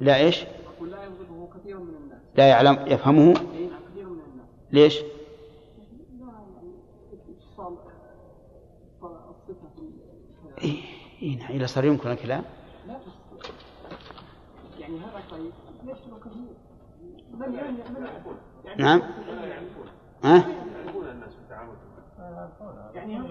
لا 0.00 0.16
إيش؟ 0.16 0.44
لا 0.80 1.04
يغضبه 1.04 1.48
كثير 1.58 1.78
من 1.78 1.94
الناس. 1.94 2.20
لا 2.36 2.48
يعلم 2.48 2.86
يفهمه؟ 2.86 3.28
اي 3.28 3.66
نعم 3.66 3.80
كثير 3.90 4.08
من 4.08 4.20
الناس. 4.32 4.48
ليش؟ 4.72 5.00
لا 5.00 5.06
يعني 6.20 6.72
اتصال. 7.12 7.76
اتصال 8.94 9.16
الصفه 9.30 9.68
في 9.76 10.64
اي 10.64 10.78
إيه 11.22 11.38
نعم 11.38 11.52
اذا 11.52 11.66
صار 11.66 11.84
يمكن 11.84 12.10
الكلام؟ 12.10 12.44
لا 12.86 13.00
يعني 14.78 14.98
هذا 14.98 15.22
طيب. 15.30 15.52
ليش 15.84 15.98
له 15.98 16.18
كثير 16.18 16.54
من 17.32 17.54
يعني 17.54 17.70
من 17.70 18.06
يعرفون 18.06 18.36
نعم. 18.78 18.98
من 18.98 19.48
يعرفون 19.48 19.86
ها؟ 20.24 20.36
يعرفون 20.36 21.08
الناس 21.08 21.32
في 21.34 21.38
التعامل 21.38 21.72
يعني 22.94 23.28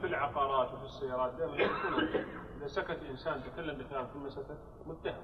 في 0.00 0.06
العقارات 0.06 0.74
وفي 0.74 0.84
السيارات 0.84 1.34
دائما 1.34 1.54
إذا 2.56 2.66
سكت 2.66 2.98
انسان 3.10 3.40
تكلم 3.42 3.78
بكلام 3.78 4.06
ثم 4.14 4.28
سكت 4.30 4.58
متهم. 4.86 5.14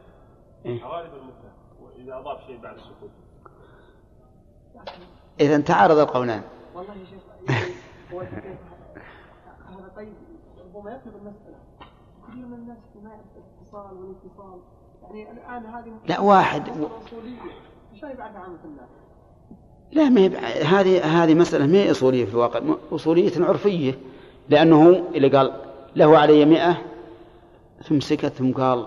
إيه. 0.67 0.85
غالبا 0.85 1.17
متهم 1.17 1.53
وإذا 1.81 2.19
أضاف 2.19 2.47
شيء 2.47 2.61
بعد 2.61 2.77
السكوت. 2.77 3.11
إذا 5.41 5.61
تعارض 5.61 5.99
القولان. 5.99 6.43
والله 6.75 6.95
يا 6.95 7.05
شيخ 7.05 7.23
هو 8.13 8.21
كيف 8.21 8.59
هذا 9.69 9.93
طيب. 9.97 10.15
ربما 10.59 10.91
يطلب 10.91 11.17
المسألة 11.17 11.57
كثير 12.29 12.47
من 12.47 12.55
الناس 12.55 12.79
ما 13.03 13.11
يعرف 13.11 13.25
الاتصال 13.37 13.97
والانفصال 13.97 14.61
يعني 15.03 15.31
الآن 15.31 15.67
هذه 15.67 15.93
لا 16.07 16.21
واحد. 16.21 16.71
مش 17.93 18.03
يبعد 18.03 18.37
عامة 18.37 18.59
الناس. 18.65 18.89
لا 19.93 20.09
ما 20.09 20.27
هذه 20.63 21.23
هذه 21.25 21.35
مسألة 21.35 21.67
ما 21.67 21.79
هي 21.79 21.91
أصولية 21.91 22.25
في 22.25 22.31
الواقع 22.31 22.61
أصولية 22.93 23.33
عرفية 23.37 23.99
لأنه 24.49 25.05
اللي 25.15 25.29
قال 25.29 25.53
له 25.97 26.19
علي 26.19 26.45
مئة 26.45 26.79
ثم 27.83 28.01
سكت 28.01 28.27
ثم 28.27 28.53
قال 28.53 28.87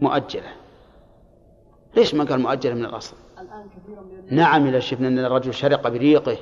مؤجلة. 0.00 0.52
ليش 1.96 2.14
ما 2.14 2.24
قال 2.24 2.40
مؤجلة 2.40 2.74
من 2.74 2.84
الأصل؟ 2.84 3.16
نعم 4.30 4.66
إذا 4.66 4.78
شفنا 4.78 5.08
أن 5.08 5.18
الرجل 5.18 5.54
شرق 5.54 5.88
بريقه 5.88 6.36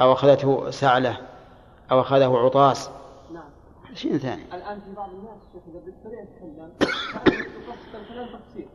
أو 0.00 0.12
أخذته 0.12 0.70
سعلة 0.70 1.16
أو 1.90 2.00
أخذه 2.00 2.36
عطاس 2.36 2.90
شيء 3.94 4.18
ثاني. 4.18 4.42
الآن 4.54 4.80
في 4.80 4.92
بعض 4.92 5.10
الناس 5.10 5.38
شيخ 5.52 5.62
إذا 5.68 5.78
بدأ 5.78 6.20
يتكلم 6.22 6.72
الكلام 7.94 8.28
تقصير 8.38 8.68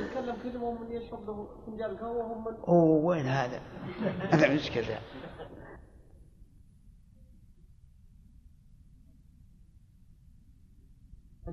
يتكلم 0.00 0.36
كلمة 0.42 0.64
ومن 0.64 0.92
يشرب 0.92 1.26
له 1.26 1.48
فنجان 1.66 1.96
قهوة 1.96 2.16
وهم 2.16 2.44
من 2.44 2.54
أوه 2.68 3.04
وين 3.04 3.26
هذا؟ 3.26 3.60
هذا 4.32 4.54
مشكلة 4.54 4.98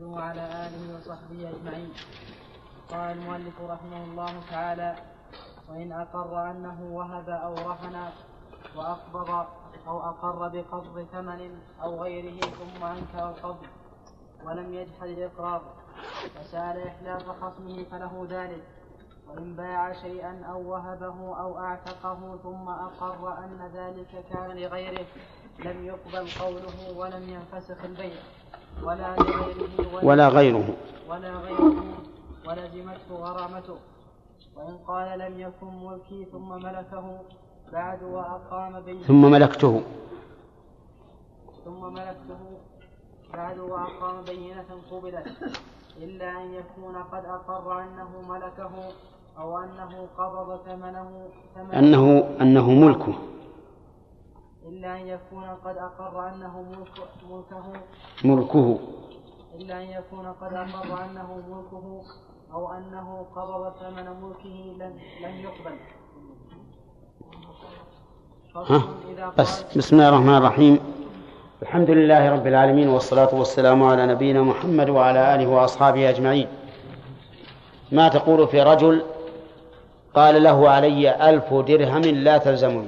وعلى 0.02 0.42
آله 0.42 0.96
وصحبه 0.96 1.50
أجمعين. 1.50 1.94
قال 2.90 3.18
المؤلف 3.18 3.62
رحمه 3.62 4.04
الله 4.04 4.42
تعالى 4.50 4.96
وإن 5.70 5.92
أقر 5.92 6.52
أنه 6.52 6.84
وهب 6.84 7.30
أو 7.30 7.54
رهن 7.54 8.12
وأقبض 8.76 9.48
أو 9.88 10.00
أقر 10.00 10.48
بقبض 10.48 11.06
ثمن 11.12 11.60
أو 11.84 12.04
غيره 12.04 12.42
ثم 12.42 12.84
أنكر 12.84 13.30
القبض 13.30 13.66
ولم 14.46 14.74
يجحد 14.74 15.08
الإقرار 15.08 15.62
فسأل 16.36 16.88
إحلاف 16.88 17.30
خصمه 17.44 17.84
فله 17.92 18.28
ذلك 18.30 18.64
وإن 19.28 19.56
باع 19.56 19.94
شيئا 19.94 20.46
أو 20.52 20.72
وهبه 20.72 21.40
أو 21.40 21.60
أعتقه 21.60 22.38
ثم 22.44 22.70
أقر 22.70 23.38
أن 23.38 23.70
ذلك 23.74 24.26
كان 24.30 24.58
لغيره 24.58 25.06
لم 25.60 25.86
يقبل 25.86 26.30
قوله 26.42 26.98
ولم 26.98 27.30
ينفسخ 27.30 27.86
البيع 27.86 28.22
ولا 28.84 29.16
لغيره 29.16 30.06
ولا 30.06 30.28
غيره. 30.28 30.76
ولا 31.10 31.30
غيره 31.36 31.84
ولزمته 32.48 33.16
غرامته 33.16 33.78
وإن 34.56 34.78
قال 34.88 35.20
لم 35.20 35.40
يكن 35.40 35.86
ملكي 35.86 36.26
ثم 36.32 36.50
ملكه 36.50 37.20
بعد 37.74 38.04
وأقام 38.04 38.80
بينة 38.82 39.04
ثم 39.04 39.32
ملكته. 39.32 39.82
ثم 41.66 41.94
ملكته. 41.94 42.42
بعد 43.34 43.60
وأقام 43.60 44.24
بينة 44.24 44.70
قبلت. 44.92 45.28
إلا 45.98 46.42
أن 46.42 46.54
يكون 46.54 46.96
قد 46.96 47.26
أقر 47.26 47.82
أنه 47.82 48.22
ملكه 48.30 48.72
أو 49.38 49.58
أنه 49.58 50.08
قبض 50.18 50.58
ثمنه 50.66 51.28
ثمنه. 51.56 51.80
أنه 51.80 52.04
أنه 52.42 52.70
ملكه. 52.70 53.14
إلا 54.66 55.02
أن 55.02 55.08
يكون 55.08 55.44
قد 55.44 55.78
أقر 55.78 56.30
أنه 56.30 56.62
ملك 56.62 56.98
ملكه. 57.30 57.74
ملكه. 58.24 58.80
إلا 59.56 59.84
أن 59.84 59.88
يكون 59.88 60.26
قد 60.28 60.54
أقر 60.54 61.06
أنه 61.06 61.30
ملكه 61.50 62.02
أو 62.54 62.74
أنه 62.74 63.26
قبض 63.36 63.74
ثمن 63.82 64.08
ملكه 64.22 64.76
لن 64.78 65.00
لن 65.22 65.36
يقبل. 65.36 65.78
ها؟ 68.56 68.84
بس. 69.38 69.78
بسم 69.78 69.96
الله 69.96 70.10
الرحمن 70.10 70.38
الرحيم. 70.38 70.80
الحمد 71.62 71.90
لله 71.90 72.30
رب 72.30 72.48
العالمين 72.48 72.88
والصلاة 72.90 73.36
والسلام 73.36 73.84
على 73.84 74.06
نبينا 74.06 74.42
محمد 74.42 74.90
وعلى 74.90 75.36
آله 75.36 75.48
وأصحابه 75.48 76.10
أجمعين. 76.10 76.48
ما 77.92 78.08
تقول 78.10 78.48
في 78.48 78.62
رجل 78.62 79.04
قال 80.14 80.44
له 80.44 80.70
علي 80.70 81.30
ألف 81.30 81.54
درهم 81.54 82.02
لا 82.02 82.38
تلزمني. 82.38 82.88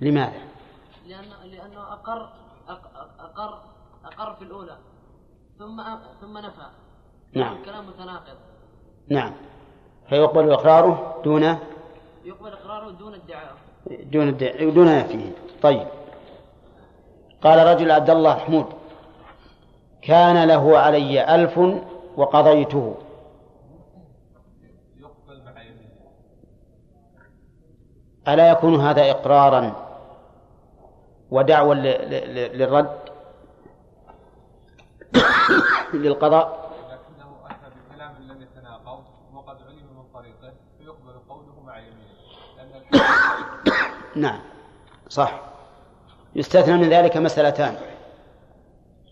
لماذا؟ 0.00 0.32
لأنه 1.06 1.44
لأنه 1.44 1.82
أقر 1.92 2.28
أق- 2.68 3.20
أقر 3.20 3.58
أقر 4.04 4.34
في 4.34 4.44
الأولى. 4.44 4.76
ثم 5.58 5.82
ثم 6.20 6.38
نفى. 6.38 6.66
نعم. 7.34 7.56
الكلام 7.56 7.86
متناقض. 7.86 8.36
نعم. 9.08 9.32
فيقبل 10.08 10.52
إقراره 10.52 11.20
دون 11.24 11.42
يقبل 12.24 12.52
إقراره 12.52 12.90
دون 12.90 13.14
ادعاء. 13.14 13.54
دون 13.86 14.28
الد- 14.28 14.74
دون 14.74 14.98
نفيه. 14.98 15.32
طيب. 15.62 15.86
قال 17.42 17.66
رجل 17.66 17.90
عبد 17.90 18.10
الله 18.10 18.34
حمود 18.34 18.66
كان 20.02 20.48
له 20.48 20.78
علي 20.78 21.34
ألف 21.34 21.58
وقضيته. 22.16 22.94
ألا 28.28 28.50
يكون 28.50 28.80
هذا 28.80 29.10
إقرارا 29.10 29.72
ل- 32.34 32.58
للرد؟ 32.58 32.98
للقضاء 35.94 36.70
لكنه 36.90 37.30
أتى 37.46 37.66
بكلام 37.90 38.14
لم 38.28 38.42
يتناقض 38.42 39.04
وقد 39.34 39.56
علم 39.62 39.86
من 39.96 40.04
طريقه 40.14 40.52
فيقبل 40.78 41.18
قوله 41.28 41.60
مع 41.66 41.78
يمينه 41.78 42.14
لأن 42.56 42.82
الكلام 42.82 44.03
نعم. 44.16 44.40
صح. 45.08 45.40
يستثنى 46.34 46.76
من 46.76 46.88
ذلك 46.90 47.16
مسألتان. 47.16 47.76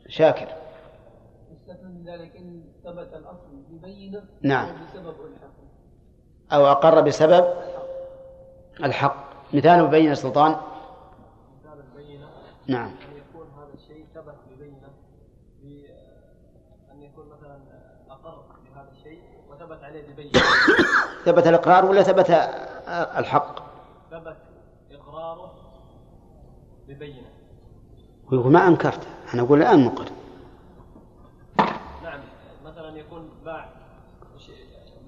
شاكر. 0.09 0.49
يستثنى 1.53 1.89
من 1.89 2.05
ذلك 2.05 2.37
إن 2.37 2.65
ثبت 2.85 3.15
الأصل 3.15 3.63
ببينة 3.71 4.25
نعم. 4.43 4.69
أو 4.69 4.75
بسبب 4.85 5.15
الحق. 5.27 5.53
أو 6.53 6.67
أقر 6.67 7.01
بسبب 7.01 7.55
الحق. 8.85 9.33
مثال 9.53 9.89
بين 9.89 10.15
سلطان 10.15 10.57
مثال 11.61 11.85
البينة 11.91 12.29
نعم. 12.67 12.87
أن 12.89 13.17
يكون 13.17 13.47
هذا 13.57 13.75
الشيء 13.75 14.07
ثبت 14.15 14.35
ببينة 14.51 14.89
أن 16.93 17.03
يكون 17.03 17.29
مثلا 17.29 17.59
أقر 18.11 18.45
بهذا 18.65 18.89
الشيء 18.93 19.23
وثبت 19.49 19.85
عليه 19.85 20.13
ببينة. 20.13 20.33
ثبت 21.27 21.47
الإقرار 21.47 21.85
ولا 21.85 22.03
ثبت 22.03 22.31
الحق 23.19 23.59
ثبت 24.11 24.37
إقراره 24.91 25.53
ببينة. 26.95 27.29
ويقول 28.33 28.53
ما 28.53 28.69
أنكرت 28.69 29.09
أنا 29.35 29.43
أقول 29.43 29.63
الآن 29.63 29.85
مقر 29.85 30.09
نعم 32.03 32.21
مثلا 32.65 32.97
يكون 32.99 33.31
باع 33.45 33.69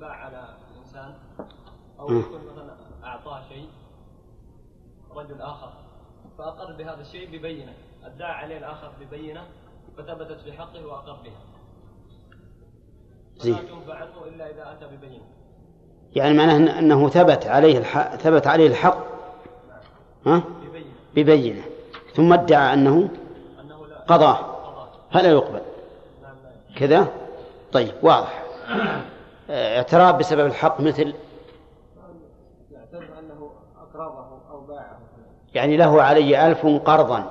باع 0.00 0.10
على 0.12 0.56
إنسان 0.78 1.14
أو. 2.00 2.12
يكون 2.12 2.40
مثلا 2.52 2.76
أعطاه 3.04 3.42
شيء 3.48 3.68
رجل 5.10 5.40
آخر 5.42 5.72
فأقر 6.38 6.76
بهذا 6.76 7.00
الشيء 7.00 7.38
ببينة. 7.38 7.72
أدعى 8.04 8.32
عليه 8.32 8.58
الآخر 8.58 8.92
ببينة 9.00 9.42
فثبتت 9.96 10.40
في 10.40 10.52
حقه 10.52 10.86
وأقر 10.86 11.22
بها. 11.22 11.40
زين. 13.36 13.54
فلا 13.56 13.68
تنفع 13.68 13.94
عنه 13.94 14.24
إلا 14.24 14.50
إذا 14.50 14.72
أتى 14.72 14.96
ببينة. 14.96 15.24
يعني 16.16 16.36
معناه 16.38 16.58
أن- 16.66 16.76
أنه 16.78 17.08
ثبت 17.08 17.46
عليه 17.46 17.78
الحق 17.78 18.16
ثبت 18.16 18.46
عليه 18.46 18.66
الحق. 18.66 18.98
ها؟ 20.26 20.42
ببينة. 20.64 20.92
ببينة. 21.14 21.62
ثم 22.14 22.32
ادعى 22.32 22.74
أنه 22.74 23.08
قضاه. 24.08 24.38
فلا 25.12 25.30
يقبل. 25.30 25.60
كذا؟ 26.76 27.08
طيب 27.72 27.92
واضح. 28.02 28.42
اعتراف 29.50 30.14
بسبب 30.14 30.46
الحق 30.46 30.80
مثل 30.80 31.14
يعني 35.54 35.76
له 35.76 36.02
علي 36.02 36.46
ألف 36.46 36.66
قرضا 36.66 37.30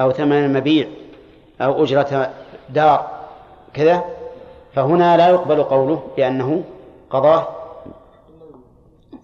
أو 0.00 0.12
ثمن 0.12 0.52
مبيع 0.52 0.88
أو 1.60 1.84
أجرة 1.84 2.30
دار 2.70 3.10
كذا 3.74 4.04
فهنا 4.74 5.16
لا 5.16 5.28
يقبل 5.28 5.62
قوله 5.62 6.02
بأنه 6.16 6.64
قضاه 7.10 7.48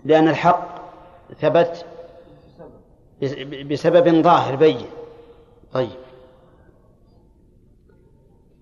لأن 0.04 0.28
الحق 0.28 0.68
ثبت 1.40 1.86
بسبب 3.70 4.22
ظاهر 4.22 4.56
بين. 4.56 4.86
طيب. 5.72 5.90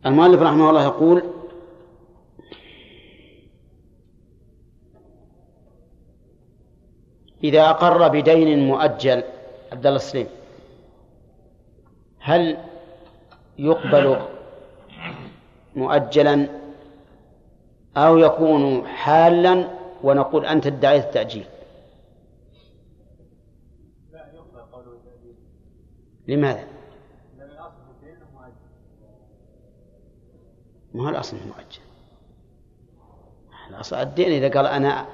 المؤلف 0.06 0.42
رحمه 0.42 0.70
الله 0.70 0.84
يقول 0.84 1.22
إذا 7.45 7.70
أقر 7.70 8.08
بدين 8.08 8.66
مؤجل 8.66 9.22
عبد 9.72 9.87
الله 9.87 9.96
السليم 9.96 10.26
هل 12.18 12.57
يقبل 13.58 14.16
مؤجلا 15.76 16.49
أو 17.96 18.18
يكون 18.18 18.87
حالا 18.87 19.68
ونقول 20.03 20.46
أنت 20.46 20.66
ادعيت 20.66 21.04
التأجيل 21.04 21.45
لا 24.12 24.26
يقبل 24.34 24.61
قوله 24.72 24.99
تأجيل 25.04 25.34
لماذا؟ 26.30 26.64
أنه 27.38 27.70
ما 30.94 31.04
هو 31.04 31.08
الأصل 31.08 31.36
إنه 31.36 31.46
مؤجل 31.46 31.80
الأصل 33.70 33.96
الدين 33.96 34.32
إذا 34.32 34.58
قال 34.58 34.66
أنا 34.66 35.07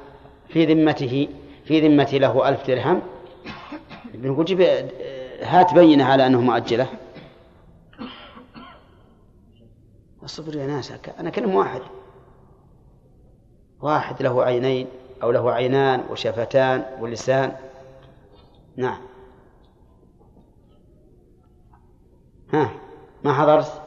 في 0.49 0.65
ذمته 0.65 1.29
في 1.65 1.89
ذمتي 1.89 2.19
له 2.19 2.49
ألف 2.49 2.67
درهم 2.67 3.03
بنقول 4.15 4.45
جيب 4.45 4.61
هات 5.43 5.75
بينة 5.75 6.05
على 6.05 6.27
أنه 6.27 6.41
مؤجلة. 6.41 6.89
اصبر 10.25 10.57
يا 10.57 10.67
ناس 10.67 10.93
أنا 11.19 11.31
كلم 11.31 11.55
واحد. 11.55 11.81
واحد 13.81 14.23
له 14.23 14.43
عينين 14.43 14.87
أو 15.23 15.31
له 15.31 15.53
عينان 15.53 16.05
وشفتان 16.11 16.85
ولسان 17.01 17.57
نعم. 18.77 18.99
ها 22.53 22.71
ما 23.25 23.33
حضرت 23.33 23.83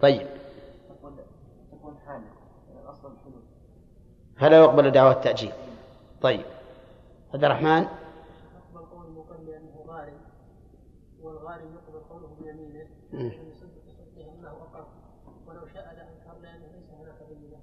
طيب. 0.00 0.26
فلا 4.36 4.58
يقبل 4.58 4.90
دعوة 4.90 5.12
التأجيل؟ 5.12 5.52
طيب. 6.22 6.44
عبد 7.34 7.44
الرحمن؟ 7.44 7.82
يقبل 7.82 8.86
قول 8.92 9.06
المقل 9.06 9.46
لأنه 9.46 9.84
غارم 9.88 10.18
والغارم 11.22 11.74
يقبل 11.74 11.98
قوله 12.10 12.28
بيمينه 12.40 12.86
ولو 15.46 15.66
شاء 15.74 15.84
لأنكر 15.84 16.40
لأنه 16.42 16.66
ليس 16.74 16.90
هناك 17.00 17.28
بينة 17.28 17.58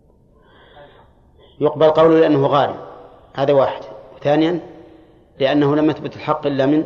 يقبل 1.60 1.90
قوله 1.90 2.20
لأنه 2.20 2.48
غارم. 2.48 2.76
هذا 3.34 3.54
واحد. 3.54 3.84
ثانيا 4.22 4.60
لأنه 5.40 5.76
لم 5.76 5.90
يثبت 5.90 6.16
الحق 6.16 6.46
إلا 6.46 6.66
من 6.66 6.84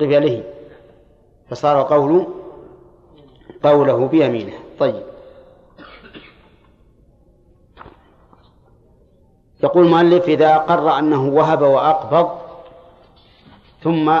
قبله. 0.00 0.59
فصار 1.50 1.82
قوله 1.82 2.26
قوله 3.62 4.08
بيمينه. 4.08 4.58
طيب. 4.78 5.02
يقول 9.62 9.84
المؤلف 9.84 10.24
إذا 10.24 10.56
أقر 10.56 10.98
أنه 10.98 11.28
وهب 11.28 11.62
وأقبض 11.62 12.38
ثم 13.82 14.20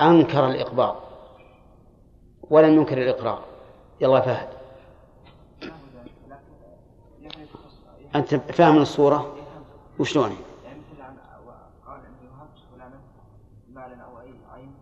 أنكر 0.00 0.46
الإقباض 0.46 0.96
ولم 2.50 2.74
ينكر 2.74 2.98
الإقرار 2.98 3.44
يلا 4.00 4.20
فهد. 4.20 4.48
أنت 8.14 8.34
فاهم 8.34 8.78
الصورة؟ 8.78 9.34
وشلون 9.98 10.36
يعني 10.64 10.80
مثل 10.92 11.02
عن 11.02 11.16
قال 11.86 12.00
اني 12.00 12.28
وهبت 12.28 12.58
فلانا 12.72 13.00
مالا 13.68 14.02
أو 14.04 14.20
اي 14.20 14.34
عين 14.54 14.74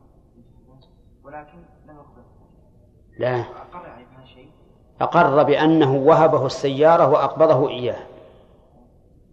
ولكن 1.25 1.59
لم 1.89 1.97
يقبل 1.97 2.23
لا. 3.19 3.45
أقر 5.01 5.43
بأنه 5.43 5.97
وهبه 5.97 6.47
السيارة 6.47 7.09
وأقبضه 7.09 7.69
إياه. 7.69 8.07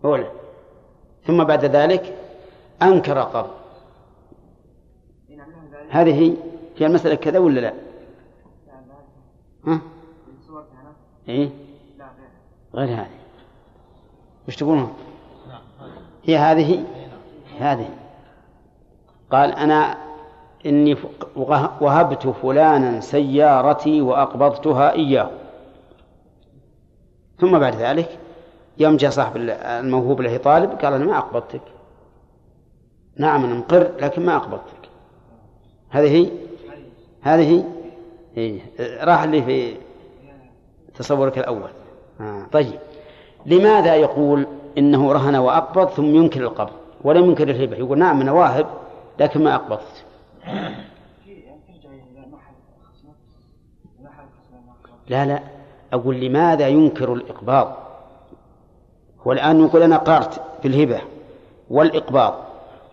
أولا 0.06 0.28
ثم 1.28 1.44
بعد 1.44 1.66
ذلك 1.66 2.18
أنكر 2.82 3.20
قبض. 3.20 3.50
هذه 5.90 6.38
هي 6.78 6.86
المسألة 6.86 7.16
كذا 7.16 7.40
ولا 7.40 7.60
لا؟ 7.60 7.74
ها؟ 9.68 9.82
إيه؟ 11.30 11.50
غير 12.74 12.90
هذه. 12.90 13.10
وش 14.48 14.56
تقولون؟ 14.56 14.94
هي 16.24 16.38
هذه؟ 16.38 16.86
هذه. 17.60 17.90
قال 19.32 19.52
أنا 19.52 19.98
إني 20.66 20.98
وهبت 21.82 22.28
فلانا 22.28 23.00
سيارتي 23.00 24.02
وأقبضتها 24.02 24.92
إياه. 24.94 25.30
ثم 27.40 27.60
بعد 27.60 27.76
ذلك 27.76 28.18
يوم 28.78 28.98
جاء 28.98 29.12
صاحب 29.12 29.38
ال- 29.38 29.50
الموهوب 29.50 30.22
له 30.22 30.38
طالب 30.38 30.70
قال 30.70 30.94
أنا 30.94 31.06
ما 31.06 31.18
أقبضتك. 31.18 31.62
نعم 33.18 33.44
أنا 33.44 33.54
مقر 33.54 33.92
لكن 34.02 34.26
ما 34.26 34.36
أقبضتك. 34.36 34.90
هذه 35.90 36.16
هي؟ 36.16 36.30
هذه 37.22 37.50
هي؟ 37.58 37.64
إيه. 38.38 38.62
راح 39.04 39.24
اللي 39.24 39.44
في 39.44 39.76
تصورك 40.96 41.38
الأول. 41.38 41.70
آه. 42.22 42.46
طيب. 42.52 42.80
لماذا 43.46 43.96
يقول 43.96 44.46
إنه 44.78 45.12
رهن 45.12 45.36
وأقبض 45.36 45.88
ثم 45.90 46.16
ينكر 46.16 46.42
القبض؟ 46.42 46.72
ولم 47.04 47.26
ينكر 47.26 47.50
الهبة. 47.50 47.78
يقول 47.78 48.00
نعم 48.00 48.22
أنا 48.22 48.32
واهب 48.32 48.66
لكن 49.20 49.44
ما 49.44 49.56
أقبضت. 49.56 50.06
ما. 50.48 50.86
لا 55.10 55.26
لا 55.26 55.40
أقول 55.94 56.16
لماذا 56.20 56.68
ينكر 56.68 57.14
الإقباض 57.14 57.78
هو 59.28 59.32
الآن 59.32 59.60
يقول 59.66 59.84
أنا 59.84 59.98
قرت 59.98 60.42
بالهبة 60.64 61.02
والإقباض 61.70 62.46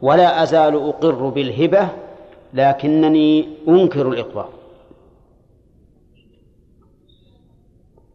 ولا 0.02 0.42
أزال 0.42 0.88
أقر 0.88 1.28
بالهبة 1.28 1.88
لكنني 2.54 3.48
أنكر 3.68 4.08
الإقباض 4.08 4.48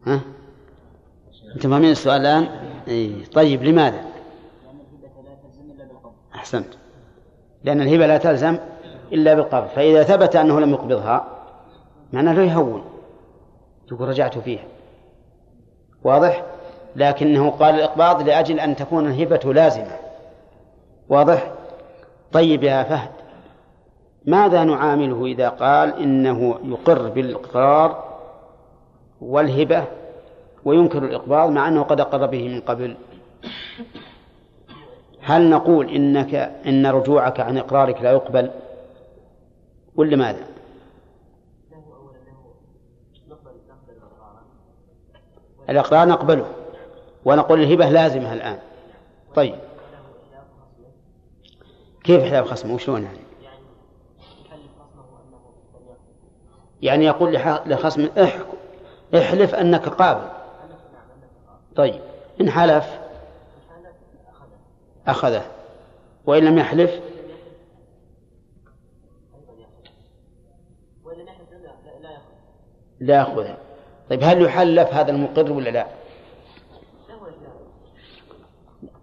ها؟ 0.06 0.20
أنتم 1.54 1.70
فاهمين 1.70 1.90
السؤال 1.90 2.20
الآن؟ 2.20 2.48
إيه. 2.88 3.24
طيب 3.24 3.62
لماذا؟ 3.62 4.04
أحسنت 6.34 6.68
لأن 7.64 7.80
الهبة 7.80 8.06
لا 8.06 8.18
تلزم 8.18 8.58
إلا 9.12 9.34
بالقبض 9.34 9.66
فإذا 9.66 10.02
ثبت 10.02 10.36
أنه 10.36 10.60
لم 10.60 10.70
يقبضها 10.70 11.24
معناه 12.12 12.32
له 12.32 12.42
يهون. 12.42 12.84
يقول 13.92 14.08
رجعت 14.08 14.38
فيها. 14.38 14.64
واضح؟ 16.04 16.42
لكنه 16.96 17.50
قال 17.50 17.74
الإقباض 17.74 18.22
لأجل 18.22 18.60
أن 18.60 18.76
تكون 18.76 19.06
الهبة 19.06 19.52
لازمة. 19.52 19.96
واضح؟ 21.08 21.50
طيب 22.32 22.62
يا 22.62 22.82
فهد 22.82 23.10
ماذا 24.24 24.64
نعامله 24.64 25.26
إذا 25.26 25.48
قال 25.48 25.98
إنه 25.98 26.58
يقر 26.64 27.08
بالإقرار 27.08 28.04
والهبة 29.20 29.84
وينكر 30.64 31.04
الإقباض 31.04 31.50
مع 31.50 31.68
أنه 31.68 31.82
قد 31.82 32.00
أقر 32.00 32.26
به 32.26 32.48
من 32.48 32.60
قبل؟ 32.60 32.96
هل 35.20 35.50
نقول 35.50 35.90
إنك 35.90 36.34
إن 36.66 36.86
رجوعك 36.86 37.40
عن 37.40 37.58
إقرارك 37.58 38.02
لا 38.02 38.10
يقبل؟ 38.10 38.50
ولا 39.98 40.16
ماذا؟ 40.16 40.46
الإقرار 45.70 46.08
نقبله. 46.08 46.46
ونقول 47.24 47.60
الهبة 47.60 47.88
لازمة 47.88 48.32
الآن. 48.32 48.58
طيب. 49.34 49.58
كيف 52.04 52.22
حلال 52.22 52.46
خصمه؟ 52.46 52.74
وشلون 52.74 53.02
يعني؟ 53.02 53.18
يعني 56.82 57.04
يقول 57.04 57.34
لخصم 57.66 58.08
احلف 59.14 59.54
أنك 59.54 59.88
قابل. 59.88 60.28
طيب. 61.76 62.00
إن 62.40 62.50
حلف 62.50 63.00
أخذه. 65.06 65.42
وإن 66.26 66.44
لم 66.44 66.58
يحلف 66.58 67.00
لا 73.00 73.14
يأخذه 73.16 73.56
طيب 74.10 74.22
هل 74.22 74.42
يحلف 74.42 74.94
هذا 74.94 75.10
المقر 75.10 75.52
ولا 75.52 75.70
لا؟ 75.70 75.86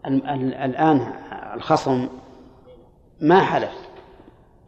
ال- 0.07 0.27
ال- 0.27 0.53
الآن 0.53 1.13
الخصم 1.55 2.09
ما 3.21 3.41
حلف. 3.43 3.71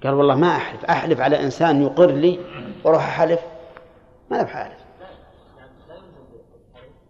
قال 0.03 0.13
والله 0.13 0.35
ما 0.35 0.47
أحلف. 0.47 0.85
أحلف 0.85 1.19
على 1.19 1.43
إنسان 1.43 1.81
يقر 1.81 2.11
لي 2.11 2.39
وأروح 2.85 3.07
أحلف؟ 3.07 3.39
ما 4.31 4.35
أنا 4.37 4.43
بحالف. 4.43 4.77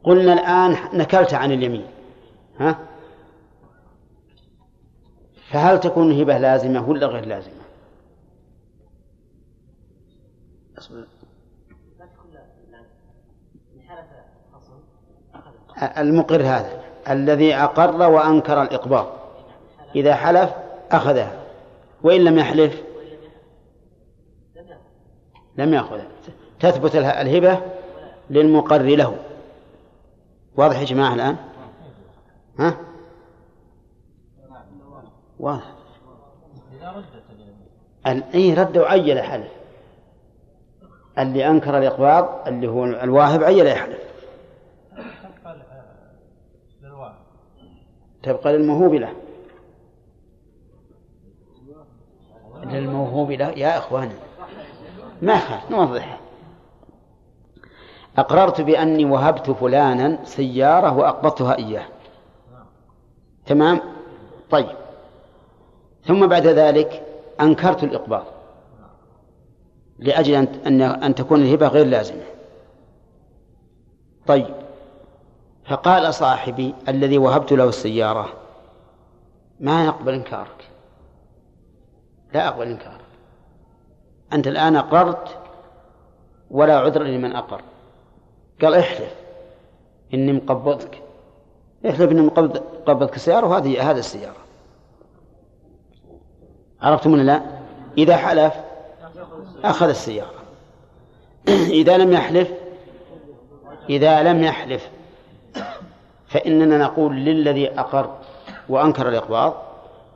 قلنا 0.04 0.34
الآن 0.34 1.00
نكلت 1.00 1.34
عن 1.34 1.52
اليمين. 1.52 1.88
ها؟ 2.60 2.80
فهل 5.52 5.80
تكون 5.80 6.12
الهبة 6.12 6.38
لازمة 6.38 6.90
ولا 6.90 7.08
غير 7.08 7.26
لازمة؟ 7.26 7.62
أصبر. 10.78 11.08
المقر 15.82 16.42
هذا 16.42 16.82
الذي 17.10 17.56
أقر 17.56 18.10
وأنكر 18.12 18.62
الإقباض. 18.62 19.08
إذا 19.96 20.16
حلف 20.16 20.50
أخذها 20.92 21.32
وإن 22.04 22.24
لم 22.24 22.40
يحلف 22.40 22.82
لم 25.58 25.74
يأخذها. 25.74 26.08
تثبت 26.60 26.96
اله- 26.96 27.22
الهبة 27.22 27.60
للمقر 28.30 28.82
له. 28.82 29.16
واضح 30.56 30.80
يا 30.80 30.86
جماعة 30.86 31.14
الآن؟ 31.14 31.36
ها؟ 32.60 32.78
واضح. 35.40 35.72
إي 38.34 38.54
رد 38.54 38.78
وعيل 38.78 39.22
حلف. 39.22 39.52
اللي 41.20 41.48
أنكر 41.48 41.78
الإقباض 41.78 42.48
اللي 42.48 42.68
هو 42.68 42.86
الواهب 42.86 43.44
عيل 43.44 43.68
يحلف 43.68 44.07
تبقى 48.24 48.54
للموهوب 48.54 48.94
له 48.94 49.14
للموهوب 52.64 53.32
له 53.32 53.50
يا 53.50 53.78
إخواني. 53.78 54.14
ما 55.22 55.34
يخالف 55.34 55.72
نوضحها. 55.72 56.20
أقررت 58.18 58.62
بأني 58.62 59.06
وهبت 59.06 59.52
فلانا 59.52 60.26
سيارة 60.26 60.98
وأقبضتها 60.98 61.58
إياه. 61.58 61.86
تمام؟ 63.46 63.80
طيب. 64.50 64.76
ثم 66.06 66.28
بعد 66.28 66.48
ذلك 66.48 67.04
أنكرت 67.42 67.84
الإقباض. 67.84 68.26
لأجل 70.00 70.36
ان 70.36 70.48
ان 70.66 70.82
أن 70.82 71.16
تكون 71.16 71.42
الهبة 71.42 71.68
غير 71.68 71.86
لازمة. 71.86 72.24
طيب. 74.28 74.67
فقال 75.68 76.14
صاحبي 76.14 76.76
الذي 76.88 77.18
وهبت 77.18 77.54
له 77.54 77.70
السيارة 77.70 78.34
ما 79.60 79.86
يقبل 79.86 80.14
إنكارك. 80.14 80.70
لا 82.34 82.48
أقبل 82.48 82.68
إنكارك. 82.68 83.02
أنت 84.34 84.48
الآن 84.48 84.76
أقررت 84.76 85.38
ولا 86.52 86.80
عذر 86.80 87.04
لمن 87.04 87.36
أقر. 87.36 87.62
قال 88.62 88.76
احلف 88.76 89.16
إني 90.14 90.34
مقبضك. 90.34 91.02
احلف 91.86 92.12
إني 92.12 92.22
مقبض 92.22 92.64
مقبضك 92.82 93.16
السيارة 93.16 93.48
وهذه 93.48 93.92
هذه 93.92 94.00
السيارة. 94.00 94.38
عرفتم 96.82 97.14
ولا 97.14 97.22
لا؟ 97.22 97.42
إذا 97.98 98.18
حلف 98.18 98.54
أخذ 99.64 99.90
السيارة. 99.90 100.38
إذا 101.82 101.98
لم 101.98 102.14
يحلف 102.14 102.52
إذا 103.90 104.24
لم 104.24 104.44
يحلف 104.44 104.90
فإننا 106.38 106.78
نقول 106.78 107.16
للذي 107.16 107.80
أقر 107.80 108.18
وأنكر 108.70 109.10
الإقباض 109.10 109.54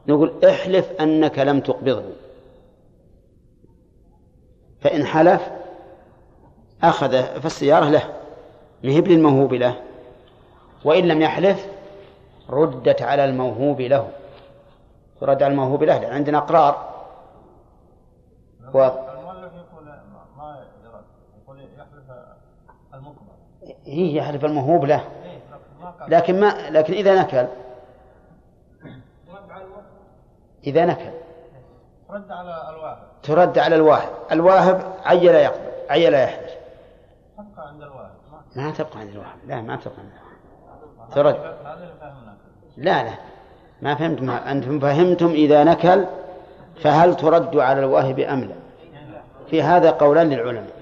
نقول 0.07 0.45
احلف 0.45 0.91
أنك 1.01 1.39
لم 1.39 1.59
تقبضه. 1.59 2.03
فإن 4.81 5.05
حلف 5.05 5.41
أخذ 6.83 7.23
فالسيارة 7.23 7.89
له 7.89 8.03
مهب 8.83 9.07
للموهوب 9.07 9.53
له. 9.53 9.75
وإن 10.85 11.07
لم 11.07 11.21
يحلف 11.21 11.67
ردت 12.49 13.01
على 13.01 13.25
الموهوب 13.25 13.81
له. 13.81 14.09
ترد 15.21 15.43
على 15.43 15.51
الموهوب 15.51 15.83
له 15.83 16.07
عندنا 16.07 16.37
إقرار. 16.37 16.91
و... 18.73 18.79
يرد 18.79 18.93
يقول 21.43 21.59
يحلف 21.59 22.11
هي 23.85 24.45
الموهوب 24.45 24.85
له. 24.85 24.95
إيه 24.95 25.20
لكن 26.07 26.39
ما 26.39 26.69
لكن 26.69 26.93
إذا 26.93 27.21
نكل. 27.21 27.47
إذا 30.67 30.85
نكل. 30.85 31.11
رد 32.09 32.31
على 32.31 32.69
الواحد 32.69 32.97
ترد 33.23 33.59
على 33.59 33.75
الواهب. 33.75 34.09
الواهب 34.31 34.81
عيل 35.05 35.35
يقبل 35.35 35.71
عيل 35.89 36.13
يحلف 36.13 36.51
تبقى 37.37 37.67
عند 37.67 37.81
الواحد 37.81 38.11
ما 38.55 38.71
تبقى 38.71 38.99
عند 38.99 39.09
الواهب. 39.09 39.37
لا 39.47 39.61
ما 39.61 39.75
تبقى 39.75 39.97
عند 39.97 40.11
الواهب. 40.11 41.11
ترد. 41.13 41.55
لا 42.77 43.03
لا. 43.03 43.13
ما 43.81 43.95
فهمتم 43.95 44.29
أنتم 44.29 44.79
فهمتم 44.79 45.27
إذا 45.27 45.63
نكل 45.63 46.05
فهل 46.83 47.15
ترد 47.15 47.57
على 47.57 47.79
الواهب 47.79 48.19
أم 48.19 48.43
لا؟ 48.43 48.55
في 49.49 49.63
هذا 49.63 49.91
قولان 49.91 50.29
للعلماء. 50.29 50.81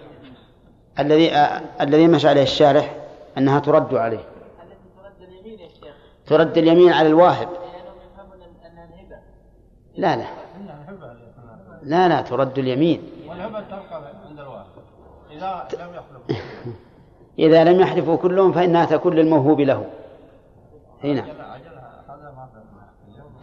الذي 1.00 1.36
آه 1.36 1.62
الذي 1.82 2.08
مشى 2.08 2.28
عليه 2.28 2.44
الشارح 2.44 2.96
أنها 3.38 3.60
ترد 3.60 3.94
عليه 3.94 4.18
التي 4.18 4.76
ترد 4.98 5.30
اليمين 5.30 5.60
يا 5.60 5.68
شيخ 5.68 5.96
ترد 6.30 6.58
اليمين 6.58 6.94
على 6.94 7.08
الواهب 7.08 7.50
لا 9.98 10.16
لا. 10.16 10.26
لا 11.84 12.08
لا 12.08 12.22
ترد 12.22 12.60
اليمين. 12.60 13.02
تبقى 13.28 14.02
عند 14.30 14.40
الواحد 14.40 14.66
إذا 15.32 15.68
لم 15.74 15.92
إذا 17.40 17.64
لم 17.64 17.80
يحلفوا 17.80 18.16
كلهم 18.16 18.52
فإنها 18.52 18.86
تكون 18.86 19.16
للموهوب 19.16 19.60
له. 19.62 19.86
هنا 21.04 21.22
فهمنا 21.22 21.58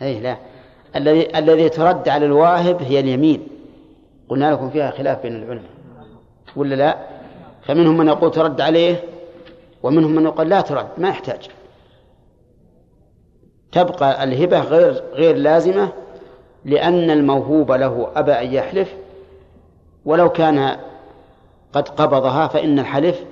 أي 0.03 0.21
لا. 0.21 0.37
الذي 0.97 1.39
الذي 1.39 1.69
ترد 1.69 2.09
على 2.09 2.27
الواهب 2.27 2.83
هي 2.83 3.01
اليمين. 3.01 3.49
قلنا 4.29 4.53
لكم 4.53 4.71
فيها 4.71 4.91
خلاف 4.91 5.23
بين 5.23 5.37
العلماء. 5.37 5.71
ولا 6.57 6.75
لا؟ 6.75 6.97
فمنهم 7.63 7.97
من 7.97 8.07
يقول 8.07 8.31
ترد 8.31 8.61
عليه 8.61 9.03
ومنهم 9.83 10.15
من 10.15 10.25
يقول 10.25 10.49
لا 10.49 10.61
ترد 10.61 10.89
ما 10.99 11.09
يحتاج. 11.09 11.51
تبقى 13.77 14.25
الهبة 14.25 14.61
غير 14.61 15.03
غير 15.13 15.37
لازمة 15.37 15.89
لأن 16.65 17.11
الموهوب 17.11 17.73
له 17.73 18.09
أبى 18.17 18.33
أن 18.33 18.53
يحلف. 18.53 18.95
ولو 20.05 20.29
كان 20.29 20.77
قد 21.73 21.89
قبضها 21.89 22.49
فإن 22.49 22.79
الحلف 22.79 23.25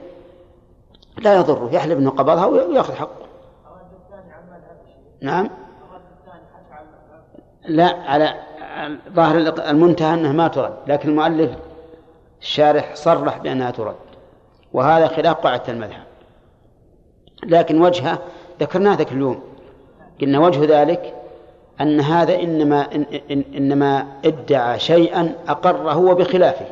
لا 1.18 1.34
يضره 1.34 1.68
يحلف 1.72 1.98
أنه 1.98 2.10
قبضها 2.10 2.46
ويأخذ 2.46 2.94
حقه. 2.94 3.26
نعم. 5.20 5.50
لا 7.64 7.86
على 7.86 8.34
ظاهر 9.12 9.38
المنتهى 9.70 10.14
أنها 10.14 10.32
ما 10.32 10.48
ترد 10.48 10.74
لكن 10.86 11.08
المؤلف 11.08 11.50
الشارح 12.42 12.94
صرح 12.94 13.38
بأنها 13.38 13.70
ترد 13.70 13.94
وهذا 14.72 15.06
خلاف 15.06 15.36
قاعدة 15.36 15.62
المذهب. 15.68 16.04
لكن 17.46 17.80
وجهه 17.80 18.18
ذكرناه 18.60 18.94
ذاك 18.94 19.12
اليوم. 19.12 19.53
قلنا 20.20 20.38
وجه 20.38 20.82
ذلك 20.82 21.14
أن 21.80 22.00
هذا 22.00 22.34
إنما 22.34 22.94
إن 22.94 23.06
إن 23.30 23.44
إنما 23.56 24.06
ادعى 24.24 24.78
شيئا 24.78 25.34
أقره 25.48 25.92
هو 25.92 26.14
بخلافه. 26.14 26.66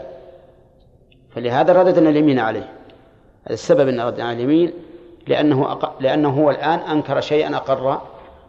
فلهذا 1.34 1.72
رددنا 1.72 2.10
اليمين 2.10 2.38
عليه. 2.38 2.68
هذا 3.44 3.54
السبب 3.54 3.88
أن 3.88 4.00
ردنا 4.00 4.24
على 4.24 4.36
اليمين 4.36 4.72
لأنه 5.26 5.72
أق... 5.72 5.96
لأنه 6.00 6.28
هو 6.28 6.50
الآن 6.50 6.78
أنكر 6.78 7.20
شيئا 7.20 7.56
أقر 7.56 8.00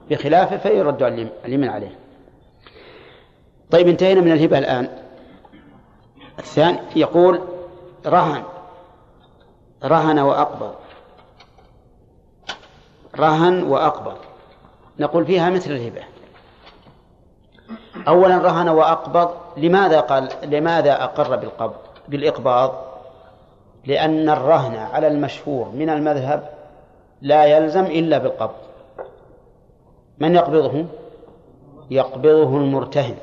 بخلافه 0.09 0.57
فيرد 0.57 1.03
اليمين 1.45 1.69
عليه. 1.69 1.95
طيب 3.71 3.87
انتهينا 3.87 4.21
من 4.21 4.31
الهبة 4.31 4.57
الآن. 4.57 4.87
الثاني 6.39 6.77
يقول 6.95 7.39
رهن. 8.05 8.43
رهن 9.83 10.19
وأقبض 10.19 10.73
رهن 13.19 13.63
وأقبض 13.63 14.17
نقول 14.99 15.25
فيها 15.25 15.49
مثل 15.49 15.71
الهبة. 15.71 16.01
أولا 18.07 18.37
رهن 18.37 18.69
وأقبض. 18.69 19.29
لماذا 19.57 19.99
قال 19.99 20.29
لماذا 20.43 21.03
أقر 21.03 21.35
بالقبض 21.35 21.75
بالإقباض؟ 22.07 22.71
لأن 23.85 24.29
الرهن 24.29 24.75
على 24.75 25.07
المشهور 25.07 25.69
من 25.69 25.89
المذهب 25.89 26.49
لا 27.21 27.45
يلزم 27.45 27.83
إلا 27.83 28.17
بالقبض. 28.17 28.55
من 30.19 30.35
يقبضه؟ 30.35 30.85
يقبضه 31.91 32.57
المرتهن 32.57 33.15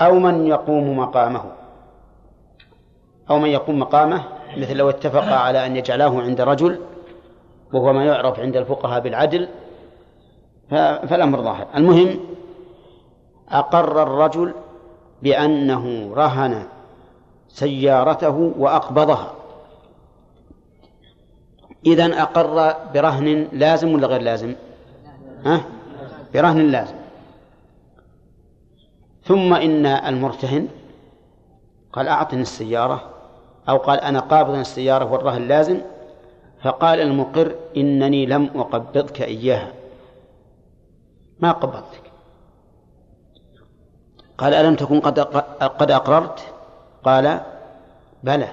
أو 0.00 0.14
من 0.14 0.46
يقوم 0.46 0.98
مقامه. 0.98 1.44
أو 3.30 3.38
من 3.38 3.48
يقوم 3.48 3.78
مقامه 3.78 4.24
مثل 4.56 4.76
لو 4.76 4.90
اتفق 4.90 5.32
على 5.32 5.66
أن 5.66 5.76
يجعله 5.76 6.22
عند 6.22 6.40
رجل 6.40 6.80
وهو 7.72 7.92
ما 7.92 8.04
يعرف 8.04 8.40
عند 8.40 8.56
الفقهاء 8.56 9.00
بالعدل 9.00 9.48
فالأمر 10.70 11.42
ظاهر 11.42 11.66
المهم 11.74 12.18
أقر 13.48 14.02
الرجل 14.02 14.54
بأنه 15.22 16.14
رهن 16.14 16.62
سيارته 17.48 18.52
وأقبضها 18.58 19.34
إذن 21.86 22.12
أقر 22.12 22.74
برهن 22.94 23.48
لازم 23.52 23.94
ولا 23.94 24.06
غير 24.06 24.20
لازم؟ 24.22 24.54
ها؟ 25.44 25.60
برهن 26.34 26.58
لازم 26.70 26.94
ثم 29.24 29.54
إن 29.54 29.86
المرتهن 29.86 30.68
قال 31.92 32.08
أعطني 32.08 32.42
السيارة 32.42 33.10
أو 33.68 33.76
قال 33.76 34.00
أنا 34.00 34.20
قابض 34.20 34.54
السيارة 34.54 35.12
والرهن 35.12 35.48
لازم 35.48 35.80
فقال 36.62 37.00
المقر 37.00 37.54
إنني 37.76 38.26
لم 38.26 38.50
أقبضك 38.54 39.22
إياها 39.22 39.72
ما 41.40 41.52
قبضتك. 41.52 42.02
قال 44.38 44.54
ألم 44.54 44.74
تكن 44.74 45.00
قد 45.00 45.20
قد 45.60 45.90
أقررت؟ 45.90 46.54
قال 47.04 47.40
بلى. 48.22 48.48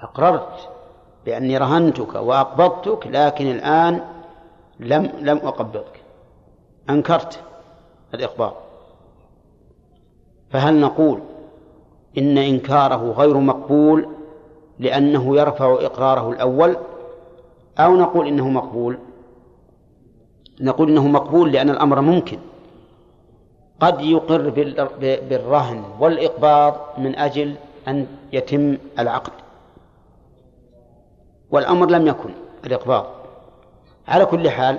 أقررت 0.00 0.68
بأني 1.24 1.58
رهنتك 1.58 2.14
وأقبضتك 2.14 3.06
لكن 3.06 3.46
الآن 3.46 4.00
لم 4.80 5.12
لم 5.20 5.36
أقبضك. 5.38 6.02
أنكرت 6.90 7.40
الإقباض. 8.14 8.54
فهل 10.50 10.80
نقول 10.80 11.20
إن 12.18 12.38
إنكاره 12.38 13.12
غير 13.12 13.38
مقبول 13.38 14.08
لأنه 14.78 15.36
يرفع 15.36 15.72
إقراره 15.80 16.30
الأول 16.30 16.76
أو 17.78 17.96
نقول 17.96 18.26
إنه 18.26 18.48
مقبول؟ 18.48 18.98
نقول 20.60 20.88
إنه 20.90 21.08
مقبول 21.08 21.52
لأن 21.52 21.70
الأمر 21.70 22.00
ممكن. 22.00 22.38
قد 23.80 24.00
يقر 24.00 24.50
بالرهن 25.28 25.84
والإقباض 26.00 26.80
من 26.98 27.16
أجل 27.16 27.54
أن 27.88 28.06
يتم 28.32 28.76
العقد. 28.98 29.32
والأمر 31.50 31.90
لم 31.90 32.06
يكن 32.06 32.30
الإقباض. 32.66 33.06
على 34.08 34.26
كل 34.26 34.50
حال 34.50 34.78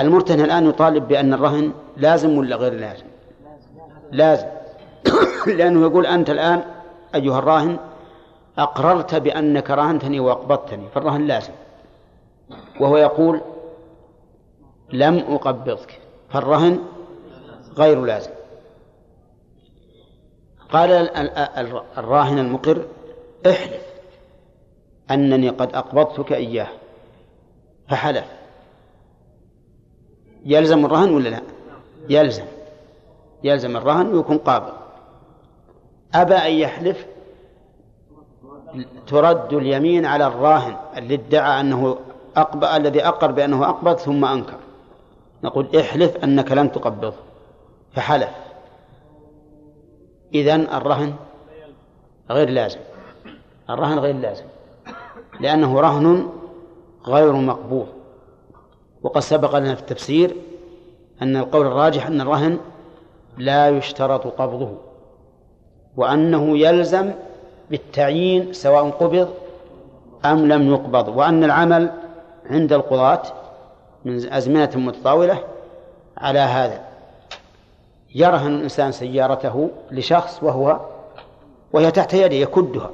المرتهن 0.00 0.40
الآن 0.40 0.68
يطالب 0.68 1.08
بأن 1.08 1.34
الرهن 1.34 1.72
لازم 1.96 2.38
ولا 2.38 2.56
غير 2.56 2.72
لازم؟ 2.72 3.06
لازم. 4.10 4.46
لأنه 5.58 5.80
يقول 5.80 6.06
أنت 6.06 6.30
الآن 6.30 6.62
أيها 7.14 7.38
الراهن 7.38 7.76
أقررت 8.58 9.14
بأنك 9.14 9.70
راهنتني 9.70 10.20
وأقبضتني 10.20 10.88
فالرهن 10.94 11.26
لازم. 11.26 11.52
وهو 12.80 12.96
يقول 12.96 13.40
لم 14.92 15.18
أقبضك 15.18 16.00
فالرهن 16.30 16.78
غير 17.78 18.04
لازم. 18.04 18.30
قال 20.72 20.90
ال- 20.90 21.16
ال- 21.16 21.30
ال- 21.30 21.82
الراهن 21.98 22.38
المقر 22.38 22.84
احلف 23.46 23.82
أنني 25.10 25.48
قد 25.48 25.74
أقبضتك 25.74 26.32
إياه. 26.32 26.68
فحلف. 27.88 28.24
يلزم 30.44 30.86
الرهن 30.86 31.10
ولا 31.10 31.28
لا؟ 31.28 31.40
يلزم. 32.08 32.44
يلزم 33.44 33.76
الرهن 33.76 34.14
ويكون 34.14 34.38
قابض. 34.38 34.72
أبى 36.14 36.34
أن 36.34 36.52
يحلف 36.52 37.06
ترد 39.06 39.52
اليمين 39.52 40.06
على 40.06 40.26
الراهن 40.26 40.76
اللي 40.96 41.14
ادعى 41.14 41.60
أنه 41.60 41.98
أقبض 42.36 42.64
الذي 42.64 43.06
أقر 43.06 43.32
بأنه 43.32 43.68
أقبض 43.68 43.96
ثم 43.96 44.24
أنكر. 44.24 44.56
نقول 45.44 45.76
احلف 45.76 46.16
أنك 46.24 46.52
لم 46.52 46.68
تقبضه 46.68 47.12
فحلف. 47.92 48.30
إذن 50.34 50.60
الرهن 50.60 51.14
غير 52.30 52.50
لازم. 52.50 52.80
الرهن 53.70 53.98
غير 53.98 54.14
لازم. 54.14 54.44
لأنه 55.40 55.80
رهن 55.80 56.28
غير 57.06 57.32
مقبول. 57.32 57.86
وقد 59.02 59.20
سبق 59.20 59.58
لنا 59.58 59.74
في 59.74 59.80
التفسير 59.80 60.36
أن 61.22 61.36
القول 61.36 61.66
الراجح 61.66 62.06
أن 62.06 62.20
الرهن 62.20 62.58
لا 63.38 63.68
يشترط 63.68 64.26
قبضه. 64.26 64.74
وأنه 65.96 66.58
يلزم 66.58 67.10
بالتعيين 67.70 68.52
سواء 68.52 68.90
قبض 68.90 69.28
أم 70.24 70.46
لم 70.46 70.70
يقبض. 70.70 71.08
وأن 71.08 71.44
العمل 71.44 71.90
عند 72.50 72.72
القضاة 72.72 73.22
من 74.04 74.32
أزمنة 74.32 74.70
متطاولة 74.74 75.44
على 76.18 76.38
هذا. 76.38 76.88
يرهن 78.14 78.54
الإنسان 78.54 78.92
سيارته 78.92 79.70
لشخص 79.90 80.42
وهو 80.42 80.80
وهي 81.72 81.90
تحت 81.90 82.14
يده 82.14 82.34
يكدها. 82.34 82.90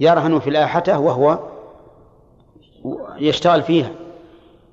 يرهن 0.00 0.38
فلاحته 0.38 1.00
وهو 1.00 1.38
يشتغل 3.18 3.62
فيها. 3.62 3.90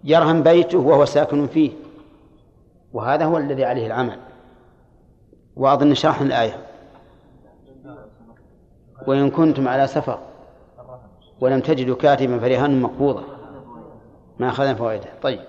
يرهن 0.04 0.44
بيته 0.44 0.80
وهو 0.80 1.06
ساكن 1.06 1.48
فيه. 1.48 1.72
وهذا 2.94 3.26
هو 3.26 3.38
الذي 3.38 3.66
عليه 3.66 3.88
العمل. 3.88 4.20
وأظن 5.56 5.94
شرحنا 5.94 6.28
الآية. 6.28 6.58
وإن 9.08 9.30
كنتم 9.30 9.68
على 9.68 9.88
سفر 9.88 10.20
ولم 11.42 11.60
تجدوا 11.60 11.96
كاتبا 11.96 12.40
فرهان 12.40 12.82
مقبوضة. 12.82 13.33
ما 14.40 14.50
أخذنا 14.50 14.74
فوائده. 14.74 15.10
طيب. 15.22 15.40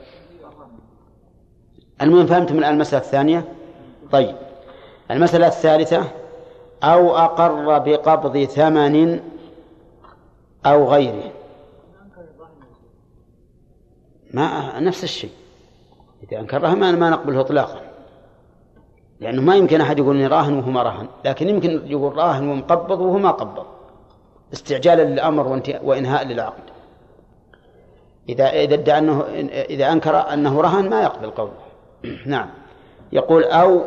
المهم 2.03 2.27
فهمتم 2.27 2.59
الآن 2.59 2.75
المسألة 2.75 3.03
الثانية؟ 3.03 3.45
طيب. 4.13 4.37
المسألة 5.11 5.47
الثالثة 5.47 6.05
أو 6.83 7.17
أقر 7.17 7.79
بقبض 7.79 8.45
ثمن 8.45 9.21
أو 10.67 10.89
غيره. 10.89 11.33
ما 14.35 14.81
نفس 14.81 15.05
الشيء. 15.05 15.31
إذا 16.23 16.41
أنكرها 16.41 16.75
ما 16.75 16.93
ما 16.93 17.11
نقبله 17.11 17.41
إطلاقا. 17.41 17.81
لأنه 19.21 19.43
ما 19.43 19.57
يمكن 19.57 19.81
أحد 19.81 19.99
يقول 19.99 20.17
إني 20.17 20.27
راهن 20.27 20.59
وهو 20.59 20.71
ما 20.71 20.83
راهن. 20.83 21.09
لكن 21.25 21.49
يمكن 21.49 21.71
يقول 21.87 22.17
راهن 22.17 22.49
ومقبض 22.49 23.01
وهو 23.01 23.19
ما 23.19 23.31
قبض. 23.31 23.67
استعجالا 24.53 25.03
للأمر 25.03 25.63
وإنهاء 25.83 26.27
للعقد. 26.27 26.74
إذا 28.29 28.51
إذا 28.51 28.75
ادعى 28.75 28.99
أنه 28.99 29.25
إذا 29.51 29.93
أنكر 29.93 30.33
أنه 30.33 30.61
رهن 30.61 30.91
ما 30.91 31.03
يقبل 31.03 31.31
قوله. 31.31 31.53
نعم. 32.27 32.51
يقول 33.13 33.45
أو 33.45 33.81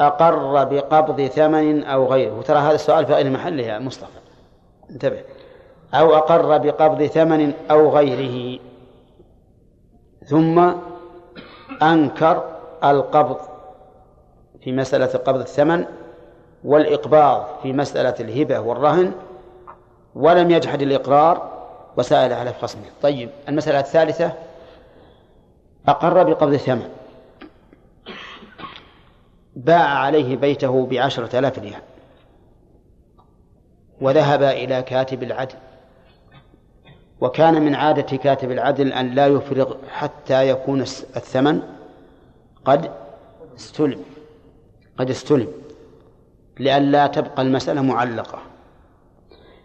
أقر 0.00 0.64
بقبض 0.64 1.20
ثمن 1.20 1.84
أو 1.84 2.06
غيره. 2.06 2.38
وترى 2.38 2.58
هذا 2.58 2.74
السؤال 2.74 3.06
في 3.06 3.12
غير 3.12 3.30
محله 3.30 3.62
يا 3.62 3.78
مصطفى. 3.78 4.18
انتبه. 4.90 5.22
أو 5.94 6.16
أقر 6.16 6.58
بقبض 6.58 7.02
ثمن 7.02 7.52
أو 7.70 7.90
غيره. 7.90 8.60
ثم 10.26 10.72
أنكر 11.82 12.44
القبض 12.84 13.36
في 14.60 14.72
مسألة 14.72 15.06
قبض 15.06 15.40
الثمن 15.40 15.84
والإقباض 16.64 17.46
في 17.62 17.72
مسألة 17.72 18.14
الهبة 18.20 18.60
والرهن 18.60 19.12
ولم 20.14 20.50
يجحد 20.50 20.82
الإقرار 20.82 21.59
وسائل 21.96 22.32
على 22.32 22.52
خصمه 22.52 22.84
طيب 23.02 23.30
المسألة 23.48 23.80
الثالثة 23.80 24.32
أقر 25.88 26.22
بقبض 26.22 26.52
الثمن. 26.52 26.88
باع 29.56 29.88
عليه 29.88 30.36
بيته 30.36 30.86
بعشرة 30.86 31.38
آلاف 31.38 31.58
ريال. 31.58 31.82
وذهب 34.00 34.42
إلى 34.42 34.82
كاتب 34.82 35.22
العدل. 35.22 35.54
وكان 37.20 37.62
من 37.62 37.74
عادة 37.74 38.16
كاتب 38.16 38.50
العدل 38.50 38.92
أن 38.92 39.14
لا 39.14 39.26
يفرغ 39.26 39.76
حتى 39.88 40.48
يكون 40.48 40.80
الثمن 40.80 41.62
قد 42.64 42.90
استلم 43.56 44.04
قد 44.98 45.10
استلم 45.10 45.52
لئلا 46.58 47.06
تبقى 47.06 47.42
المسألة 47.42 47.82
معلقة. 47.82 48.38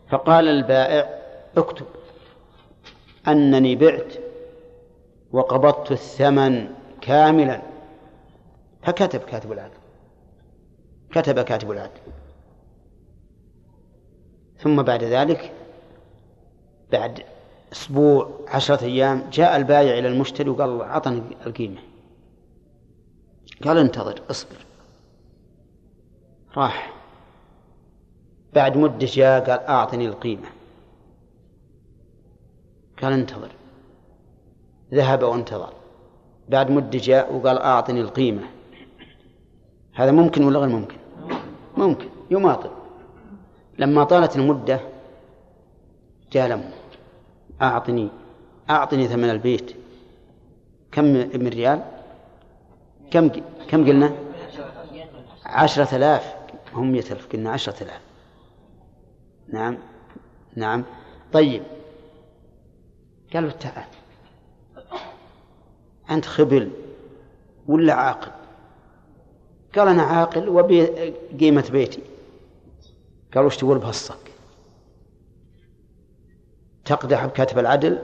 فقال 0.09 0.47
البائع 0.47 1.09
اكتب. 1.57 1.85
أنني 3.27 3.75
بعت 3.75 4.13
وقبضت 5.31 5.91
الثمن 5.91 6.67
كاملا. 7.01 7.61
فكتب 8.83 9.19
كاتب 9.19 9.51
العدل 9.51 9.77
كتب 11.11 11.39
كاتب 11.39 11.71
العدل 11.71 11.99
ثم 14.57 14.81
بعد 14.81 15.03
ذلك 15.03 15.51
بعد 16.91 17.23
أسبوع 17.71 18.29
عشرة 18.47 18.83
أيام 18.83 19.29
جاء 19.31 19.57
البايع 19.57 19.99
إلى 19.99 20.07
المشتري 20.07 20.49
وقال 20.49 20.81
أعطني 20.81 21.21
القيمة. 21.45 21.81
قال 23.63 23.77
انتظر 23.77 24.21
اصبر. 24.29 24.65
راح. 26.57 26.93
بعد 28.53 28.77
مدة 28.77 29.07
جاء 29.09 29.49
قال 29.49 29.59
أعطني 29.59 30.05
القيمة. 30.05 30.47
قال 33.01 33.13
انتظر. 33.13 33.51
ذهب 34.93 35.23
وانتظر. 35.23 35.73
بعد 36.49 36.71
مدة 36.71 36.99
جاء 36.99 37.35
وقال 37.35 37.57
أعطني 37.57 38.01
القيمة. 38.01 38.41
هذا 39.93 40.11
ممكن 40.11 40.43
ولا 40.43 40.59
غير 40.59 40.69
ممكن؟ 40.69 40.95
ممكن. 41.77 42.09
يماطل. 42.31 42.69
لما 43.79 44.03
طالت 44.03 44.35
المدة 44.35 44.79
جاء 46.31 46.47
لمه 46.47 46.71
أعطني. 47.61 48.09
أعطني 48.69 49.07
ثمن 49.07 49.29
البيت. 49.29 49.75
كم 50.91 51.03
من 51.03 51.47
ريال؟ 51.47 51.81
كم 53.11 53.29
كم 53.67 53.87
قلنا؟ 53.87 54.15
عشرة 55.45 55.95
آلاف. 55.95 56.35
هم 56.73 56.91
مئة 56.91 57.11
ألف 57.11 57.27
قلنا 57.33 57.51
عشرة 57.51 57.83
آلاف. 57.83 58.01
نعم. 59.47 59.77
نعم. 60.55 60.83
طيب. 61.33 61.63
قالوا 63.33 63.51
تعال. 63.51 63.87
أنت 66.09 66.25
خبل 66.25 66.71
ولا 67.67 67.93
عاقل؟ 67.93 68.31
قال 69.75 69.87
أنا 69.87 70.03
عاقل 70.03 70.49
وبقيمة 70.49 71.69
بيتي. 71.71 72.01
قال 73.35 73.45
وش 73.45 73.57
تقول 73.57 73.77
بهصك؟ 73.77 74.31
تقدح 76.85 77.25
بكاتب 77.25 77.59
العدل؟ 77.59 77.99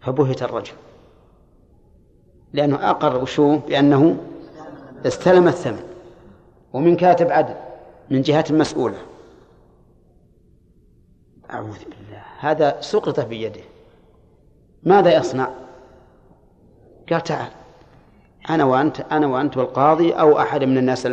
فبهت 0.00 0.42
الرجل. 0.42 0.74
لأنه 2.52 2.90
أقر 2.90 3.22
وشو 3.22 3.58
بأنه 3.58 4.16
استلم 5.06 5.48
الثمن. 5.48 5.84
ومن 6.72 6.96
كاتب 6.96 7.30
عدل 7.30 7.54
من 8.10 8.22
جهة 8.22 8.44
مسؤولة. 8.50 8.98
أعوذ 11.52 11.78
بالله. 11.84 12.22
هذا 12.38 12.80
سقط 12.80 13.20
بيده 13.20 13.60
ماذا 14.82 15.16
يصنع؟ 15.16 15.48
قال 17.10 17.22
تعال. 17.22 17.50
أنا 18.50 18.64
وأنت 18.64 19.00
أنا 19.00 19.26
وأنت 19.26 19.56
والقاضي 19.56 20.12
أو 20.12 20.38
أحد 20.38 20.64
من 20.64 20.78
الناس 20.78 21.06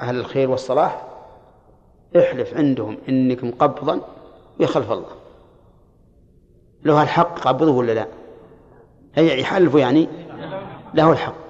أهل 0.00 0.16
الخير 0.16 0.50
والصلاح 0.50 1.06
احلف 2.16 2.54
عندهم 2.54 2.98
إنك 3.08 3.44
مقبضا 3.44 4.00
يخلف 4.60 4.92
الله. 4.92 5.16
له 6.84 7.02
الحق 7.02 7.38
قبضه 7.38 7.72
ولا 7.72 7.92
لا؟ 7.92 8.06
هي 9.14 9.40
يحلفه 9.40 9.78
يعني؟ 9.78 10.08
له 10.94 11.12
الحق. 11.12 11.46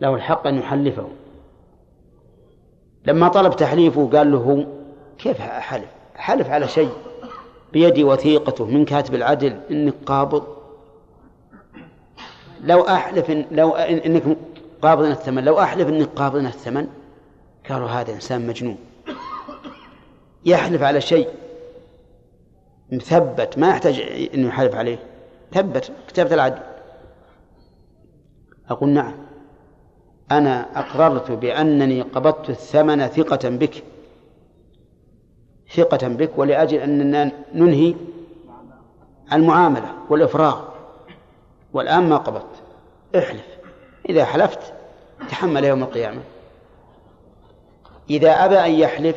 له 0.00 0.14
الحق 0.14 0.46
أن 0.46 0.58
يحلفه. 0.58 1.08
لما 3.06 3.28
طلب 3.28 3.56
تحليفه 3.56 4.10
قال 4.12 4.32
له 4.32 4.66
كيف 5.18 5.40
أحلف 5.40 5.88
حلف 6.14 6.50
على 6.50 6.68
شيء. 6.68 6.90
بيدي 7.74 8.04
وثيقته 8.04 8.64
من 8.64 8.84
كاتب 8.84 9.14
العدل 9.14 9.60
إنك 9.70 9.94
قابض. 10.06 10.44
لو 12.60 12.80
أحلف 12.80 13.30
إن 13.30 13.46
لو 13.50 13.70
إن 13.70 13.96
إنك 13.98 14.36
قابض 14.82 15.04
الثمن 15.04 15.44
لو 15.44 15.60
أحلف 15.60 15.88
إنك 15.88 16.08
قابض 16.16 16.36
الثمن 16.36 16.88
قالوا 17.70 17.88
هذا 17.88 18.12
إنسان 18.12 18.46
مجنون. 18.46 18.76
يحلف 20.44 20.82
على 20.82 21.00
شيء 21.00 21.28
مثبت 22.92 23.58
ما 23.58 23.68
يحتاج 23.68 24.00
إنه 24.34 24.48
يحلف 24.48 24.74
عليه. 24.74 24.98
ثبت 25.52 25.92
كتابة 26.08 26.34
العدل. 26.34 26.62
أقول 28.70 28.88
نعم. 28.88 29.14
أنا 30.30 30.80
أقررت 30.80 31.30
بأنني 31.30 32.02
قبضت 32.02 32.50
الثمن 32.50 33.06
ثقة 33.06 33.48
بك. 33.48 33.82
ثقة 35.76 36.08
بك 36.08 36.30
ولأجل 36.36 36.78
أننا 36.78 37.32
ننهي 37.54 37.94
المعاملة 39.32 39.94
والإفراغ. 40.10 40.64
والآن 41.72 42.08
ما 42.08 42.16
قبضت. 42.16 42.62
احلف. 43.16 43.46
إذا 44.08 44.24
حلفت 44.24 44.72
تحمل 45.28 45.64
يوم 45.64 45.82
القيامة. 45.82 46.20
إذا 48.10 48.30
أبى 48.30 48.58
أن 48.58 48.70
يحلف 48.70 49.16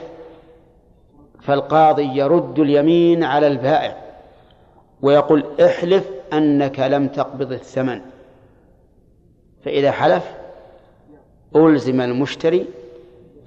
فالقاضي 1.41 2.17
يرد 2.17 2.59
اليمين 2.59 3.23
على 3.23 3.47
البائع 3.47 3.97
ويقول 5.01 5.45
احلف 5.61 6.09
أنك 6.33 6.79
لم 6.79 7.07
تقبض 7.07 7.51
الثمن. 7.51 8.01
فإذا 9.65 9.91
حلف 9.91 10.23
ألزم 11.55 12.01
المشتري 12.01 12.65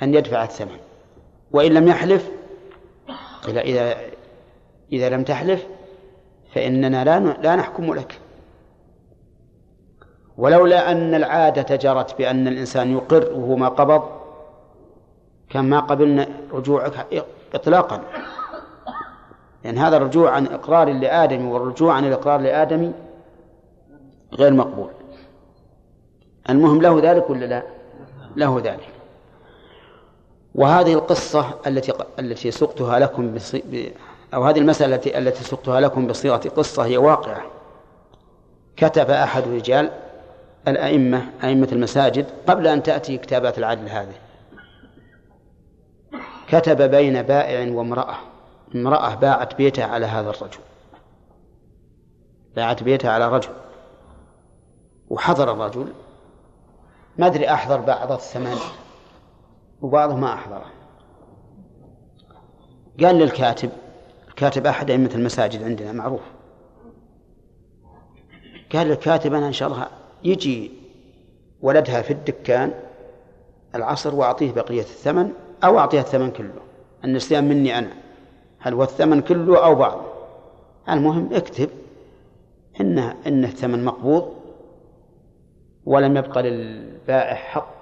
أن 0.03 0.15
يدفع 0.15 0.45
الثمن. 0.45 0.79
وإن 1.53 1.75
لم 1.75 1.89
يحلف 1.89 2.31
قيل 3.43 3.59
إذا 3.59 3.97
إذا 4.93 5.09
لم 5.09 5.25
تحلف 5.25 5.67
فإننا 6.55 7.05
لا 7.05 7.21
لا 7.21 7.57
نحكم 7.57 7.95
لك. 7.95 8.19
ولولا 10.39 10.93
أن 10.93 11.15
العادة 11.15 11.77
جرت 11.77 12.19
بأن 12.19 12.49
الإنسان 12.49 12.93
يقر 12.93 13.33
وهو 13.33 13.57
ما 13.57 13.69
قبض 13.69 14.03
كان 15.51 15.65
ما 15.65 15.81
قبلنا 15.81 16.27
رجوعك 16.53 17.07
إطلاقا. 17.55 18.03
لأن 19.65 19.79
هذا 19.79 19.97
الرجوع 19.97 20.31
عن 20.31 20.47
إقرار 20.47 20.93
لآدم 20.93 21.49
والرجوع 21.49 21.95
عن 21.95 22.05
الإقرار 22.05 22.41
لآدم 22.41 22.93
غير 24.33 24.53
مقبول. 24.53 24.91
المهم 26.51 26.83
له 26.83 27.01
ذلك 27.03 27.31
ولا 27.31 27.47
لا؟ 27.47 27.63
له 28.37 28.61
ذلك. 28.65 29.00
وهذه 30.55 30.93
القصة 30.93 31.55
التي 31.67 31.93
التي 32.19 32.51
سقتها 32.51 32.99
لكم. 32.99 33.39
أو 34.35 34.45
هذه 34.45 34.59
المسألة 34.59 34.95
التي 34.95 35.19
التي 35.19 35.45
سقتها 35.45 35.81
لكم 35.81 36.07
بصيغة 36.07 36.49
قصة 36.49 36.85
هي 36.85 36.97
واقعة. 36.97 37.43
كتب 38.77 39.11
أحد 39.11 39.49
رجال 39.49 39.91
الأئمة 40.69 41.27
أئمة 41.45 41.69
المساجد 41.73 42.27
قبل 42.49 42.67
أن 42.67 42.83
تأتي 42.83 43.19
كتابات 43.19 43.59
العدل 43.59 43.89
هذه. 43.89 44.15
كتب 46.49 46.83
بين 46.83 47.23
بائع 47.23 47.73
وامرأة. 47.73 48.17
امرأة 48.75 49.15
باعت 49.15 49.55
بيتها 49.55 49.85
على 49.85 50.07
هذا 50.07 50.31
الرجل. 50.31 50.61
باعت 52.57 52.83
بيتها 52.83 53.11
على 53.11 53.29
رجل. 53.29 53.51
وحضر 55.11 55.53
الرجل. 55.53 55.93
ما 57.19 57.27
أدري 57.27 57.53
أحضر 57.53 57.81
بعض 57.81 58.13
الثمن. 58.13 58.57
وبعضه 59.83 60.17
ما 60.17 60.35
أحضره. 60.35 60.67
قال 63.01 63.17
للكاتب 63.17 63.71
الكاتب 64.29 64.67
أحد 64.67 64.91
أئمة 64.91 65.11
المساجد 65.15 65.63
عندنا 65.63 65.93
معروف. 65.93 66.21
قال 68.73 68.87
للكاتب 68.87 69.35
أنا 69.35 69.47
إن 69.47 69.53
شاء 69.53 69.69
الله 69.69 69.87
يجي 70.25 70.71
ولدها 71.61 72.03
في 72.03 72.13
الدكان 72.13 72.75
العصر 73.75 74.15
وأعطيه 74.15 74.53
بقية 74.53 74.81
الثمن 74.81 75.33
أو 75.65 75.79
أعطيها 75.79 76.01
الثمن 76.01 76.31
كله. 76.31 76.61
النسيان 77.05 77.49
مني 77.49 77.79
أنا. 77.79 77.93
هل 78.59 78.75
هو 78.75 78.83
الثمن 78.83 79.21
كله 79.21 79.65
أو 79.65 79.75
بعض 79.75 80.01
المهم 80.89 81.29
اكتب 81.33 81.71
إنه 82.81 83.17
إنه 83.27 83.49
ثمن 83.49 83.85
مقبوض 83.85 84.35
ولم 85.85 86.17
يبقى 86.17 86.43
للبائع 86.43 87.35
حق. 87.35 87.80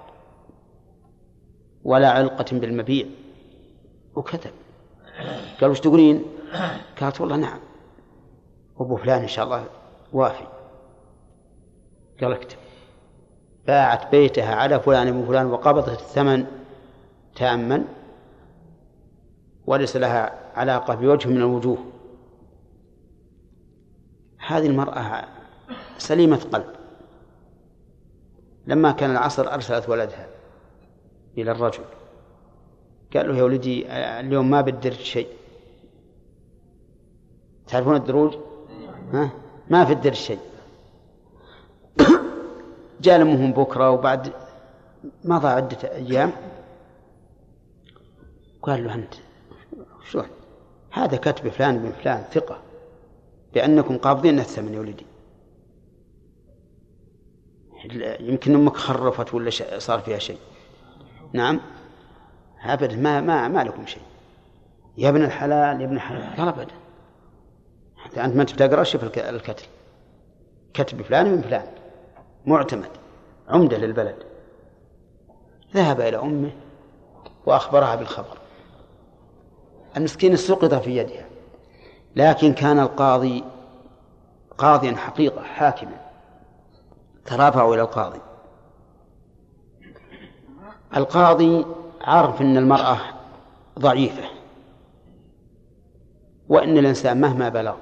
ولا 1.89 2.09
علقة 2.09 2.59
بالمبيع. 2.59 3.05
وكتب. 4.15 4.51
قال 5.61 5.71
وش 5.71 5.79
تقولين؟ 5.79 6.23
قالت 7.01 7.21
والله 7.21 7.35
نعم. 7.35 7.59
أبو 8.79 8.95
فلان 8.95 9.21
إن 9.21 9.27
شاء 9.27 9.45
الله 9.45 9.65
وافي. 10.13 10.43
قال 12.21 12.31
اكتب. 12.31 12.57
باعت 13.67 14.11
بيتها 14.11 14.55
على 14.55 14.79
فلان 14.79 15.07
ابن 15.07 15.25
فلان 15.25 15.45
وقبضت 15.45 15.89
الثمن 15.89 16.45
تاما 17.35 17.83
وليس 19.65 19.95
لها 19.95 20.39
علاقة 20.55 20.95
بوجه 20.95 21.29
من 21.29 21.37
الوجوه. 21.37 21.77
هذه 24.47 24.67
المرأة 24.67 25.25
سليمة 25.97 26.41
قلب. 26.53 26.75
لما 28.67 28.91
كان 28.91 29.11
العصر 29.11 29.53
أرسلت 29.53 29.89
ولدها. 29.89 30.38
إلى 31.41 31.51
الرجل. 31.51 31.83
قال 33.13 33.27
له 33.29 33.37
يا 33.37 33.43
ولدي 33.43 33.85
اليوم 33.91 34.49
ما 34.49 34.61
بدرت 34.61 34.99
شيء. 34.99 35.27
تعرفون 37.67 37.95
الدروج؟ 37.95 38.35
ها؟ 39.13 39.31
ما 39.69 39.85
في 39.85 39.93
الدرج 39.93 40.13
شيء. 40.13 40.39
جاء 43.01 43.19
لمهم 43.19 43.51
بكرة 43.51 43.91
وبعد 43.91 44.33
مضى 45.23 45.47
عدة 45.47 45.95
أيام. 45.95 46.31
قال 48.61 48.83
له 48.83 48.93
أنت 48.93 49.13
شو؟ 50.11 50.23
هذا 50.91 51.17
كتب 51.17 51.49
فلان 51.49 51.79
بن 51.79 51.91
فلان 51.91 52.23
ثقة. 52.31 52.57
بأنكم 53.53 53.97
قابضين 53.97 54.39
الثمن 54.39 54.73
يا 54.73 54.79
ولدي. 54.79 55.05
يمكن 58.19 58.55
أمك 58.55 58.75
خرفت 58.77 59.33
ولا 59.33 59.49
صار 59.79 59.99
فيها 59.99 60.19
شيء. 60.19 60.37
نعم. 61.33 61.59
أبدا 62.63 62.95
ما 62.95 63.21
ما 63.21 63.47
ما 63.47 63.63
لكم 63.63 63.85
شيء. 63.85 64.03
يا 64.97 65.09
ابن 65.09 65.23
الحلال 65.23 65.81
يا 65.81 65.85
ابن 65.85 65.95
الحلال. 65.95 66.37
قال 66.37 66.47
أبدا 66.47 66.73
أنت 68.05 68.35
ما 68.35 68.41
أنت 68.41 68.53
بتقرأ 68.53 68.83
شوف 68.83 69.03
الكتب 69.03 69.65
كتب 70.73 71.01
فلان 71.01 71.31
من 71.31 71.41
فلان. 71.41 71.65
معتمد. 72.45 72.89
عمدة 73.49 73.77
للبلد. 73.77 74.15
ذهب 75.73 76.01
إلى 76.01 76.17
أمه 76.17 76.51
وأخبرها 77.45 77.95
بالخبر. 77.95 78.37
المسكين 79.97 80.35
سقط 80.35 80.73
في 80.73 80.97
يدها. 80.97 81.25
لكن 82.15 82.53
كان 82.53 82.79
القاضي 82.79 83.43
قاضيا 84.57 84.95
حقيقة 84.95 85.41
حاكما. 85.41 85.97
ترافعوا 87.25 87.75
إلى 87.75 87.81
القاضي. 87.81 88.19
القاضي 90.97 91.65
عرف 92.01 92.41
أن 92.41 92.57
المرأة 92.57 92.97
ضعيفة 93.79 94.23
وأن 96.49 96.77
الإنسان 96.77 97.21
مهما 97.21 97.49
بلغ 97.49 97.75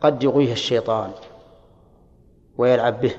قد 0.00 0.22
يغويه 0.22 0.52
الشيطان 0.52 1.12
ويلعب 2.58 3.00
به. 3.00 3.16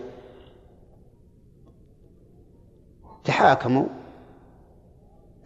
تحاكموا 3.24 3.86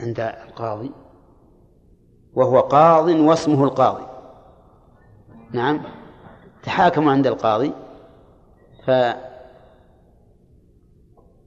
عند 0.01 0.19
القاضي 0.19 0.91
وهو 2.33 2.59
قاض 2.59 3.07
واسمه 3.07 3.63
القاضي. 3.63 4.05
نعم 5.51 5.81
تحاكموا 6.63 7.11
عند 7.11 7.27
القاضي. 7.27 7.73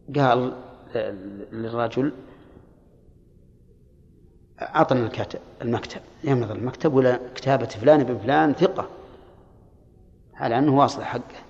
فقال 0.08 0.61
للرجل 1.52 2.12
أعطنا 4.62 5.10
المكتب 5.62 6.00
يمضي 6.24 6.52
المكتب 6.52 6.94
ولا 6.94 7.20
كتابة 7.34 7.66
فلان 7.66 8.04
بن 8.04 8.18
فلان 8.18 8.52
ثقة. 8.52 8.88
على 10.34 10.58
أنه 10.58 10.78
واصل 10.78 11.02
حقه. 11.02 11.42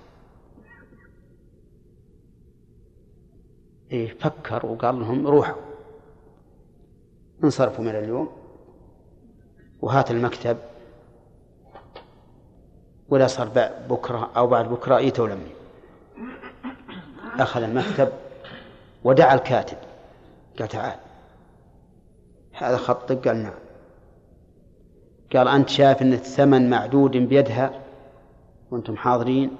إيه 3.91 4.17
فكر 4.17 4.65
وقال 4.65 4.99
لهم 4.99 5.27
روحوا. 5.27 5.61
انصرفوا 7.43 7.83
من 7.83 7.95
اليوم. 7.95 8.29
وهات 9.81 10.11
المكتب. 10.11 10.57
ولا 13.09 13.27
صار 13.27 13.49
بكرة 13.89 14.31
أو 14.37 14.47
بعد 14.47 14.69
بكرة 14.69 14.97
إيتوا 14.97 15.27
لمي 15.27 15.51
أخذ 17.39 17.63
المكتب. 17.63 18.09
ودعا 19.03 19.35
الكاتب. 19.35 19.77
قال 20.59 20.67
تعال. 20.67 20.99
هذا 22.53 22.77
خطك 22.77 23.27
قال 23.27 23.43
نعم. 23.43 23.53
قال 25.35 25.47
أنت 25.47 25.69
شايف 25.69 26.01
أن 26.01 26.13
الثمن 26.13 26.69
معدود 26.69 27.11
بيدها؟ 27.11 27.71
وأنتم 28.71 28.97
حاضرين؟ 28.97 29.57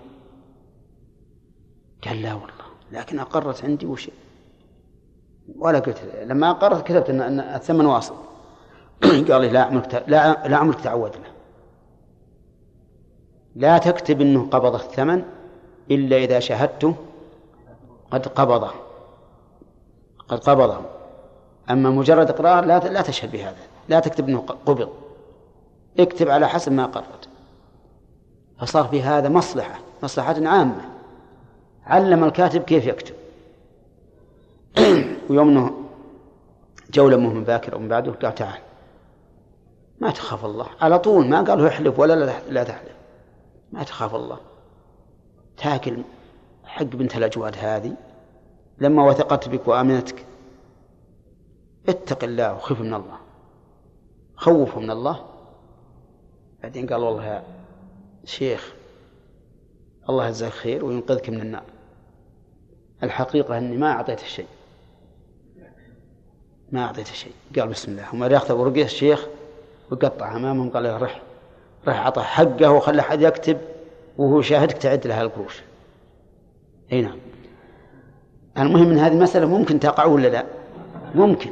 قال 2.06 2.22
لا 2.22 2.34
والله. 2.34 2.50
لكن 2.92 3.20
أقرت 3.20 3.64
عندي 3.64 3.86
وش؟ 3.86 4.10
ولا 5.58 5.80
قلت. 5.80 6.02
لما 6.24 6.52
أقرت 6.52 6.88
كتبت 6.88 7.10
أن 7.10 7.40
الثمن 7.40 7.86
واصل. 7.86 8.16
قال 9.30 9.42
لي 9.42 9.50
لا 9.50 9.62
عمرك 9.64 10.04
لا 10.08 10.58
عمرك 10.58 10.82
تعود 10.82 11.12
له 11.16 11.34
لا 13.56 13.78
تكتب 13.78 14.22
إنه 14.22 14.50
قبض 14.50 14.76
الثمن 14.76 15.24
إلا 15.92 16.18
إذا 16.18 16.40
شاهدته 16.40 16.96
قد 18.12 18.28
قبضه. 18.28 18.83
قد 20.34 20.50
قبضه 20.50 20.82
أما 21.70 21.90
مجرد 21.90 22.30
إقرار 22.30 22.66
لا 22.66 22.80
لا 22.80 23.02
تشهد 23.02 23.32
بهذا 23.32 23.56
لا 23.90 24.00
تكتب 24.00 24.30
إنه 24.30 24.40
قبض 24.40 24.90
اكتب 26.00 26.30
على 26.30 26.50
حسب 26.50 26.72
ما 26.72 26.86
قررت. 26.86 27.30
فصار 28.60 28.88
في 28.88 29.02
هذا 29.02 29.30
مصلحة 29.30 29.80
مصلحة 30.04 30.36
عامة. 30.48 30.82
علم 31.86 32.24
الكاتب 32.24 32.62
كيف 32.62 32.86
يكتب. 32.86 33.16
ويوم 35.30 35.50
إنه 35.50 35.74
جولة 36.90 37.18
من 37.18 37.44
باكر 37.44 37.76
ومن 37.76 37.88
بعده 37.88 38.12
قال 38.12 38.36
تعال. 38.36 38.60
ما 40.00 40.12
تخاف 40.12 40.46
الله. 40.46 40.68
على 40.82 41.00
طول 41.00 41.28
ما 41.28 41.42
قال 41.42 41.68
احلف 41.68 42.00
ولا 42.00 42.34
لا 42.50 42.64
تحلف. 42.64 42.96
ما 43.72 43.84
تخاف 43.84 44.16
الله. 44.16 44.38
تاكل 45.58 46.04
حق 46.66 46.84
بنت 46.84 47.18
الأجواد 47.18 47.56
هذه. 47.60 47.94
لما 48.78 49.06
وثقت 49.06 49.50
بك 49.50 49.68
وآمنتك. 49.68 50.26
اتق 51.90 52.24
الله 52.24 52.56
وخف 52.56 52.82
من 52.82 52.94
الله. 52.94 53.18
خوفه 54.36 54.80
من 54.80 54.92
الله. 54.92 55.26
بعدين 56.64 56.88
قال 56.88 57.02
والله 57.02 57.26
يا 57.26 57.44
شيخ 58.26 58.74
الله 60.10 60.28
يجزاك 60.28 60.52
خير 60.52 60.86
وينقذك 60.86 61.30
من 61.30 61.42
النار. 61.42 61.64
الحقيقة 63.04 63.58
أني 63.58 63.78
ما 63.78 63.92
أعطيته 63.92 64.26
شيء. 64.26 64.48
ما 66.72 66.84
أعطيته 66.86 67.14
شيء. 67.14 67.34
قال 67.56 67.68
بسم 67.68 67.92
الله. 67.92 68.14
وما 68.14 68.28
ياخذ 68.28 68.54
ورقة 68.54 68.84
الشيخ 68.84 69.28
وقطع 69.92 70.36
أمامهم 70.36 70.70
قال 70.70 70.84
له 70.84 70.98
رح 70.98 71.22
رح 71.88 71.98
أعطى 71.98 72.22
حقه 72.22 72.72
وخلى 72.72 73.02
أحد 73.02 73.22
يكتب 73.22 73.58
وهو 74.18 74.42
شاهدك 74.42 74.78
تعد 74.78 75.08
لها 75.08 75.22
القروش. 75.22 75.62
أي 76.92 77.02
نعم. 77.02 77.20
المهم 78.58 78.88
من 78.88 79.00
هذه 79.00 79.12
المسألة 79.12 79.46
ممكن 79.46 79.80
تقع 79.80 80.06
ولا 80.06 80.28
لا؟ 80.28 80.44
ممكن. 81.16 81.50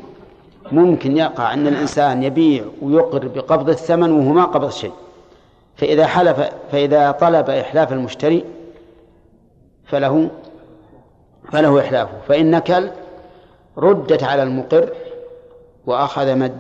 ممكن 0.72 1.18
يقع 1.18 1.54
أن 1.54 1.68
الإنسان 1.68 2.24
يبيع 2.24 2.64
ويقر 2.82 3.28
بقبض 3.28 3.70
الثمن 3.70 4.12
وهو 4.12 4.34
ما 4.34 4.44
قبض 4.44 4.70
شيء. 4.70 4.92
فإذا 5.78 6.08
حلف 6.08 6.50
فإذا 6.72 7.12
طلب 7.12 7.50
إحلاف 7.50 7.94
المشتري 7.94 8.46
فله 9.86 10.30
فله 11.52 11.80
إحلافه. 11.80 12.14
فإن 12.28 12.52
نكل 12.52 12.90
ردت 13.78 14.24
على 14.24 14.44
المقر 14.44 14.90
وأخذ 15.86 16.36
مد 16.36 16.58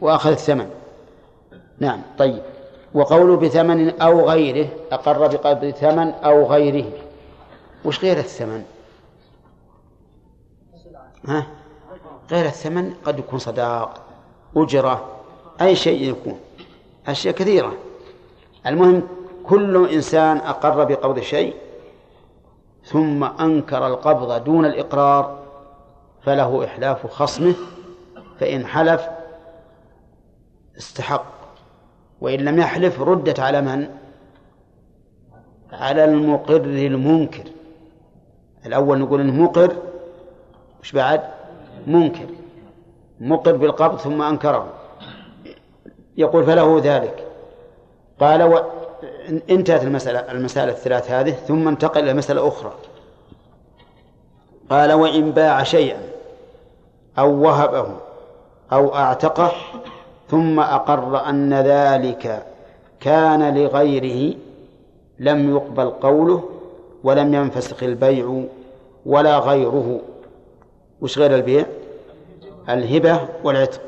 وأخذ 0.00 0.30
الثمن. 0.30 0.70
نعم 1.78 2.02
طيب. 2.18 2.42
وقوله 2.94 3.36
بثمن 3.36 4.00
أو 4.00 4.30
غيره 4.30 4.68
أقر 4.92 5.26
بقبض 5.26 5.70
ثمن 5.70 6.10
أو 6.10 6.46
غيره. 6.46 6.84
وش 7.84 8.00
غير 8.04 8.18
الثمن؟ 8.18 8.62
ها؟ 11.26 11.46
غير 12.30 12.46
الثمن 12.46 12.94
قد 13.04 13.18
يكون 13.18 13.38
صداق 13.38 14.00
أجرة 14.56 15.06
أي 15.60 15.76
شيء 15.76 16.10
يكون. 16.10 16.40
أشياء 17.06 17.34
كثيرة. 17.34 17.72
المهم 18.66 19.02
كل 19.44 19.88
إنسان 19.88 20.36
أقر 20.36 20.84
بقبض 20.84 21.20
شيء 21.20 21.54
ثم 22.84 23.24
أنكر 23.24 23.86
القبض 23.86 24.44
دون 24.44 24.64
الإقرار 24.64 25.38
فله 26.22 26.64
إحلاف 26.64 27.06
خصمه 27.06 27.54
فإن 28.40 28.66
حلف 28.66 29.08
استحق. 30.78 31.24
وإن 32.20 32.40
لم 32.40 32.58
يحلف 32.58 33.00
ردت 33.00 33.40
على 33.40 33.60
من؟ 33.60 33.88
على 35.72 36.04
المقر 36.04 36.56
المنكر. 36.64 37.44
الأول 38.66 38.98
نقول 38.98 39.20
إنه 39.20 39.42
مقر 39.42 39.76
وش 40.82 40.92
بعد؟ 40.92 41.20
منكر. 41.86 42.26
مقر 43.20 43.56
بالقبض 43.56 43.98
ثم 43.98 44.22
أنكره. 44.22 44.66
يقول 46.16 46.44
فله 46.44 46.80
ذلك. 46.84 47.26
قال 48.20 48.42
و... 48.42 48.62
انتهت 49.50 49.82
المسألة 49.82 50.18
المسائل 50.18 50.68
الثلاث 50.68 51.10
هذه 51.10 51.30
ثم 51.30 51.68
انتقل 51.68 52.02
إلى 52.02 52.14
مسألة 52.14 52.48
أخرى. 52.48 52.72
قال 54.70 54.92
وإن 54.92 55.30
باع 55.30 55.62
شيئا 55.62 56.00
أو 57.18 57.42
وهبه 57.42 57.86
أو 58.72 58.94
أعتقه 58.94 59.52
ثم 60.28 60.60
أقر 60.60 61.28
أن 61.28 61.54
ذلك 61.54 62.46
كان 63.00 63.54
لغيره 63.54 64.36
لم 65.18 65.50
يقبل 65.50 65.90
قوله 65.90 66.48
ولم 67.04 67.34
ينفسخ 67.34 67.82
البيع 67.82 68.42
ولا 69.06 69.38
غيره. 69.38 70.00
وش 71.00 71.18
غير 71.18 71.34
البيع؟ 71.34 71.66
الهبة 72.68 73.28
والعتق. 73.44 73.80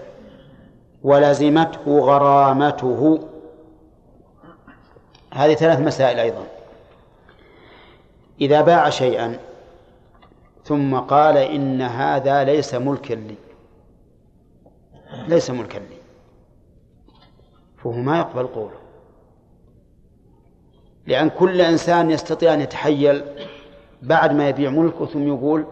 ولزمته 1.03 1.99
غرامته. 1.99 3.29
هذه 5.33 5.55
ثلاث 5.55 5.81
مسائل 5.81 6.19
أيضا. 6.19 6.47
إذا 8.41 8.61
باع 8.61 8.91
شيئا 8.91 9.39
ثم 10.65 10.99
قال 10.99 11.37
إن 11.37 11.83
هذا 11.83 12.45
ليس 12.45 12.75
ملكا 12.75 13.15
لي. 13.15 13.35
ليس 15.29 15.51
ملكا 15.51 15.79
لي. 15.79 15.97
فهو 17.77 17.93
ما 17.93 18.19
يقبل 18.19 18.47
قوله. 18.47 18.81
لأن 21.07 21.31
كل 21.31 21.61
إنسان 21.61 22.11
يستطيع 22.11 22.55
أن 22.55 22.61
يتحيل 22.61 23.25
بعد 24.03 24.33
ما 24.33 24.49
يبيع 24.49 24.71
ملكه 24.71 25.07
ثم 25.07 25.29
يقول 25.29 25.67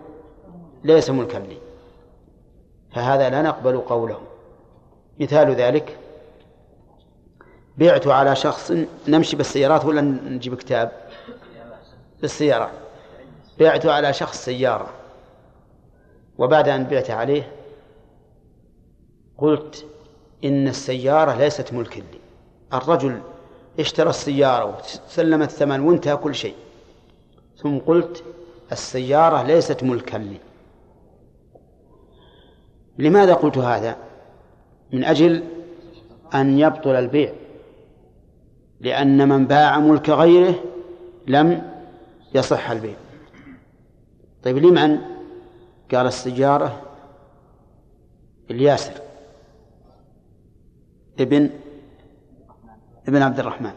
ليس 0.85 1.11
ملكا 1.11 1.39
لي. 1.39 1.57
فهذا 2.95 3.31
لا 3.31 3.43
نقبل 3.43 3.79
قوله. 3.79 4.21
مثال 5.21 5.55
ذلك 5.55 5.99
بعت 7.79 8.07
على 8.07 8.37
شخص 8.37 8.73
نمشي 9.09 9.37
بالسيارات 9.37 9.85
ولا 9.85 10.01
نجيب 10.01 10.55
كتاب؟ 10.55 10.93
بالسيارة. 12.21 12.71
بعت 13.61 13.87
على 13.87 14.13
شخص 14.13 14.45
سيارة. 14.45 14.91
وبعد 16.39 16.69
أن 16.69 16.85
بعت 16.85 17.11
عليه 17.11 17.53
قلت 19.39 19.87
إن 20.45 20.69
السيارة 20.69 21.35
ليست 21.35 21.73
ملكا 21.73 22.01
لي. 22.01 22.21
الرجل 22.73 23.21
اشترى 23.81 24.11
السيارة 24.11 24.79
وسلم 25.07 25.43
الثمن 25.43 25.81
وانتهى 25.81 26.17
كل 26.17 26.35
شيء. 26.35 26.55
ثم 27.57 27.79
قلت 27.79 28.25
السيارة 28.73 29.43
ليست 29.43 29.83
ملكا 29.83 30.17
لي. 30.17 30.48
لماذا 32.99 33.35
قلت 33.35 33.59
هذا؟ 33.59 33.97
من 34.93 35.05
أجل 35.05 35.45
أن 36.35 36.59
يبطل 36.59 36.91
البيع. 36.91 37.33
لأن 38.81 39.29
من 39.29 39.47
باع 39.47 39.79
ملك 39.79 40.11
غيره 40.11 40.55
لم 41.27 41.73
يصح 42.35 42.71
البيع. 42.71 42.97
طيب 44.43 44.59
لمن؟ 44.59 44.99
قال 45.95 46.07
السيارة 46.07 46.83
الياسر. 48.51 48.93
ابن 51.21 51.51
ابن 53.09 53.23
عبد 53.23 53.39
الرحمن. 53.39 53.73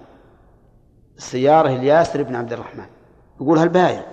السيارة 1.17 1.69
الياسر 1.69 2.19
ابن 2.19 2.35
عبد 2.35 2.53
الرحمن. 2.53 2.85
يقولها 3.41 3.63
البايع 3.63 4.03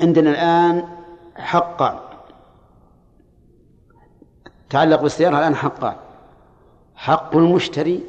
عندنا 0.00 0.30
الآن 0.30 0.88
حقان 1.36 2.07
تعلق 4.70 5.02
بالسيارة 5.02 5.38
الآن 5.38 5.54
حقان. 5.56 5.96
حق 6.96 7.36
المشتري 7.36 8.04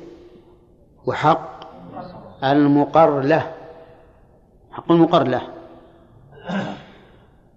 وحق 1.06 1.60
المقر 2.44 3.19
له 3.19 3.52
حق 4.72 4.91
المقر 4.91 5.27
له 5.27 5.41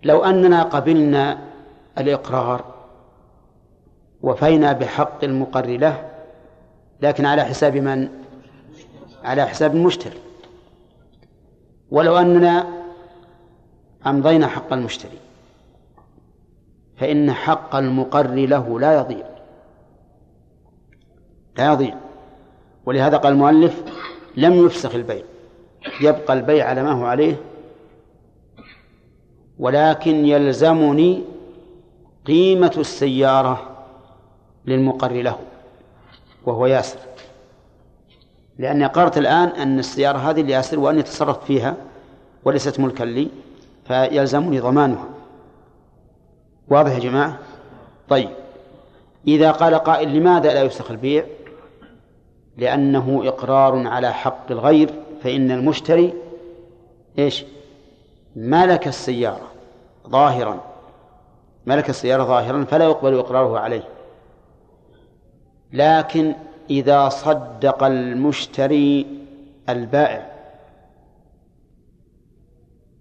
لو 0.02 0.24
أننا 0.24 0.62
قبلنا 0.62 1.38
الإقرار 1.98 2.64
وفينا 4.22 4.72
بحق 4.72 5.24
المقر 5.24 5.66
له 5.66 6.10
لكن 7.00 7.26
على 7.26 7.44
حساب 7.44 7.76
من؟ 7.76 8.08
على 9.24 9.46
حساب 9.46 9.74
المشتري. 9.74 10.18
ولو 11.90 12.16
أننا 12.16 12.66
أمضينا 14.06 14.46
حق 14.46 14.72
المشتري. 14.72 15.18
فإن 17.02 17.32
حق 17.32 17.76
المقر 17.76 18.34
له 18.34 18.80
لا 18.80 19.00
يضيع. 19.00 19.26
لا 21.58 21.72
يضيع. 21.72 21.94
ولهذا 22.86 23.16
قال 23.16 23.32
المؤلف 23.32 23.82
لم 24.36 24.66
يفسخ 24.66 24.94
البيع. 24.94 25.22
يبقى 26.00 26.34
البيع 26.34 26.68
على 26.68 26.82
ما 26.82 26.92
هو 26.92 27.04
عليه. 27.04 27.36
ولكن 29.58 30.24
يلزمني 30.26 31.22
قيمة 32.26 32.74
السيارة 32.78 33.84
للمقر 34.66 35.12
له 35.12 35.38
وهو 36.46 36.66
ياسر. 36.66 36.98
لأني 38.58 38.86
قررت 38.86 39.18
الآن 39.18 39.48
أن 39.48 39.78
السيارة 39.78 40.18
هذه 40.18 40.40
لياسر 40.40 40.78
وأني 40.78 41.02
تصرفت 41.02 41.42
فيها 41.42 41.76
وليست 42.44 42.80
ملكا 42.80 43.04
لي 43.04 43.28
فيلزمني 43.84 44.60
ضمانها. 44.60 45.11
واضح 46.68 46.92
يا 46.92 46.98
جماعة؟ 46.98 47.38
طيب. 48.08 48.28
إذا 49.26 49.50
قال 49.50 49.74
قائل 49.74 50.14
لماذا 50.14 50.54
لا 50.54 50.62
يفسخ 50.62 50.90
البيع؟ 50.90 51.24
لأنه 52.56 53.22
إقرار 53.24 53.86
على 53.88 54.12
حق 54.12 54.50
الغير 54.50 54.90
فإن 55.22 55.50
المشتري 55.50 56.14
إيش؟ 57.18 57.44
ملك 58.36 58.88
السيارة 58.88 59.50
ظاهرا. 60.08 60.60
ملك 61.66 61.90
السيارة 61.90 62.24
ظاهرا 62.24 62.64
فلا 62.64 62.84
يقبل 62.84 63.18
إقراره 63.18 63.58
عليه. 63.58 63.88
لكن 65.72 66.34
إذا 66.70 67.08
صدق 67.08 67.84
المشتري 67.84 69.06
البائع 69.68 70.32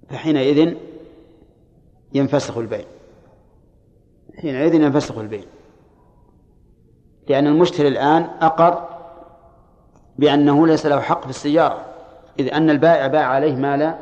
فحينئذ 0.09 0.75
ينفسخ 2.13 2.57
البيع. 2.57 2.85
حينئذ 4.41 4.73
ينفسخ 4.73 5.17
البيع 5.17 5.43
لأن 7.29 7.47
المشتري 7.47 7.87
الآن 7.87 8.29
أقر 8.41 8.87
بأنه 10.17 10.67
ليس 10.67 10.85
له 10.85 10.99
حق 10.99 11.23
في 11.23 11.29
السيارة 11.29 11.85
إذ 12.39 12.53
أن 12.53 12.69
البائع 12.69 13.07
باع 13.07 13.25
عليه 13.25 13.55
ما 13.55 13.77
لا 13.77 13.97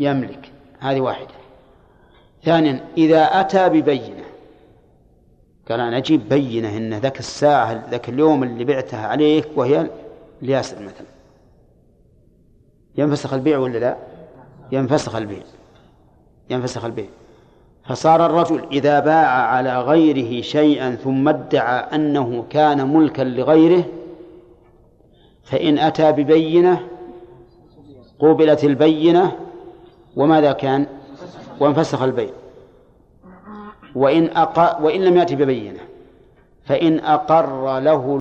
يملك. 0.00 0.52
هذه 0.78 1.00
واحدة. 1.00 1.34
ثانيا 2.44 2.84
إذا 2.96 3.22
أتى 3.22 3.68
ببينة 3.68 4.24
قال 5.68 5.80
أنا 5.80 5.96
أجيب 5.96 6.28
بينة 6.28 6.76
إن 6.76 6.94
ذاك 6.94 7.18
الساعة 7.18 7.90
ذاك 7.90 8.08
اليوم 8.08 8.42
اللي 8.42 8.64
بعتها 8.64 9.06
عليك 9.06 9.48
وهي 9.56 9.90
لياسر 10.42 10.76
مثلا. 10.82 11.06
ينفسخ 12.96 13.32
البيع 13.32 13.58
ولا 13.58 13.78
لا؟ 13.78 13.96
ينفسخ 14.72 15.14
البيع. 15.14 15.42
ينفسخ 16.50 16.84
البيع. 16.84 17.08
فصار 17.88 18.26
الرجل 18.26 18.64
إذا 18.72 19.00
باع 19.00 19.26
على 19.26 19.80
غيره 19.80 20.42
شيئا 20.42 20.94
ثم 20.94 21.28
ادعى 21.28 21.94
أنه 21.94 22.44
كان 22.50 22.94
ملكا 22.94 23.22
لغيره 23.22 23.84
فإن 25.44 25.78
أتى 25.78 26.12
ببينة 26.12 26.80
قوبلت 28.18 28.64
البينة 28.64 29.32
وماذا 30.16 30.52
كان؟ 30.52 30.86
وانفسخ 31.60 32.02
البيع. 32.02 32.30
وإن 33.94 34.30
أق... 34.36 34.80
وإن 34.82 35.00
لم 35.00 35.16
يأتي 35.16 35.36
ببينة 35.36 35.80
فإن 36.64 36.98
أقر 37.00 37.78
له 37.78 38.16